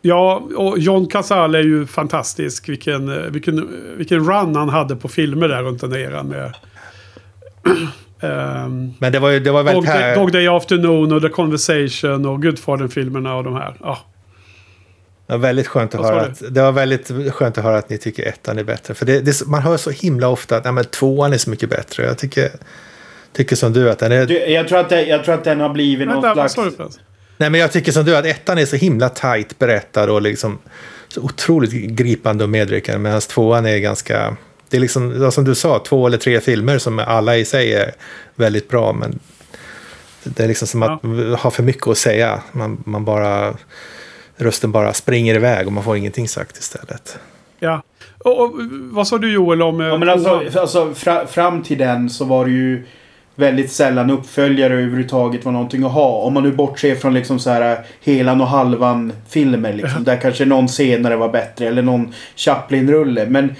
[0.02, 2.70] Ja, och John Casale är ju fantastisk.
[2.70, 6.56] Vilken, vilken, vilken run han hade på filmer där runt den eran med...
[8.22, 9.86] um, Men det var ju det var väldigt...
[9.86, 10.16] Dog, här...
[10.16, 13.76] Dog Day Afternoon och The Conversation och Gudfadern-filmerna och de här.
[13.80, 14.00] Ja.
[15.28, 17.98] Det var väldigt skönt att, höra att, det var väldigt skönt att höra att ni
[17.98, 18.94] tycker ettan är bättre.
[18.94, 22.04] För det, det, man hör så himla ofta att nej, tvåan är så mycket bättre.
[22.04, 22.50] Jag tycker,
[23.34, 24.26] tycker som du att den är...
[24.26, 26.58] Du, jag, tror att det, jag tror att den har blivit någon slags...
[27.38, 30.60] Nej, men jag tycker som du att ettan är så himla tight berättad och liksom
[31.08, 33.00] så otroligt gripande och medryckande.
[33.00, 34.38] Medan tvåan är ganska...
[34.72, 37.92] Det är liksom, som du sa, två eller tre filmer som alla i sig är
[38.36, 38.94] väldigt bra.
[38.94, 39.20] Men
[40.24, 41.36] det är liksom som att ja.
[41.36, 42.42] ha för mycket att säga.
[42.52, 43.54] Man, man bara...
[44.36, 47.20] Rösten bara springer iväg och man får ingenting sagt istället.
[47.60, 47.84] Ja.
[48.18, 48.52] Och, och
[48.92, 49.80] vad sa du Joel om...
[49.80, 52.86] Ja, men alltså, alltså fra, fram till den så var det ju
[53.36, 56.10] väldigt sällan uppföljare överhuvudtaget var någonting att ha.
[56.12, 60.04] Om man nu bortser från liksom så här helan och halvan filmer liksom.
[60.04, 63.26] Där kanske någon senare var bättre eller någon Chaplin-rulle.
[63.26, 63.56] Men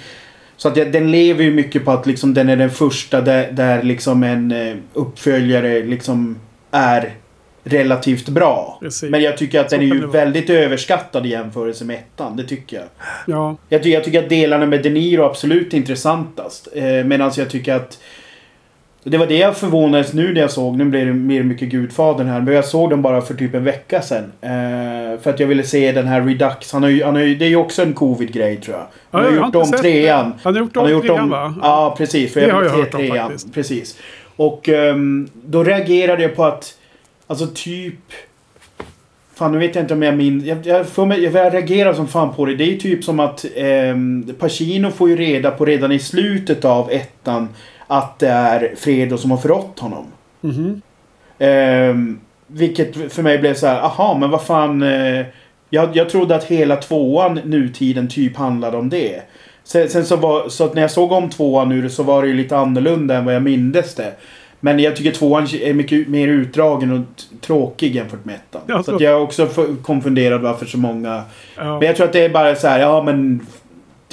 [0.62, 3.82] så att den lever ju mycket på att liksom den är den första där, där
[3.82, 6.38] liksom en eh, uppföljare liksom
[6.70, 7.14] är
[7.64, 8.78] relativt bra.
[8.80, 9.10] Precis.
[9.10, 12.36] Men jag tycker att den är ju väldigt överskattad i jämförelse med ettan.
[12.36, 12.86] Det tycker jag.
[13.26, 13.56] Ja.
[13.68, 16.68] Jag, jag tycker att delarna med De Niro är absolut intressantast.
[16.74, 17.98] Eh, Medan jag tycker att
[19.04, 20.76] det var det jag förvånades nu när jag såg.
[20.76, 22.40] Nu blir det mer mycket Gudfadern här.
[22.40, 24.32] Men jag såg den bara för typ en vecka sedan.
[24.40, 26.72] Eh, för att jag ville se den här Redux.
[26.72, 28.86] Han har ju, han har ju, det är ju också en covid-grej tror jag.
[29.10, 30.32] Han ja, har gjort om trean.
[30.42, 31.54] Han har gjort om trean va?
[31.62, 32.32] Ja, precis.
[32.32, 33.54] För det jag har jag hört om faktiskt.
[33.54, 33.98] Precis.
[34.36, 36.74] Och um, då reagerade jag på att...
[37.26, 37.98] Alltså typ...
[39.34, 40.44] Fan, nu vet jag inte om jag minns.
[40.44, 42.54] Jag, jag, får mig, jag reagerar som fan på det.
[42.54, 43.96] Det är ju typ som att eh,
[44.38, 47.48] Pacino får ju reda på redan i slutet av ettan
[47.92, 50.06] att det är Fredo som har förrått honom.
[50.42, 50.80] Mm -hmm.
[51.38, 52.16] eh,
[52.46, 54.82] vilket för mig blev så här, aha men vad fan.
[54.82, 55.26] Eh,
[55.70, 59.22] jag, jag trodde att hela tvåan nutiden typ handlade om det.
[59.64, 62.28] Sen, sen, så, var, så att när jag såg om tvåan nu så var det
[62.28, 64.12] ju lite annorlunda än vad jag mindes det.
[64.60, 68.60] Men jag tycker tvåan är mycket mer utdragen och tråkig jämfört med ettan.
[68.66, 68.98] Ja, så.
[68.98, 69.48] så jag är också
[69.82, 71.22] konfunderad varför så många...
[71.56, 71.78] Ja.
[71.78, 73.46] Men jag tror att det är bara så här, ja men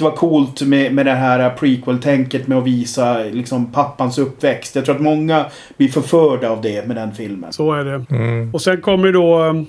[0.00, 4.74] det var coolt med, med det här prequel-tänket med att visa liksom, pappans uppväxt.
[4.74, 5.46] Jag tror att många
[5.76, 7.52] blir förförda av det med den filmen.
[7.52, 8.04] Så är det.
[8.10, 8.54] Mm.
[8.54, 9.66] Och sen kommer då um,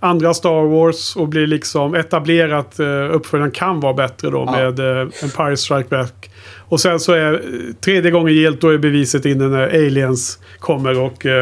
[0.00, 2.80] andra Star Wars och blir liksom etablerat.
[2.80, 4.52] Uh, uppföljaren kan vara bättre då ja.
[4.52, 6.30] med uh, Empire Strike Back.
[6.58, 7.42] Och sen så är
[7.80, 11.32] tredje gången gillt då är beviset inne när Aliens kommer och uh,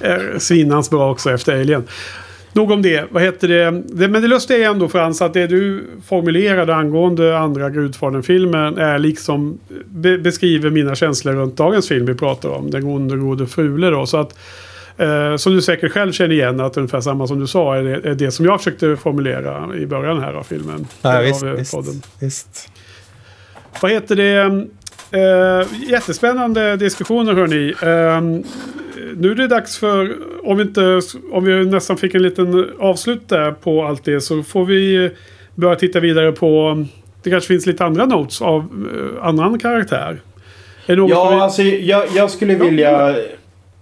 [0.00, 1.84] är svinans bra också efter Alien.
[2.54, 3.04] Nog om det.
[3.10, 3.82] Vad heter det?
[3.84, 4.08] det?
[4.08, 9.58] Men det lustiga är ändå Frans att det du formulerade angående andra Gudfadern-filmen är liksom
[9.86, 12.70] be beskriver mina känslor runt dagens film vi pratar om.
[12.70, 14.06] Den onde gode Frule då.
[14.06, 14.38] Så att
[14.96, 18.10] eh, som du säkert själv känner igen att ungefär samma som du sa är det,
[18.10, 20.86] är det som jag försökte formulera i början här av filmen.
[21.02, 21.74] Ja, visst, av, visst,
[22.20, 22.70] visst.
[23.80, 24.66] Vad heter det?
[25.10, 27.74] Eh, jättespännande diskussioner hörni.
[27.82, 28.44] Eh,
[29.16, 31.00] nu är det dags för, om vi, inte,
[31.32, 35.10] om vi nästan fick en liten avslut där på allt det så får vi
[35.54, 36.84] börja titta vidare på,
[37.22, 40.20] det kanske finns lite andra notes av uh, annan karaktär.
[41.10, 41.36] ja, vi...
[41.36, 43.16] alltså jag, jag skulle vilja,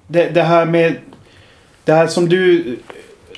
[0.07, 0.95] det, det här med,
[1.85, 2.77] det här som du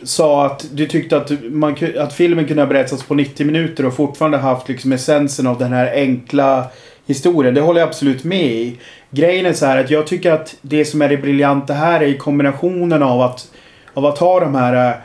[0.03, 3.97] sa att du tyckte att, man, att filmen kunde ha berättats på 90 minuter och
[3.97, 6.67] fortfarande haft liksom essensen av den här enkla
[7.07, 7.55] historien.
[7.55, 8.79] Det håller jag absolut med i.
[9.11, 12.15] Grejen är så här att jag tycker att det som är det briljanta här är
[12.15, 13.51] kombinationen av att,
[13.95, 14.97] av att ha de här äh,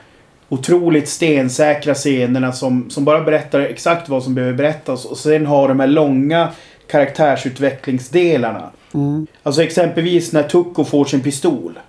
[0.50, 5.68] otroligt stensäkra scenerna som, som bara berättar exakt vad som behöver berättas och sen ha
[5.68, 6.50] de här långa
[6.88, 8.70] karaktärsutvecklingsdelarna.
[8.94, 9.28] Mm.
[9.44, 11.80] Alltså exempelvis när Tucko får sin pistol.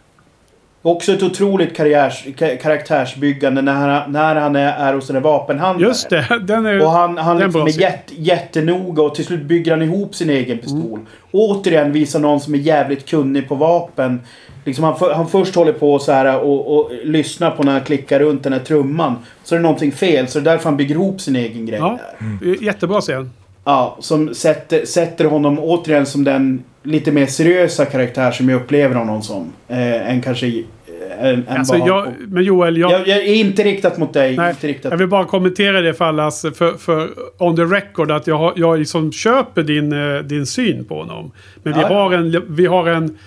[0.83, 5.89] Också ett otroligt karriärs, karaktärsbyggande när han, när han är, är hos en vapenhandlare.
[5.89, 6.41] Just det.
[6.43, 10.15] Den är, och han, han liksom är jätt, jättenoga och till slut bygger han ihop
[10.15, 10.93] sin egen pistol.
[10.93, 11.07] Mm.
[11.31, 14.21] Återigen visar någon som är jävligt kunnig på vapen.
[14.65, 18.21] Liksom han, han först håller på så här och, och lyssnar på när han klickar
[18.21, 19.17] runt den här trumman.
[19.45, 20.29] Så är det någonting fel.
[20.29, 21.99] Så det är därför han bygger ihop sin egen grej ja.
[22.19, 22.27] där.
[22.27, 22.65] Mm.
[22.65, 23.31] Jättebra scen.
[23.71, 28.95] Ja, som sätter, sätter honom återigen som den lite mer seriösa karaktär som jag upplever
[28.95, 29.53] honom som.
[29.69, 33.99] Eh, än kanske än, än Alltså, jag, men Joel, jag, Jag, jag är inte riktat
[33.99, 34.37] mot dig.
[34.37, 38.11] nej, inte riktat jag vill bara kommentera det för allas, för, för on the record,
[38.11, 41.31] att jag, jag liksom köper din, eh, din syn på honom.
[41.63, 41.95] Men vi, Ja, ja.
[42.03, 43.19] har en, vi har en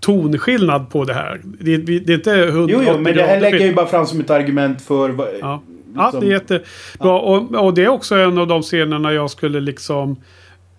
[0.00, 1.40] tonskillnad på det här.
[1.60, 3.86] Det, vi- det är inte 180 Jo, jo, men det här lägger jag ju bara
[3.86, 5.08] fram som ett argument för...
[5.10, 5.60] vad-
[5.94, 6.00] Ja.
[6.02, 7.12] Ja, liksom- det är jättebra.
[7.12, 10.16] Och, och det är också en av de scenerna jag skulle liksom...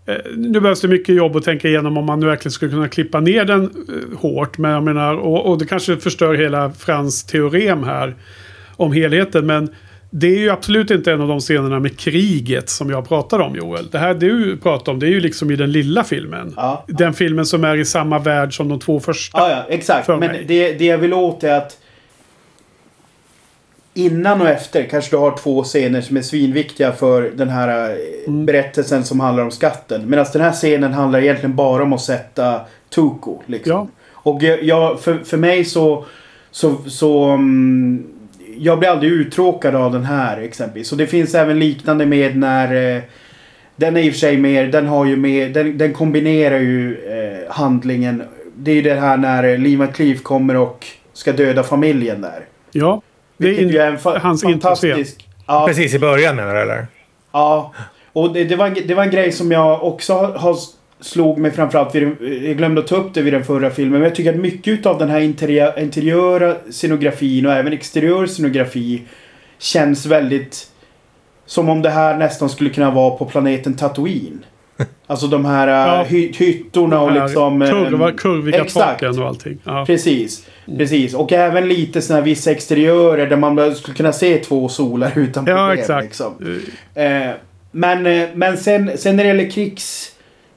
[0.06, 2.88] Eh, nu behövs det mycket jobb att tänka igenom om man nu verkligen skulle kunna
[2.88, 4.58] klippa ner den eh, hårt.
[4.58, 8.16] Men jag menar, och, och det kanske förstör hela Frans teorem här
[8.76, 9.46] om helheten.
[9.46, 9.70] Men
[10.10, 13.56] det är ju absolut inte en av de scenerna med kriget som jag pratar om
[13.56, 13.90] Joel.
[13.92, 16.54] Det här du pratar om det är ju liksom i den lilla filmen.
[16.56, 16.86] Ja.
[16.88, 19.38] Den filmen som är i samma värld som de två första.
[19.38, 20.08] Ja, ja, exakt.
[20.08, 21.78] Men det, det jag vill åt är att
[23.94, 27.96] innan och efter kanske du har två scener som är svinviktiga för den här eh,
[28.28, 28.46] Mm.
[28.46, 30.10] berättelsen som handlar om skatten.
[30.10, 32.62] Medan den här scenen handlar egentligen bara om att sätta
[32.96, 33.42] Tuko.
[33.46, 33.72] Liksom.
[33.72, 33.88] Ja.
[34.12, 36.06] Och jag, för, för mig så...
[36.52, 38.04] så, så mm,
[38.58, 40.92] jag blir aldrig uttråkad av den här exempelvis.
[40.92, 42.96] Och det finns även liknande med när...
[42.96, 43.02] Eh,
[43.76, 44.68] den är i och för sig mer...
[44.68, 45.50] Den har ju mer...
[45.50, 48.24] Den, den kombinerar ju eh, handlingen.
[48.56, 52.46] Det är ju det här när Lima Cleave kommer och ska döda familjen där.
[52.72, 53.02] ja.
[53.38, 55.28] Det är Vilket ju är en fa- hans fantastisk...
[55.48, 56.88] Ja, Precis i början menar du eller?
[57.32, 57.74] Ja.
[58.14, 60.56] Och det, det, var, en- det var en grej som jag också har, har
[61.02, 62.04] slog mig framförallt vid
[62.44, 63.92] Jag glömde att ta upp det vid den förra filmen.
[64.00, 69.02] Men jag tycker att mycket av den här interiör, interiöra scenografin och även exteriör scenografi
[69.58, 70.68] känns väldigt...
[71.46, 74.46] Som om det här nästan skulle kunna vara på planeten Tatooine.
[75.08, 75.98] Alltså de här Ja.
[75.98, 76.04] ja.
[76.04, 77.62] hy, hyttorna och här liksom...
[77.62, 79.00] eh, kurva, kurviga exakt.
[79.00, 79.58] taken och allting.
[79.64, 79.84] Ja.
[79.86, 80.46] Precis.
[80.78, 81.14] Precis.
[81.14, 85.46] Och även lite såna här vissa exteriörer där man skulle kunna se två solar utan
[85.46, 85.58] problem.
[85.58, 86.04] Ja, exakt.
[86.04, 86.62] Liksom.
[86.96, 87.32] Eh, Eh,
[87.72, 90.12] men eh, men sen, sen när det gäller krigs,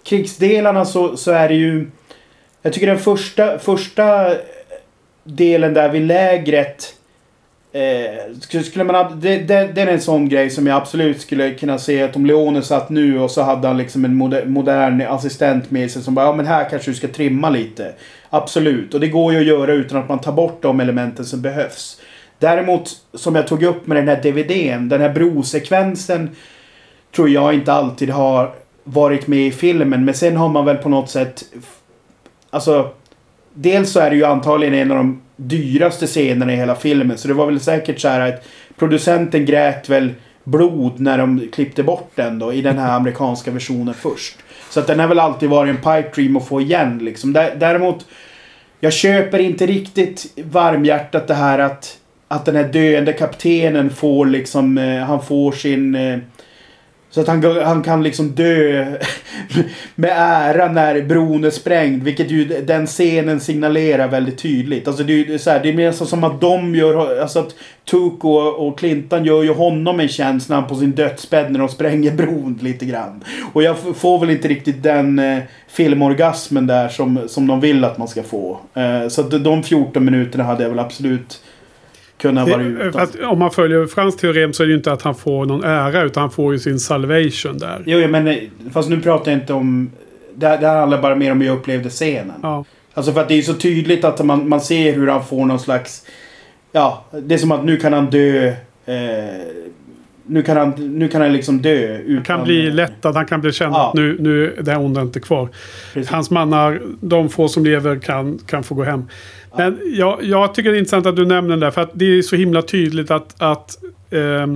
[0.04, 1.86] krigsdelarna så, så är det ju...
[2.62, 4.34] Jag tycker den första, första
[5.24, 6.94] delen där vid lägret.
[7.76, 11.78] Eh, skulle, man, det, det, det är en sån grej som jag absolut skulle kunna
[11.78, 15.70] se att om Leone satt nu och så hade han liksom en moder, modern assistent
[15.70, 17.92] med sig som bara ja men här kanske du ska trimma lite.
[18.30, 21.42] Absolut, och det går ju att göra utan att man tar bort de elementen som
[21.42, 22.00] behövs.
[22.38, 26.30] Däremot, som jag tog upp med den här DVDn, den här brosekvensen
[27.16, 28.54] tror jag inte alltid har
[28.84, 30.04] varit med i filmen.
[30.04, 31.44] Men sen har man väl på något sätt...
[32.50, 32.90] Alltså...
[33.58, 37.18] Dels så är det ju antagligen en av de dyraste scenerna i hela filmen.
[37.18, 38.44] Så det var väl säkert så här att
[38.78, 40.10] producenten grät väl
[40.44, 44.36] blod när de klippte bort den då i den här amerikanska versionen först.
[44.70, 47.32] Så att den har väl alltid varit en pipe dream att få igen liksom.
[47.36, 48.06] Dä- Däremot
[48.80, 51.98] jag köper inte riktigt varmhjärtat det här att,
[52.28, 55.94] att den här döende kaptenen får liksom, eh, han får sin...
[57.16, 58.84] Så att han, han kan liksom dö
[59.94, 62.02] med ära när bron är sprängd.
[62.02, 64.88] Vilket ju den scenen signalerar väldigt tydligt.
[64.88, 67.38] Alltså det är ju så här, det är mer så som att de gör, alltså
[67.38, 67.54] att
[67.90, 71.58] Tuco och Clintan Clinton gör ju honom en tjänst när han på sin dödsbädd när
[71.58, 73.24] de spränger bron lite grann.
[73.52, 75.38] Och jag får väl inte riktigt den eh,
[75.68, 78.60] filmorgasmen där som, som de vill att man ska få.
[78.74, 81.40] Eh, så att de 14 minuterna hade jag väl absolut
[82.18, 83.08] kunnat vara det, utan.
[83.24, 86.02] om man följer Frans teorem så är det ju inte att han får någon ära
[86.02, 87.82] utan han får ju sin salvation där.
[87.86, 88.36] Jo, jo, men eh,
[88.72, 89.90] fast nu pratar jag inte om...
[90.34, 92.34] Det här, det här handlar bara mer om hur jag upplevde scenen.
[92.42, 92.64] Ja.
[92.94, 95.60] Alltså för att det är så tydligt att man, man ser hur han får någon
[95.60, 96.02] slags...
[96.72, 98.46] Ja, det är som att nu kan han dö.
[98.86, 98.94] Eh,
[100.26, 101.98] nu, kan han, nu kan han liksom dö.
[101.98, 103.88] Utan, Han kan bli lättad, han kan bli känd Ja.
[103.88, 105.48] att nu, nu är det här onda inte kvar.
[105.94, 106.10] Precis.
[106.10, 109.04] Hans mannar, de få som lever kan, kan få gå hem.
[109.58, 111.70] Men jag, jag tycker det är intressant att du nämner den där.
[111.70, 113.78] För att det är så himla tydligt att, att
[114.10, 114.46] eh,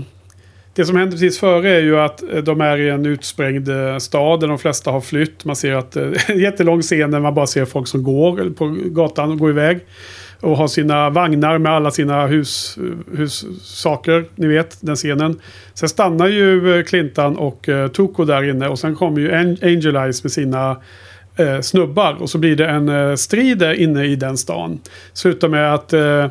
[0.74, 3.98] det som händer precis före är ju att eh, de är i en utsprängd eh,
[3.98, 5.44] stad där de flesta har flytt.
[5.44, 8.76] Man ser att eh, en jättelång scen där man bara ser folk som går på
[8.84, 9.80] gatan och går iväg.
[10.40, 14.24] Och har sina vagnar med alla sina hus, eh, hussaker.
[14.34, 15.40] Ni vet den scenen.
[15.74, 18.68] Sen stannar ju Clintan och uh, där inne.
[18.68, 20.76] Och sen kommer ju Angel Eyes med sina
[21.40, 22.16] eh, snubbar.
[22.22, 24.78] Och så blir det en eh, strid där inne i den stan.
[25.12, 26.26] Slutar med att eh,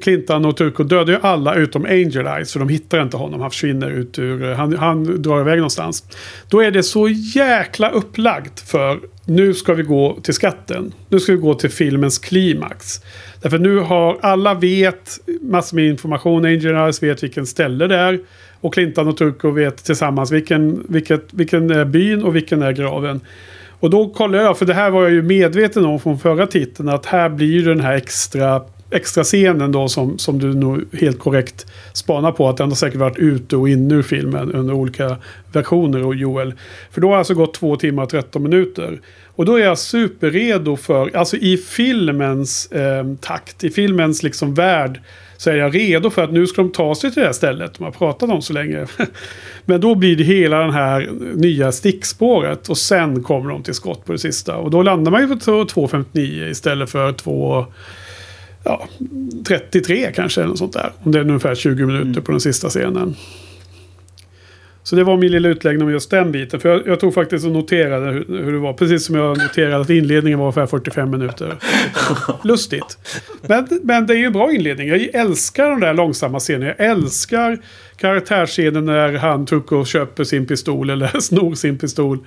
[0.00, 2.52] Clintan och Turko dödar ju alla utom Angel Eyes.
[2.52, 3.40] För de hittar inte honom.
[3.40, 4.50] Han försvinner ut ur...
[4.50, 6.04] Eh, han, han drar iväg någonstans.
[6.48, 10.92] Då är det så jäkla upplagt för nu ska vi gå till skatten.
[11.08, 13.00] Nu ska vi gå till filmens klimax.
[13.42, 16.44] Därför nu har alla vet massor med information.
[16.44, 18.20] Angel Eyes vet vilken ställe det är.
[18.60, 23.20] Och Clintan och Turko vet tillsammans vilken, vilket, vilken är byn och vilken är graven.
[23.82, 26.88] Och då kollar jag, för det här var jag ju medveten om från förra titeln,
[26.88, 31.18] att här blir ju den här extra extra scenen då som, som du nog helt
[31.18, 35.16] korrekt spanar på att den har säkert varit ute och inne ur filmen under olika
[35.52, 36.54] versioner och Joel.
[36.90, 39.00] För då har alltså gått två timmar och 13 minuter.
[39.26, 45.00] Och då är jag superredo för, alltså i filmens eh, takt, i filmens liksom värld
[45.42, 47.74] så är jag redo för att nu ska de ta sig till det här stället
[47.74, 48.86] de har pratat om så länge.
[49.64, 54.04] Men då blir det hela den här nya stickspåret och sen kommer de till skott
[54.04, 54.56] på det sista.
[54.56, 57.66] Och då landar man ju på 2.59 istället för 2...
[58.64, 58.88] Ja,
[59.48, 60.92] 33 kanske eller något sånt där.
[61.02, 62.22] Om det är ungefär 20 minuter Mm.
[62.22, 63.14] på den sista scenen.
[64.84, 66.60] Så det var min lilla utläggning om just den biten.
[66.60, 68.72] För jag, jag tog faktiskt och noterade hur, hur det var.
[68.72, 71.56] Precis som jag noterade att inledningen var ungefär 45 minuter.
[72.44, 72.98] Lustigt.
[73.42, 74.88] Men, men det är ju en bra inledning.
[74.88, 76.74] Jag älskar de där långsamma scenerna.
[76.78, 77.58] Jag älskar
[77.96, 82.18] karaktärsscenen när han och köper sin pistol eller snor sin pistol.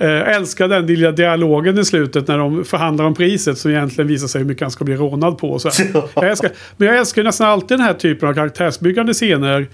[0.00, 4.08] Eh, Jag älskar den lilla dialogen i slutet när de förhandlar om priset som egentligen
[4.08, 5.58] visar sig hur mycket han ska bli rånad på.
[5.58, 5.70] Så
[6.14, 9.66] jag älskar, men jag älskar nästan alltid den här typen av karaktärsbyggande scener.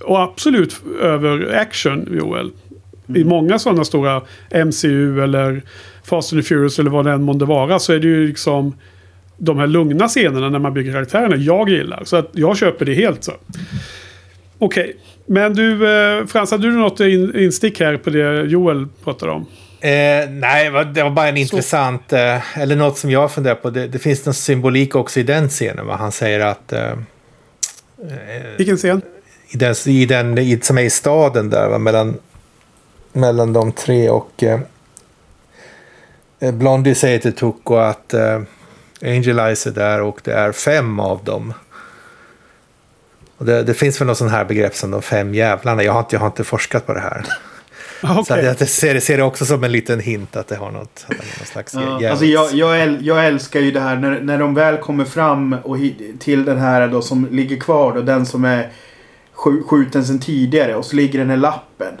[0.00, 2.50] Och absolut över action, Joel.
[3.14, 4.22] I många sådana stora
[4.66, 5.62] MCU eller
[6.04, 8.74] Fast and the Furious eller vad det än månde vara så är det ju liksom
[9.38, 12.02] de här lugna scenerna när man bygger karaktärerna jag gillar.
[12.04, 13.32] Så att jag köper det helt så.
[14.58, 14.96] Okej,
[15.26, 15.72] men du
[16.18, 19.46] eh, Frans, hade du något in, instick här på det Joel pratade om?
[19.80, 20.64] Eh, nej,
[20.94, 23.70] det var- bara en intressant, eh, eller något som jag funderar på.
[23.70, 25.86] Det, det finns någon symbolik också i den scenen.
[25.86, 25.96] Va?
[25.96, 26.92] Han säger att eh,
[28.56, 29.02] Vilken scen?
[29.50, 31.78] i den, i den i, som är i staden där, va?
[31.78, 32.18] Mellan,
[33.12, 34.60] mellan de tre och eh,
[36.40, 38.40] eh, Blondie säger till Tuco att eh,
[39.02, 41.52] Angel Eyes är där och det är fem av dem.
[43.38, 45.82] Och det, det finns väl något sån här begrepp som de fem jävlarna.
[45.82, 47.26] Jag har inte, jag har inte forskat på det här.
[48.02, 51.06] Ah, Så jag ser, ser det också som en liten hint att det har något,
[51.08, 54.54] någon slags Ja, alltså jag, jag, äl, jag älskar ju det här när, när de
[54.54, 55.76] väl kommer fram och
[56.18, 58.00] till den här då som ligger kvar då.
[58.00, 58.70] Den som är
[59.32, 60.74] skj, skjuten sedan tidigare.
[60.74, 61.92] Och så ligger den här lappen.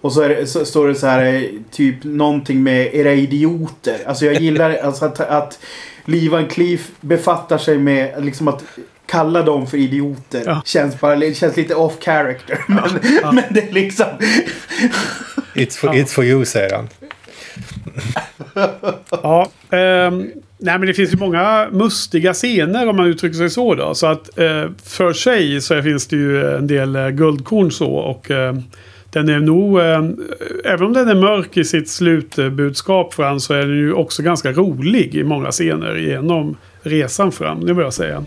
[0.00, 3.96] Och så, är det, så står det så här typ någonting med era idioter.
[4.06, 5.58] Alltså jag gillar alltså att, att
[6.04, 8.64] Lee Van Cleef befattar sig med liksom att
[9.06, 10.42] kalla dem för idioter.
[10.46, 10.62] Ja.
[10.64, 12.58] Känns, bara, det känns lite off character.
[12.66, 12.90] Men,
[13.34, 14.06] men det är liksom...
[15.54, 16.88] It's for, it's for you, säger han.
[19.10, 23.74] Ja, ehm, nej men det finns ju många mustiga scener om man uttrycker sig så
[23.74, 23.94] då.
[23.94, 28.30] Så att eh, för sig så finns det ju en del eh, guldkorn så och
[28.30, 28.54] eh,
[29.10, 30.04] den är nog, eh,
[30.64, 34.52] även om den är mörk i sitt slutbudskap fram så är den ju också ganska
[34.52, 38.24] rolig i många scener genom resan fram, det vill jag säga.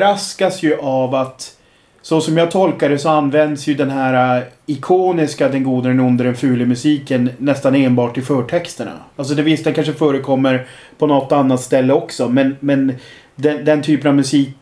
[0.00, 1.56] Överraskas ju av att
[2.02, 6.00] så som jag tolkar det så används ju den här äh, ikoniska Den gode, den
[6.00, 8.92] onde, den fule musiken nästan enbart i förtexterna.
[9.16, 10.66] Alltså det visst, den kanske förekommer
[10.98, 12.28] på något annat ställe också.
[12.28, 12.94] Men, men
[13.36, 14.54] den, den typen av musik,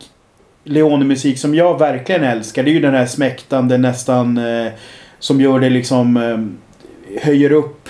[0.63, 2.63] Leone-musik som jag verkligen älskar.
[2.63, 4.71] Det är ju den här smäktande nästan eh,
[5.19, 7.89] som gör det liksom eh, höjer upp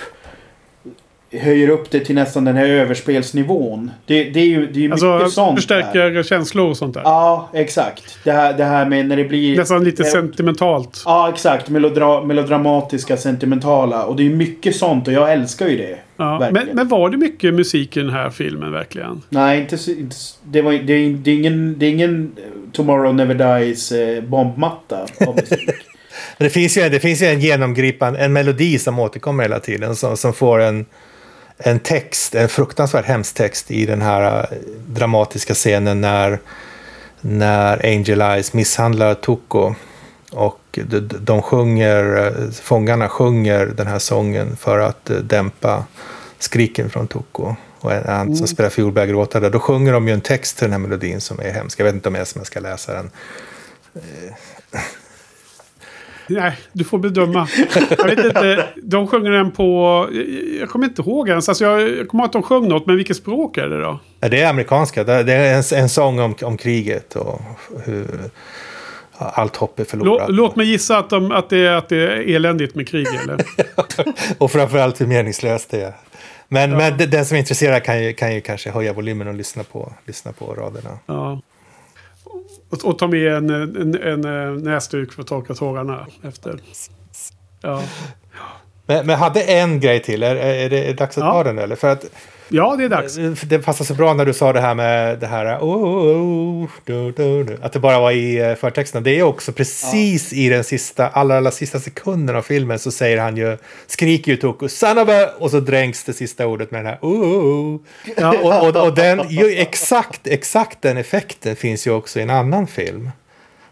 [1.32, 3.90] höjer upp det till nästan den här överspelsnivån.
[4.06, 5.68] Det, det är ju det är ju mycket Alltså sånt.
[5.68, 5.80] där.
[5.80, 7.02] förstärker känslor och sånt där.
[7.02, 8.18] Ja, exakt.
[8.24, 9.56] Det här, det här med när det blir...
[9.56, 11.02] Nästan lite eh, sentimentalt.
[11.04, 11.68] Ja, exakt.
[11.68, 14.04] Melodra melodramatiska, sentimentala.
[14.04, 15.98] Och det är mycket sånt och jag älskar ju det.
[16.16, 16.48] Ja.
[16.52, 19.22] Men, men var det mycket musik i den här filmen verkligen?
[19.28, 22.42] Nej, inte, inte det, var, det, är, det, är ingen, det är ingen eh,
[22.72, 25.70] Tomorrow Never Dies eh, bombmatta av musik.
[26.38, 29.96] Det finns ju, det finns ju en genomgripande, en melodi som återkommer hela tiden.
[29.96, 30.86] Som, som får en,
[31.62, 36.38] en text, en fruktansvärt hemsk text i den här eh, dramatiska scenen när,
[37.20, 39.74] när Angel Eyes misshandlar Tuko.
[40.32, 45.84] Och de, de sjunger, eh, fångarna sjunger den här sången för att eh, dämpa
[46.38, 47.54] skriken från Tuko.
[47.80, 48.46] Och en, han som Mm.
[48.46, 49.40] spelar fiol börjar gråta.
[49.50, 51.80] Då sjunger de ju en text till den här melodin som är hemsk.
[51.80, 53.10] Jag vet inte om jag ska läsa den.
[56.30, 57.48] Nej, du får bedöma.
[57.98, 58.64] Jag vet inte.
[58.82, 60.08] De sjunger den på...
[60.60, 61.48] Jag kommer inte ihåg ens.
[61.48, 63.98] Alltså jag, kommer ihåg att de sjöng något, men vilket språk är det då?
[64.20, 65.04] Ja, det är amerikanska.
[65.04, 67.40] Det är en, en sång om, om kriget och
[67.84, 68.06] hur
[69.18, 70.30] allt hopp är förlorat.
[70.30, 73.44] låt mig gissa att, de, att, det, är- att det är eländigt med krig, eller?
[74.38, 75.92] Och framförallt hur meningslöst det är.
[76.48, 79.34] Men, men de- den som är intresserad kan ju, kan ju kanske höja volymen och
[79.34, 80.98] lyssna på, lyssna på raderna.
[81.06, 81.40] Ja.
[82.70, 86.60] Och, och ta med en, en, en, en näsduk för att torka tårarna efter.
[87.60, 87.82] Ja,
[88.90, 90.22] men, men hade en grej till.
[90.22, 91.30] Är, är, det, är dags att Ja.
[91.30, 91.76] ta den eller?
[91.76, 92.04] För att
[92.48, 93.14] ja det är dags.
[93.14, 96.68] för det passar så bra när du sa det här med det här oh, oh,
[96.88, 99.02] oh, att det bara var i eh, förtexten.
[99.02, 103.18] Det är också precis i den sista, allra, allra sista sekunden av filmen så säger
[103.18, 103.56] han ju,
[103.86, 106.98] skriker ju Toko, son of a, och så dränks det sista ordet med den här
[107.02, 107.80] oh, oh, oh.
[108.16, 108.38] Ja.
[108.38, 112.66] Och, och, och den, ju, exakt, exakt den effekten finns ju också i en annan
[112.66, 113.10] film.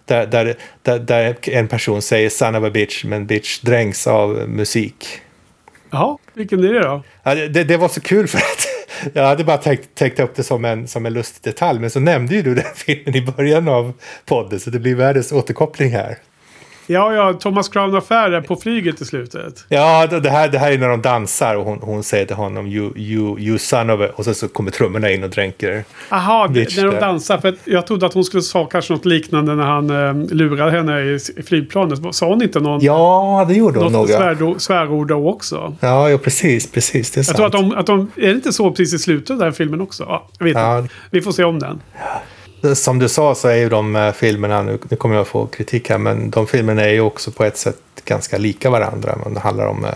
[0.09, 4.49] Där, där, där, där en person säger son of a bitch, men bitch dränks av
[4.49, 5.21] musik.
[5.91, 7.03] Jaha, vilken är det då?
[7.23, 8.69] Ja, det, det var så kul för att
[9.13, 11.81] jag hade bara tänkt, tänkt upp det som en, som en lustig detalj.
[11.81, 13.93] Men så nämnde ju du den filmen i början av
[14.27, 14.61] podden.
[14.61, 16.19] Så det blir världens återkoppling här.
[16.91, 19.65] Ja, ja, Thomas Crown Affair på flyget i slutet.
[19.69, 22.67] Ja, det här, det här är när de dansar och hon, hon säger till honom
[22.67, 24.09] you, you, you son of a...
[24.17, 25.85] Och sen så kommer trummorna in och dränker.
[26.11, 27.39] Aha, det- när de dansar.
[27.39, 31.01] För jag trodde att hon skulle sa kanske något liknande när han eh, lurade henne
[31.01, 32.15] i, i flygplanet.
[32.15, 34.11] Sa hon inte någon, Ja, det gjorde hon något.
[34.11, 35.77] Ja, svärord då också?
[35.81, 37.11] ja, ja precis, precis.
[37.11, 37.37] Det är Jag sant.
[37.37, 38.11] tror att de, att de...
[38.17, 40.05] Är det inte så precis i slutet av den filmen också?
[40.09, 40.79] Ja, jag vet Ja.
[40.79, 40.95] inte.
[41.11, 41.81] Vi får se om den.
[42.75, 45.91] Som du sa så är ju de eh, filmerna, nu, nu kommer jag få kritik
[45.91, 49.19] här, men de filmerna är ju också på ett sätt ganska lika varandra.
[49.25, 49.95] Men det handlar om eh,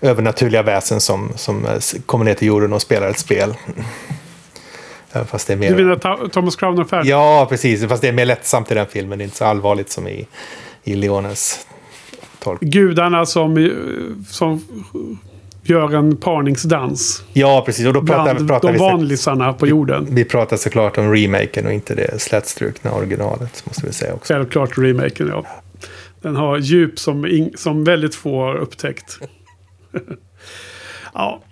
[0.00, 3.54] övernaturliga väsen som, som eh, kommer ner till jorden och spelar ett spel.
[5.26, 5.76] Fast det är mer...
[5.76, 7.04] Du menar Thomas Crown Affair?
[7.04, 7.88] Ja, precis.
[7.88, 9.18] Fast det är mer lättsamt i den filmen.
[9.18, 10.26] Det är inte så allvarligt som i,
[10.84, 11.66] i Leones
[12.38, 12.70] tolkning.
[12.70, 13.70] Gudarna som,
[14.28, 14.66] som
[15.62, 17.24] gör en parningsdans.
[17.32, 17.86] Ja, precis.
[17.86, 20.06] Och då pratar, Bland pratar de vi, vanlisarna på jorden.
[20.10, 23.62] vi pratar såklart om remaken och inte det slätstrukna originalet.
[23.66, 24.32] Måste vi säga också.
[24.34, 25.46] Självklart remaken, ja.
[26.22, 29.18] Den har djup som, ing- som väldigt få har upptäckt.
[31.14, 31.42] ja.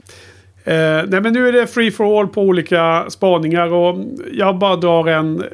[0.65, 4.77] Eh, nej men nu är det free for all på olika spaningar och jag bara
[4.77, 5.45] drar en,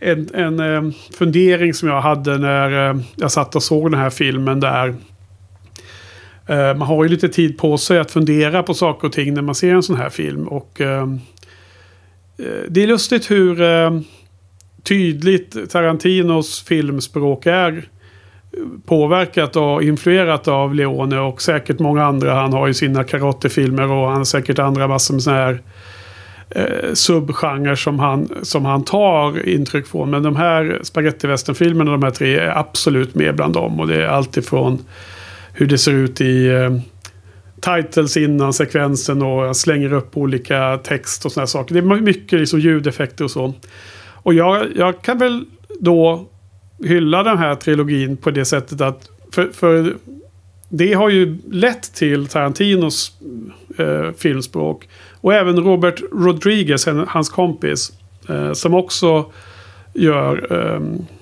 [0.00, 4.10] en, en eh, fundering som jag hade när eh, jag satt och såg den här
[4.10, 4.94] filmen där.
[6.50, 9.42] Eh, man har ju lite tid på sig att fundera på saker och ting när
[9.42, 11.02] man ser en sån här film och eh,
[12.38, 14.00] eh det är lustigt hur eh,
[14.82, 22.34] tydligt Tarantinos filmspråk är eh, påverkat och influerat av Leone och säkert många andra.
[22.34, 25.62] Han har ju sina karatefilmer och han har säkert andra massor med sådana här
[26.50, 30.10] eh, subgenrer som han, som han tar intryck från.
[30.10, 33.80] Men de här spagettivästernfilmerna, de här tre, är absolut med bland dem.
[33.80, 34.78] Och det är alltifrån
[35.52, 36.70] hur det ser ut i eh,
[37.60, 41.74] titles innan sekvensen och jag slänger upp olika text och sådana saker.
[41.74, 43.54] Det är mycket liksom ljudeffekter och så.
[44.22, 45.44] Och jag, jag kan väl
[45.80, 46.28] då
[46.84, 49.94] hylla den här trilogin på det sättet att för, för
[50.68, 53.12] det har ju lett till Tarantinos
[53.78, 54.88] eh, filmspråk.
[55.20, 57.92] Och även Robert Rodriguez, hans kompis,
[58.28, 59.32] eh, som också
[59.94, 60.80] gör eh,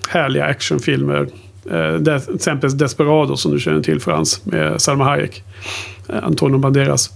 [0.09, 1.27] härliga actionfilmer.
[1.65, 5.43] Eh, till exempel Desperado som du känner till Frans med Salma Hayek.
[6.09, 7.11] Eh, Antonio Banderas.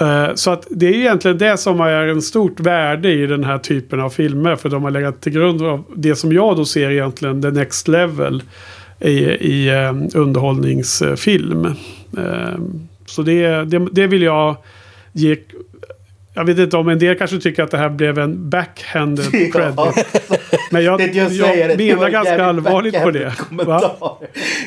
[0.00, 3.58] Eh, så att det är egentligen det som är en stort värde i den här
[3.58, 4.56] typen av filmer.
[4.56, 7.88] För de har legat till grund av det som jag då ser egentligen the next
[7.88, 8.42] level
[9.00, 9.70] i, i
[10.14, 11.74] underhållningsfilm.
[13.06, 14.56] Så det, det, det vill jag
[15.12, 15.36] ge...
[16.34, 19.78] Jag vet inte om en del kanske tycker att det här blev en backhanded credit.
[20.70, 23.32] Men jag, jag, var menar en ganska allvarligt på det.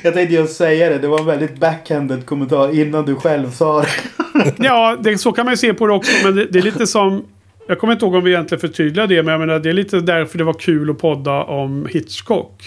[0.04, 0.98] Jag tänkte just säga det.
[0.98, 3.88] Det var en väldigt backhanded kommentar innan du själv sa det.
[4.58, 6.12] Ja, det, så kan man ju se på det också.
[6.24, 7.26] Men det, det är lite som...
[7.68, 9.24] Jag kommer inte ihåg om vi egentligen förtydligar det.
[9.24, 12.64] Men jag menar, det är lite därför det var kul att podda om Hitchcock.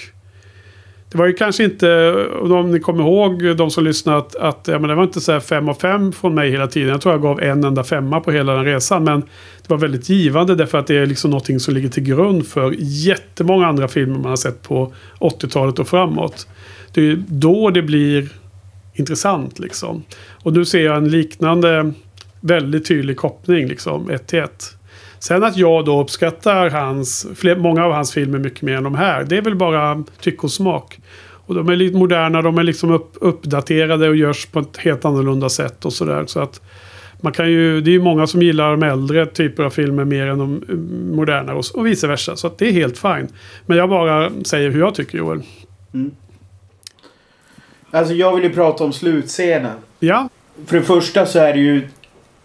[1.10, 4.88] Det var ju kanske inte, om ni kommer ihåg de som lyssnat, att ja, men
[4.88, 6.88] det var inte så här fem av fem från mig hela tiden.
[6.88, 9.04] Jag tror jag gav en enda femma på hela den resan.
[9.04, 12.46] Men det var väldigt givande därför att det är liksom någonting som ligger till grund
[12.46, 16.46] för jättemånga andra filmer man har sett på 80-talet och framåt.
[16.92, 18.28] Det är ju då det blir
[18.94, 20.02] intressant liksom.
[20.42, 21.92] Och nu ser jag en liknande
[22.40, 24.77] väldigt tydlig koppling liksom, ett till ett.
[25.18, 28.94] Sen att jag då uppskattar hans, fler, många av hans filmer mycket mer än de
[28.94, 29.24] här.
[29.24, 30.98] Det är väl bara tycke och smak.
[31.48, 35.04] Och de är lite moderna, de är liksom upp, uppdaterade och görs på ett helt
[35.04, 36.24] annorlunda sätt och sådär.
[36.26, 36.60] Så att
[37.20, 40.26] man kan ju, det är ju många som gillar de äldre typer av filmer mer
[40.26, 40.74] än de eh,
[41.16, 42.36] moderna och, och vice versa.
[42.36, 43.28] Så att det är helt fine.
[43.66, 45.42] Men jag bara säger hur jag tycker Joel.
[47.90, 49.76] Alltså jag vill ju prata om slutscenen.
[49.98, 50.28] Ja,
[50.66, 51.88] För det första så är det ju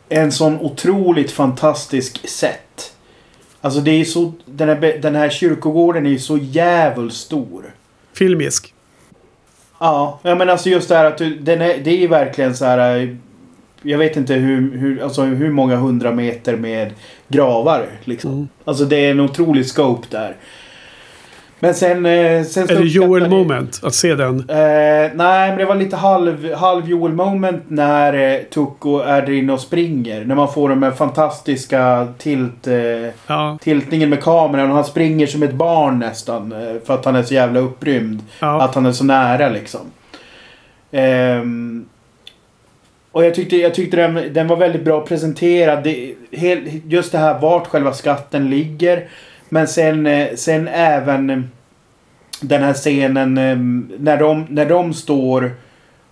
[0.10, 2.63] en sån otroligt fantastisk set.
[3.64, 4.34] Alltså det är så...
[4.46, 7.74] Den här, den här kyrkogården är ju så jävligt stor.
[8.14, 8.74] filmisk.
[9.80, 12.56] Ja, ja men alltså just det här att du, den är, det är ju verkligen
[12.56, 12.98] så här...
[13.02, 13.10] eh,
[13.82, 16.94] Jag vet inte hur, hur, alltså hur många hundra meter med
[17.28, 18.32] gravar liksom.
[18.32, 18.48] Mm.
[18.66, 20.36] Alltså det är en otrolig scope där.
[21.64, 22.06] Men sen...
[22.06, 24.40] eh, sen Är det Joel moment att se den?
[24.50, 29.34] Eh, nej, men det var lite halv, halv Joel moment när eh, Tucko är där
[29.34, 30.26] inne och springer.
[30.26, 32.76] När man får den här fantastiska tilt, eh,
[33.28, 36.52] Ja, tiltningen med kameran och han springer som ett barn nästan.
[36.52, 38.22] Eh, för att han är så jävla upprymd.
[38.40, 38.62] ja.
[38.62, 39.82] Att han är så nära liksom.
[40.92, 41.86] Ehm,
[43.12, 45.84] och jag tyckte, jag tyckte den, den var väldigt bra presenterad.
[45.84, 49.08] Det, hel, just det här vart själva skatten ligger.
[49.54, 51.40] Men sen, eh, sen även eh,
[52.42, 53.58] den här scenen eh,
[54.00, 55.52] när de, när de står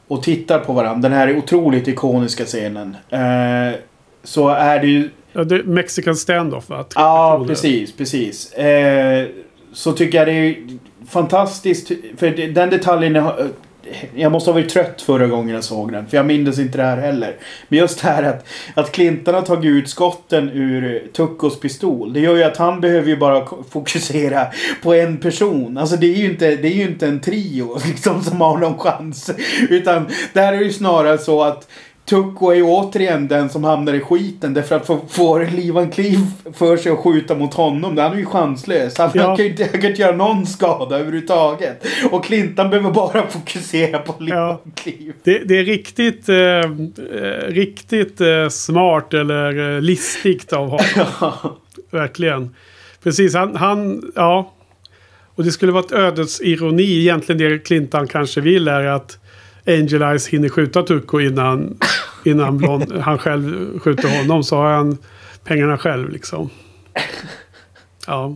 [0.08, 1.10] och tittar på varandra.
[1.10, 2.98] Den här otroligt ikoniska scenen.
[4.24, 6.86] Så är det ju ja det är Mexican standoff va?
[6.96, 8.54] Ja, precis, precis.
[9.74, 10.56] Så tycker jag det är
[11.10, 11.92] fantastiskt.
[12.18, 13.24] För den detaljen...
[14.16, 16.08] Jag, måste ha varit trött förra gången jag såg den.
[16.08, 17.36] För jag minns inte det här heller.
[17.68, 22.14] Men just det här att, att Clinton har tagit ut skotten ur Tuckos pistol.
[22.14, 24.48] Det gör ju att han behöver ju bara fokusera
[24.84, 25.78] på en person.
[25.78, 28.78] Alltså det är ju inte, det är ju inte en trio liksom, som har någon
[28.78, 29.32] chans.
[29.70, 31.68] Utan där är det ju snarare så att
[32.12, 36.26] Tucko är ju återigen den som hamnar i skiten därför att få- får Livan Cleave
[36.54, 37.98] för sig att skjuta mot honom.
[37.98, 38.98] Han är ju chanslös.
[38.98, 39.28] Han, Ja.
[39.28, 41.86] han, kan inte, han kan inte göra någon skada överhuvudtaget.
[42.12, 44.62] Och Clinton behöver bara fokusera på Livan Ja.
[45.24, 51.32] Det, det är riktigt, eh, eh, riktigt eh, smart eller eh, listigt av honom.
[51.92, 52.56] Verkligen.
[53.04, 54.54] Precis, han, han, ja.
[55.36, 57.00] Och det skulle vara ett ödets ironi.
[57.02, 59.18] Egentligen det Clinton kanske vill är att
[59.68, 61.78] Angel Eyes hinner skjuta Tucko innan,
[62.24, 64.44] innan Blond, han själv skjuter honom.
[64.44, 64.98] Så har han
[65.44, 66.50] pengarna själv liksom.
[68.08, 68.36] Ja.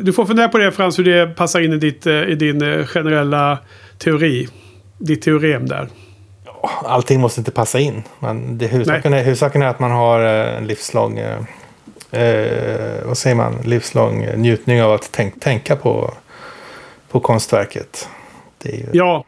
[0.00, 2.62] Du får fundera på det Frans, hur det passar in i, ditt, eh, i din
[2.62, 3.58] eh, generella
[3.98, 4.48] teori.
[4.98, 5.88] Ditt teorem där.
[6.84, 8.02] Allting måste inte passa in.
[8.18, 11.18] Men det, huvudsaken, är, huvudsaken är att man har eh, en livslång...
[11.18, 11.38] Eh,
[13.04, 13.54] vad säger man?
[13.64, 16.14] Livslång njutning av att tänk, tänka på,
[17.10, 18.08] på konstverket.
[18.58, 19.24] Det är ju, Ja.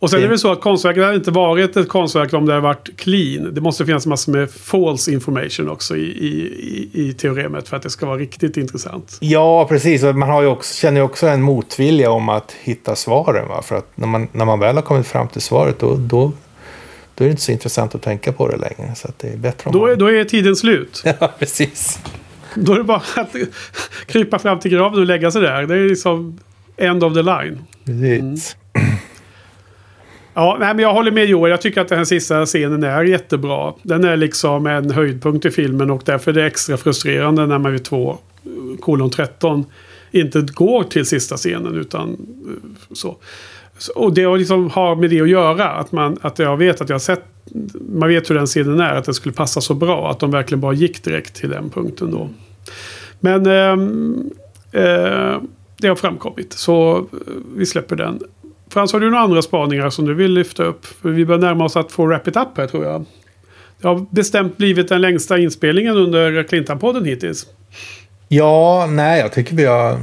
[0.00, 2.46] Och sen är Det- det väl så att konstverket hade inte varit ett konstverk om
[2.46, 3.54] det hade varit clean.
[3.54, 7.90] Det måste finnas massor med false information också i, i, i, teoremet för att det
[7.90, 9.16] ska vara riktigt intressant.
[9.20, 10.02] Ja, precis.
[10.04, 13.48] Och man har ju också, känner ju också en motvilja om att hitta svaren.
[13.48, 13.62] Va?
[13.62, 16.32] För att när man, när man väl har kommit fram till svaret då, då,
[17.14, 18.94] då är det inte så intressant att tänka på det längre.
[18.96, 19.98] Så det är bättre om Då är, man...
[19.98, 21.02] då är tiden slut.
[21.20, 21.98] Ja, precis.
[22.54, 23.34] Då är det bara att
[24.06, 25.62] krypa fram till graven och lägga sig där.
[25.66, 26.38] Det är liksom
[26.76, 27.58] end of the line.
[27.84, 28.56] precis.
[30.34, 31.50] Ja, nej, men jag håller med Joel.
[31.50, 33.74] Jag tycker att den här sista scenen är jättebra.
[33.82, 37.72] Den är liksom en höjdpunkt i filmen och därför är det extra frustrerande när man
[37.72, 38.18] vid 2, eh,
[38.80, 39.64] kolon 13
[40.10, 43.16] inte går till sista scenen utan eh, så.
[43.94, 45.68] Och det har liksom har med det att göra.
[45.68, 47.24] Att, man, att jag vet att jag har sett...
[47.88, 48.94] Man vet hur den scenen är.
[48.94, 50.10] Att den skulle passa så bra.
[50.10, 52.28] Att de verkligen bara gick direkt till den punkten då.
[53.20, 55.40] Men eh, eh,
[55.76, 56.52] det har framkommit.
[56.52, 57.04] Så eh,
[57.56, 58.20] vi släpper den.
[58.72, 60.86] Frans, har du några andra spaningar som du vill lyfta upp?
[60.86, 63.04] För vi börjar närma oss att få wrap it up här tror jag.
[63.80, 67.46] Det har bestämt blivit den längsta inspelningen under Clintan-podden hittills.
[68.28, 69.98] Ja, nej, jag tycker vi har,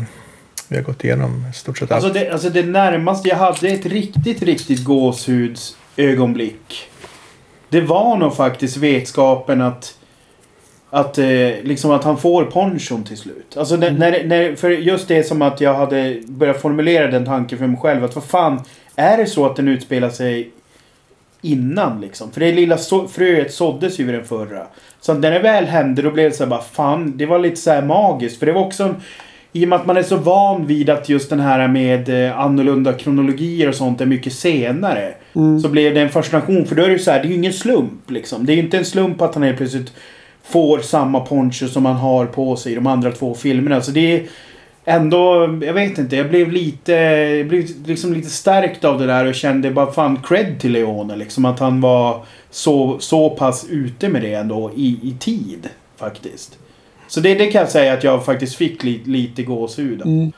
[0.67, 2.03] vi har gått igenom stort sett allt.
[2.03, 6.89] Alltså det, alltså det närmaste jag hade ett riktigt, riktigt gåshudsögonblick.
[7.69, 9.93] Det var nog faktiskt vetskapen att...
[10.89, 13.57] Att, eh, liksom att han får ponchon till slut.
[13.57, 17.57] Alltså när, när, när, för just det som att jag hade börjat formulera den tanken
[17.57, 18.03] för mig själv.
[18.03, 18.61] Att vad fan,
[18.95, 20.51] är det så att den utspelar sig
[21.41, 22.31] innan liksom?
[22.31, 24.67] För det lilla så, fröet såddes ju vid den förra.
[25.01, 27.55] Så när det väl hände då blev det så här bara fan, det var lite
[27.55, 28.39] så här magiskt.
[28.39, 28.95] För det var också en,
[29.51, 32.39] i och med att man är så van vid att just den här med eh,
[32.39, 35.13] annorlunda kronologier och sånt är mycket senare.
[35.61, 36.65] Så blev det en fascination.
[36.65, 38.45] För då är det ju så här, det är ju ingen slump liksom.
[38.45, 39.93] Det är ju inte en slump att han helt plötsligt
[40.49, 43.81] får samma poncho som han har på sig i de andra två filmerna.
[43.81, 44.27] Så det är,
[44.85, 49.25] ändå, jag vet inte, jag blev lite, jag blev liksom lite stärkt av det där
[49.25, 51.15] och kände bara fan cred till Leone.
[51.15, 55.69] Liksom att han var så, så pass ute med det ändå i, i tid.
[55.97, 56.57] Faktiskt.
[57.07, 60.01] Så det, det kan jag säga att jag faktiskt fick li, lite gåshud.
[60.01, 60.31] Mm.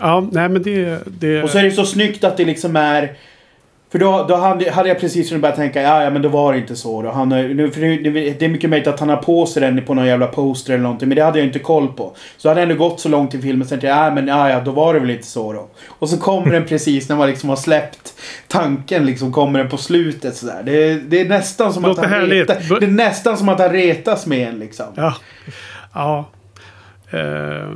[0.00, 0.98] Ja, nej men det...
[1.20, 1.42] det...
[1.42, 3.16] Och så är det så snyggt att det liksom är...
[3.92, 6.76] För då, då hade, jag precis börjat tänka, ja, ja men då var det inte
[6.76, 7.10] så då.
[7.10, 7.96] Han, nu, för nu,
[8.38, 10.82] det är mycket möjligt att han har på sig den på någon jävla poster eller
[10.82, 11.08] någonting.
[11.08, 12.16] Men det hade jag inte koll på.
[12.36, 14.50] Så hade jag ändå gått så långt i filmen så tänkte jag, ja men ja,
[14.50, 15.68] ja, då var det väl inte så då.
[15.88, 18.14] Och så kommer den precis när man liksom har släppt
[18.48, 20.62] tanken liksom kommer den på slutet sådär.
[20.64, 22.50] Det, är- det är nästan som att han härligt.
[22.50, 24.86] retar, Det är nästan som att han retas med en liksom.
[24.94, 25.14] Ja.
[25.94, 26.30] Ja.
[27.10, 27.70] Eh,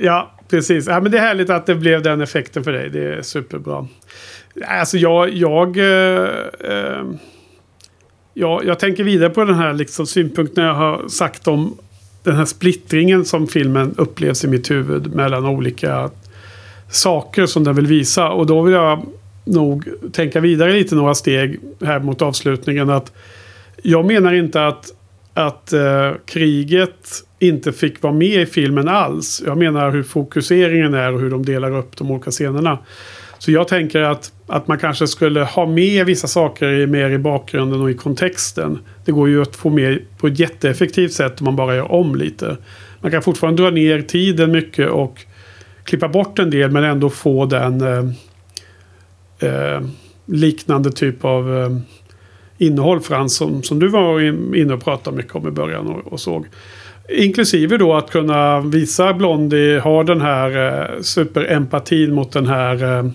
[0.00, 0.86] ja, precis.
[0.88, 2.90] Ja, men det är härligt att det blev den effekten för dig.
[2.90, 3.86] Det är superbra.
[4.66, 5.30] Alltså jag...
[5.30, 6.28] jag eh,
[6.60, 7.04] eh,
[8.34, 11.78] jag, jag tänker vidare på den här liksom synpunkten jag har sagt om
[12.22, 16.10] den här splittringen som filmen upplevs i mitt huvud mellan olika
[16.90, 18.28] saker som den vill visa.
[18.28, 19.06] Och då vill jag
[19.44, 22.90] nog tänka vidare lite några steg här mot avslutningen.
[22.90, 23.12] att
[23.82, 24.92] Jag menar inte att,
[25.34, 29.42] att eh, kriget inte fick vara med i filmen alls.
[29.46, 32.78] Jag menar hur fokuseringen är och hur de delar upp de olika scenerna.
[33.40, 37.18] Så jag tänker att, att man kanske skulle ha med vissa saker i- mer i
[37.18, 38.78] bakgrunden och i kontexten.
[39.04, 42.14] Det går ju att få med på ett jätteeffektivt sätt om man bara gör om
[42.14, 42.56] lite.
[43.00, 45.24] Man kan fortfarande dra ner tiden mycket och
[45.84, 48.04] klippa bort en del men ändå få den eh,
[49.50, 49.80] eh,
[50.26, 51.70] liknande typ av eh,
[52.58, 54.20] innehåll Frans som, som du var
[54.56, 56.46] inne och pratade mycket om i början och, och såg.
[57.12, 63.10] Inklusive då att kunna visa Blondie har den här eh, superempatin mot den här eh,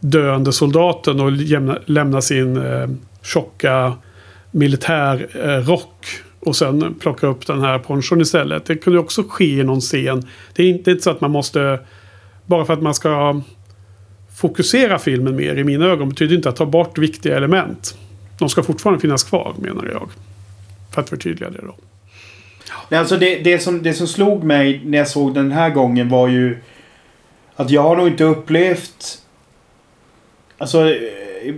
[0.00, 2.88] döende soldaten och jämna, lämna sin eh,
[3.22, 3.92] tjocka
[4.50, 6.06] militärrock.
[6.06, 8.66] Eh, och sen plocka upp den här ponchon istället.
[8.66, 10.26] Det kunde också ske i någon scen.
[10.52, 11.80] Det är inte så att man måste...
[12.46, 13.40] Bara för att man ska
[14.36, 17.98] fokusera filmen mer i mina ögon betyder inte att ta bort viktiga element.
[18.38, 20.10] De ska fortfarande finnas kvar menar jag.
[20.94, 21.74] För att förtydliga det då.
[22.88, 26.08] Nej, Alltså det, det, som, det som slog mig när jag såg den här gången
[26.08, 26.58] var ju
[27.56, 29.22] att jag har nog inte upplevt...
[30.58, 30.94] Alltså,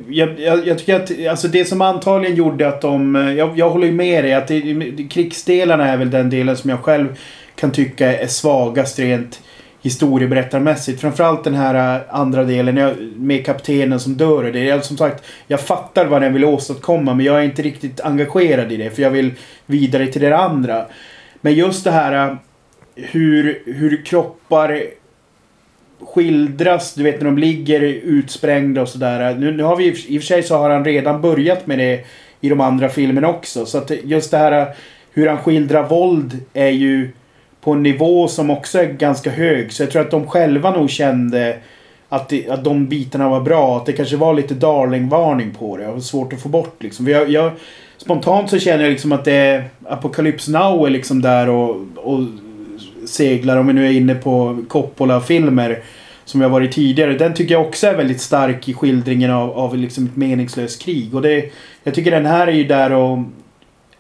[0.09, 3.14] jag, jag, jag tycker att alltså det som antagligen gjorde att de...
[3.14, 4.60] Jag, jag håller ju med dig att det,
[4.90, 7.18] det, krigsdelarna är väl den delen som jag själv
[7.55, 9.40] kan tycka är svagast rent
[9.82, 11.00] historieberättarmässigt.
[11.00, 14.44] Framförallt den här eh, andra delen med kaptenen som dör.
[14.44, 17.62] och Det är som sagt, jag fattar vad den vill åstadkomma men jag är inte
[17.62, 19.32] riktigt engagerad i det för jag vill
[19.66, 20.86] vidare till det andra.
[21.40, 22.36] Men just det här eh,
[22.94, 24.82] hur, hur kroppar
[26.00, 29.34] skildras, du vet när de ligger utsprängda och sådär.
[29.34, 32.05] Nu, nu har vi i och för sig så har han redan börjat med det
[32.40, 33.66] i de andra filmerna också.
[33.66, 34.68] Så att just det här eh,
[35.12, 37.10] hur han skildrar våld är ju
[37.69, 39.73] på en nivå som också är ganska hög.
[39.73, 41.57] Så jag tror att de själva nog kände
[42.09, 43.77] att, det, att de bitarna var bra.
[43.77, 45.86] Att det kanske var lite darling-varning på det.
[45.86, 47.07] Och svårt att få bort liksom.
[47.07, 47.53] För jag, jag,
[47.97, 52.20] spontant så känner jag liksom att det är Apocalypse Now är liksom där och, och
[53.07, 53.57] seglar.
[53.57, 55.82] Om vi nu är inne på Coppola-filmer.
[56.24, 57.19] Som jag varit tidigare.
[57.19, 61.15] Den tycker jag också är väldigt stark i skildringen av, av liksom ett meningslöst krig.
[61.15, 61.53] Och det,
[61.85, 63.19] jag tycker den här är ju där och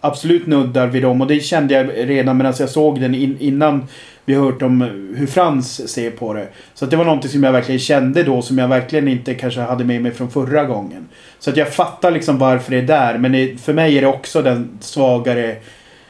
[0.00, 1.20] absolut nuddar vid dem.
[1.20, 3.86] Och det kände jag redan medan jag såg den in, innan
[4.24, 4.80] vi hört om
[5.16, 6.48] hur Frans ser på det.
[6.74, 9.60] Så att det var någonting som jag verkligen kände då som jag verkligen inte kanske
[9.60, 11.08] hade med mig från förra gången.
[11.38, 13.18] Så att jag fattar liksom varför det är där.
[13.18, 15.56] Men det, för mig är det också den svagare,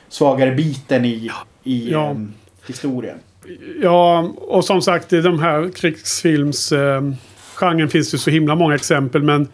[0.08, 1.30] svagare biten i,
[1.64, 2.10] i Ja.
[2.10, 2.32] ehm,
[2.66, 3.18] historien.
[3.82, 6.72] Ja, och som sagt i de här krigsfilms...
[6.72, 7.02] Eh,
[7.54, 9.22] genren finns det så himla många exempel.
[9.22, 9.48] Men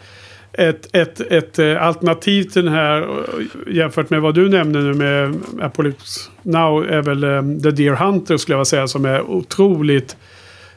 [0.59, 4.95] ett, ett, ett eh, alternativ till den här eh, jämfört med vad du nämnde nu
[4.95, 9.23] med Apocalypse Now är väl eh, The Deer Hunter skulle jag vilja säga som är
[9.23, 10.17] otroligt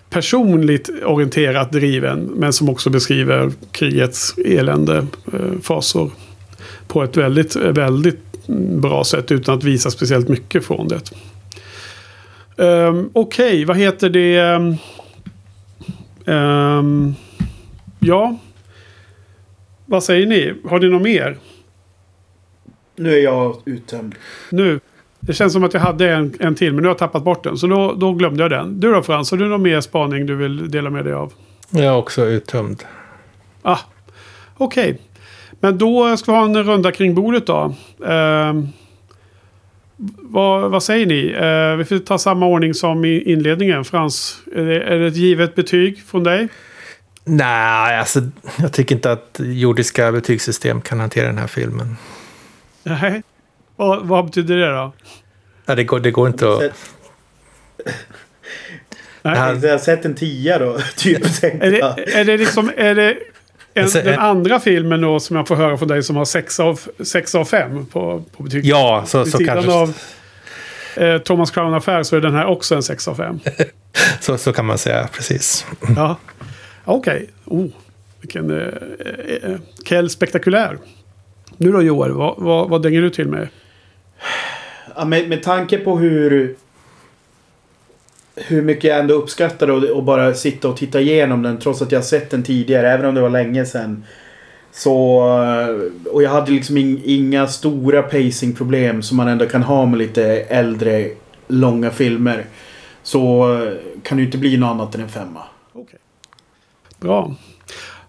[0.10, 2.20] personligt orienterat driven.
[2.20, 6.12] Men som också beskriver krigets elände, eh, fasor.
[6.88, 8.48] På ett väldigt, väldigt
[8.82, 11.02] bra sätt utan att visa speciellt mycket från det.
[12.64, 14.40] Um, Okej, vad heter det?
[16.26, 17.16] Um,
[18.00, 18.38] ja.
[19.88, 20.54] Vad säger ni?
[20.70, 21.38] Har ni något mer?
[22.96, 24.16] Nu är jag uttömd.
[24.50, 24.80] Nu.
[25.20, 27.44] Det känns som att jag hade en, en till, men nu har jag tappat bort
[27.44, 27.58] den.
[27.58, 28.80] Så då, då glömde jag den.
[28.80, 31.34] Du då Frans, har du någon mer spaning du vill dela med dig av?
[31.70, 32.84] Jag är också uttömd.
[33.62, 33.80] Ah,
[34.58, 35.00] Okej.
[35.60, 37.76] Men då ska vi ha en runda kring bordet då.
[38.08, 38.68] Ehm,
[40.22, 41.26] vad, vad säger ni?
[41.28, 43.86] Eh, vi får ta samma ordning som i inledningen.
[43.86, 46.48] Frans, är det, är det ett givet betyg från dig?
[47.28, 48.22] Nej, alltså
[48.58, 51.98] jag tycker inte att jordiska betygssystem kan hantera den här filmen.
[52.84, 53.22] Nej.
[53.76, 54.94] Vad, vad betyder det då?
[55.66, 56.62] Ja, det, går, det går inte att...
[59.22, 59.38] Nej.
[59.38, 61.44] Han- Jag har sett en tia då, typ.
[61.44, 61.96] Är jag.
[61.96, 62.72] det, är det liksom...
[62.78, 63.18] Är det
[63.74, 66.26] en, Alltså, den eh, andra filmen då som jag får höra från dig som har
[66.26, 68.66] 6 av, sex av 5 på, på betyg?
[68.66, 69.72] Ja, så, Vid så sidan kanske...
[69.72, 69.94] av
[70.96, 73.40] eh, Thomas Crown Affair så är den här också en 6 av 5.
[74.20, 75.66] Så, så kan man säga, precis.
[75.96, 76.18] Ja.
[76.90, 77.30] Okej.
[77.46, 77.68] Oh,
[78.22, 78.68] vilken eh,
[79.00, 80.78] eh, eh, Kell spektakulär.
[81.58, 83.48] Nu då Joel, vad, vad, vad dänger du till med?
[84.96, 86.56] Ja, med, med tanke på hur...
[88.36, 91.92] Hur mycket jag ändå uppskattar att och bara sitta och titta igenom den trots att
[91.92, 94.04] jag sett den tidigare, även om det var länge sedan.
[94.72, 95.20] Så...
[95.44, 100.24] Eh, och jag hade liksom inga stora pacingproblem som man ändå kan ha med lite
[100.42, 101.10] äldre,
[101.48, 102.46] långa filmer.
[103.04, 103.74] Så eh,
[104.04, 105.42] kan det ju inte bli något annat än en femma.
[107.08, 107.36] Bra.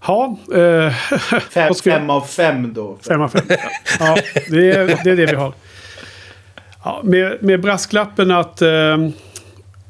[0.06, 0.92] Ja, eh,
[1.50, 2.98] Fem, fem av fem då.
[3.08, 3.42] fem av fem.
[4.00, 4.16] Ja,
[4.50, 5.52] det är, det är det vi har.
[6.84, 9.08] Ja, med, med brasklappen att eh,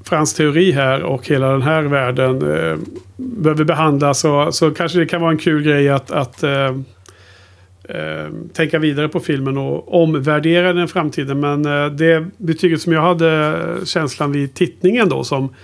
[0.04, 2.76] Frans teori här och hela den här världen eh,
[3.16, 6.76] behöver behandlas så, så kanske det kan vara en kul grej att, att eh,
[7.88, 11.40] eh, tänka vidare på filmen och omvärdera den i framtiden.
[11.40, 15.54] Men eh, det betyget som jag hade känslan vid tittningen då som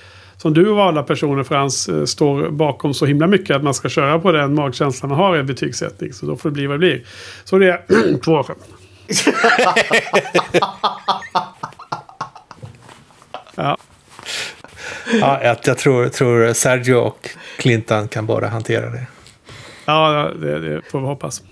[0.44, 3.88] som du och alla personer Frans eh, står bakom så himla mycket att man ska
[3.88, 6.12] köra på den magkänslan man har i betygssättning.
[6.12, 7.04] Så då får det bli vad det blir.
[7.44, 8.56] Så det är två fem.
[13.56, 13.76] Ja,
[15.20, 19.06] Ja, jag, jag tror, tror Sergio och Clinton kan bara hantera det.
[19.84, 21.42] ja det, det får vi hoppas.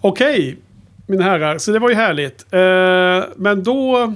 [0.00, 0.58] Okej,
[1.06, 1.58] mina herrar.
[1.58, 2.46] Så det var ju härligt.
[2.52, 4.14] Eh, men då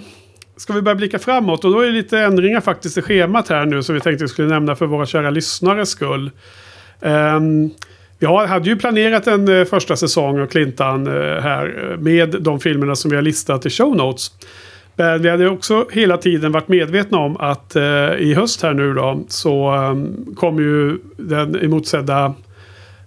[0.56, 1.64] ska vi börja blicka framåt.
[1.64, 4.48] Och då är det lite ändringar faktiskt i schemat här nu som vi tänkte skulle
[4.48, 6.30] nämna för våra kära lyssnares skull.
[7.00, 7.70] Um,
[8.18, 12.36] vi har, hade ju planerat en eh, första säsong av Clintan eh, här eh, med
[12.40, 14.30] de filmerna som vi har listat i show notes.
[14.96, 18.94] Men vi hade också hela tiden varit medvetna om att eh, i höst här nu
[18.94, 22.34] då så um, kommer ju den emotsedda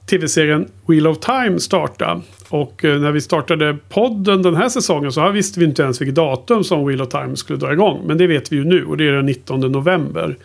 [0.10, 2.22] tv-serien Wheel of Time starta.
[2.50, 6.02] Och eh, när vi startade podden den här säsongen så här visste vi inte ens
[6.02, 8.02] vilket datum som Wheel of Time skulle dra igång.
[8.06, 10.36] Men det vet vi ju nu och det är den 19 november.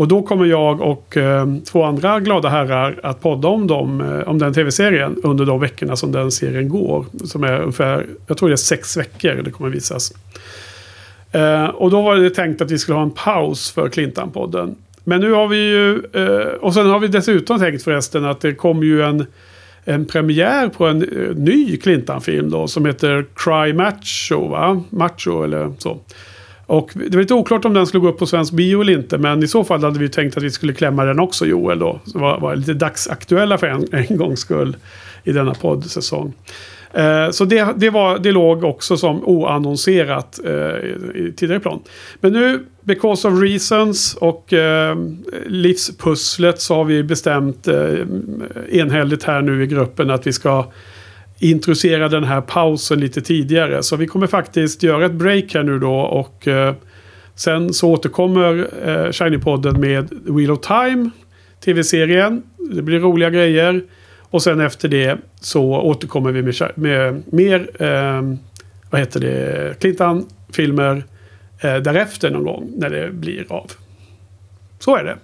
[0.00, 4.28] Och då kommer jag och eh, två andra glada herrar att podda om, dem, eh,
[4.28, 7.06] om den tv-serien under de veckorna som den serien går.
[7.24, 10.12] Som är ungefär, jag tror det är sex veckor det kommer visas.
[11.32, 14.74] Eh, och då var det tänkt att vi skulle ha en paus för Clintan-podden.
[15.04, 18.54] Men nu har vi ju, eh, och sen har vi dessutom tänkt förresten att det
[18.54, 19.26] kommer ju en,
[19.84, 24.82] en premiär på en eh, ny Clintan-film då som heter Cry Macho, va?
[24.90, 26.00] Macho eller så.
[26.66, 29.18] Och det var lite oklart om den skulle gå upp på svensk bio eller inte.
[29.18, 32.00] Men i så fall hade vi tänkt att vi skulle klämma den också Joel då.
[32.04, 34.76] Så var, var lite dagsaktuella för en, en gångs skull
[35.24, 36.32] i denna poddsäsong.
[36.94, 41.80] Eh, så det, det, var, det låg också som oannonserat eh, i- i tidigare plan.
[42.20, 44.96] Men nu, because of reasons och eh,
[45.46, 47.94] livspusslet så har vi bestämt eh,
[48.70, 50.66] enhälligt här nu i gruppen att vi ska
[51.38, 53.82] introducera den här pausen lite tidigare.
[53.82, 56.74] Så vi kommer faktiskt göra ett break här nu då och eh,
[57.34, 61.10] sen så återkommer eh, Shiny-podden med Wheel of Time,
[61.64, 62.42] tv-serien.
[62.72, 63.82] Det blir roliga grejer.
[64.30, 68.22] Och sen efter det så återkommer vi med, med mer, eh,
[68.90, 71.04] vad heter det, Clintan-filmer
[71.60, 73.72] eh, därefter någon gång när det blir av.
[74.78, 75.16] Så är det.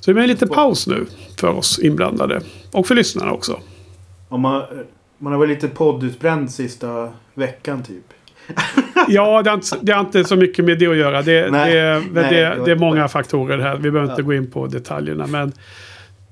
[0.00, 1.06] Så det blir en liten paus nu
[1.40, 2.40] för oss inblandade.
[2.72, 3.60] Och för lyssnarna också.
[4.28, 4.62] Och man,
[5.18, 8.04] man har varit lite poddutbränd sista veckan typ.
[9.08, 11.22] Ja, det har, inte, det har inte så mycket med det att göra.
[11.22, 12.30] Det, Nej, det, nej,
[12.64, 13.76] det, är många faktorer här.
[13.76, 14.26] Vi behöver inte Ja.
[14.26, 15.26] gå in på detaljerna.
[15.26, 15.52] Men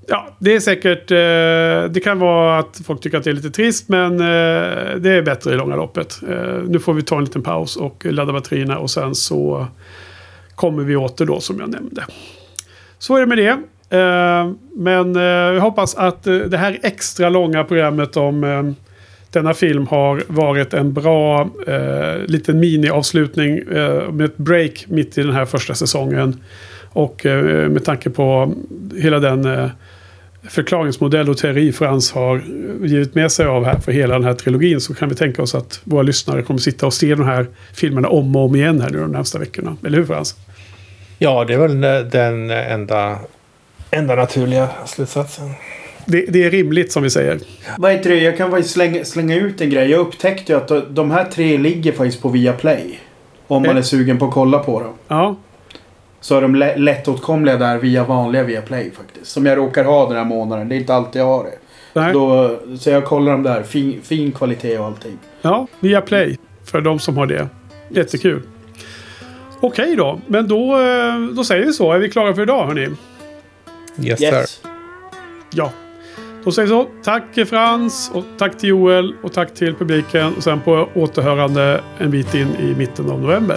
[0.08, 1.10] ja, det är säkert...
[1.10, 3.88] Eh, det kan vara att folk tycker att det är lite trist.
[3.88, 6.20] Men eh, det är bättre i långa loppet.
[6.28, 8.78] Eh, nu får vi ta en liten paus och ladda batterierna.
[8.78, 9.66] Och sen så
[10.54, 12.04] kommer vi åter då som jag nämnde.
[12.98, 13.58] Så är det med det.
[13.90, 18.62] Eh, men eh, jag hoppas att eh, det här extra långa programmet om eh,
[19.30, 25.22] denna film har varit en bra eh, liten mini-avslutning eh, med ett break mitt i
[25.22, 26.40] den här första säsongen.
[26.92, 28.54] Och eh, med tanke på
[28.96, 29.70] hela den eh,
[30.48, 32.42] förklaringsmodell och teori Frans har
[32.82, 35.54] givit med sig av här för hela den här trilogin så kan vi tänka oss
[35.54, 38.90] att våra lyssnare kommer sitta och se de här filmerna om och om igen här
[38.90, 39.76] nu de närmsta veckorna.
[39.86, 40.36] Eller hur Frans?
[41.18, 41.80] Ja, det är väl
[42.10, 43.18] den enda,
[43.90, 45.50] enda naturliga slutsatsen.
[46.06, 47.38] Det, det är rimligt som vi säger.
[47.78, 48.16] Vad heter det?
[48.18, 49.90] Jag kan faktiskt slänga, slänga ut en grej.
[49.90, 53.00] Jag upptäckte ju att de- här tre ligger faktiskt på Viaplay.
[53.46, 53.76] Om man Eh.
[53.76, 54.92] är sugen på att kolla på dem.
[55.08, 55.36] Ja,
[56.20, 59.26] Så är de lä- lättåtkomliga där via vanliga Viaplay faktiskt.
[59.30, 60.68] Som jag råkar ha den här månaden.
[60.68, 61.58] Det är inte alltid jag har det.
[62.00, 62.12] nej.
[62.12, 63.62] Då, så jag kollar dem där.
[63.62, 65.18] Fin, fin kvalitet och allting.
[65.42, 66.38] Ja, via Play.
[66.64, 67.48] För de som har det.
[67.88, 68.42] Jättekul.
[69.60, 71.92] Okej då, men då, eh, då säger vi så.
[71.92, 72.88] Är vi klara för idag hörni?
[74.02, 74.50] Yes, Yes.
[74.50, 74.70] sir.
[75.50, 75.70] Ja.
[76.44, 76.86] Då säger vi så.
[77.04, 80.34] Tack Frans och tack till Joel och tack till publiken.
[80.36, 83.56] Och sen på återhörande en bit in i mitten av november.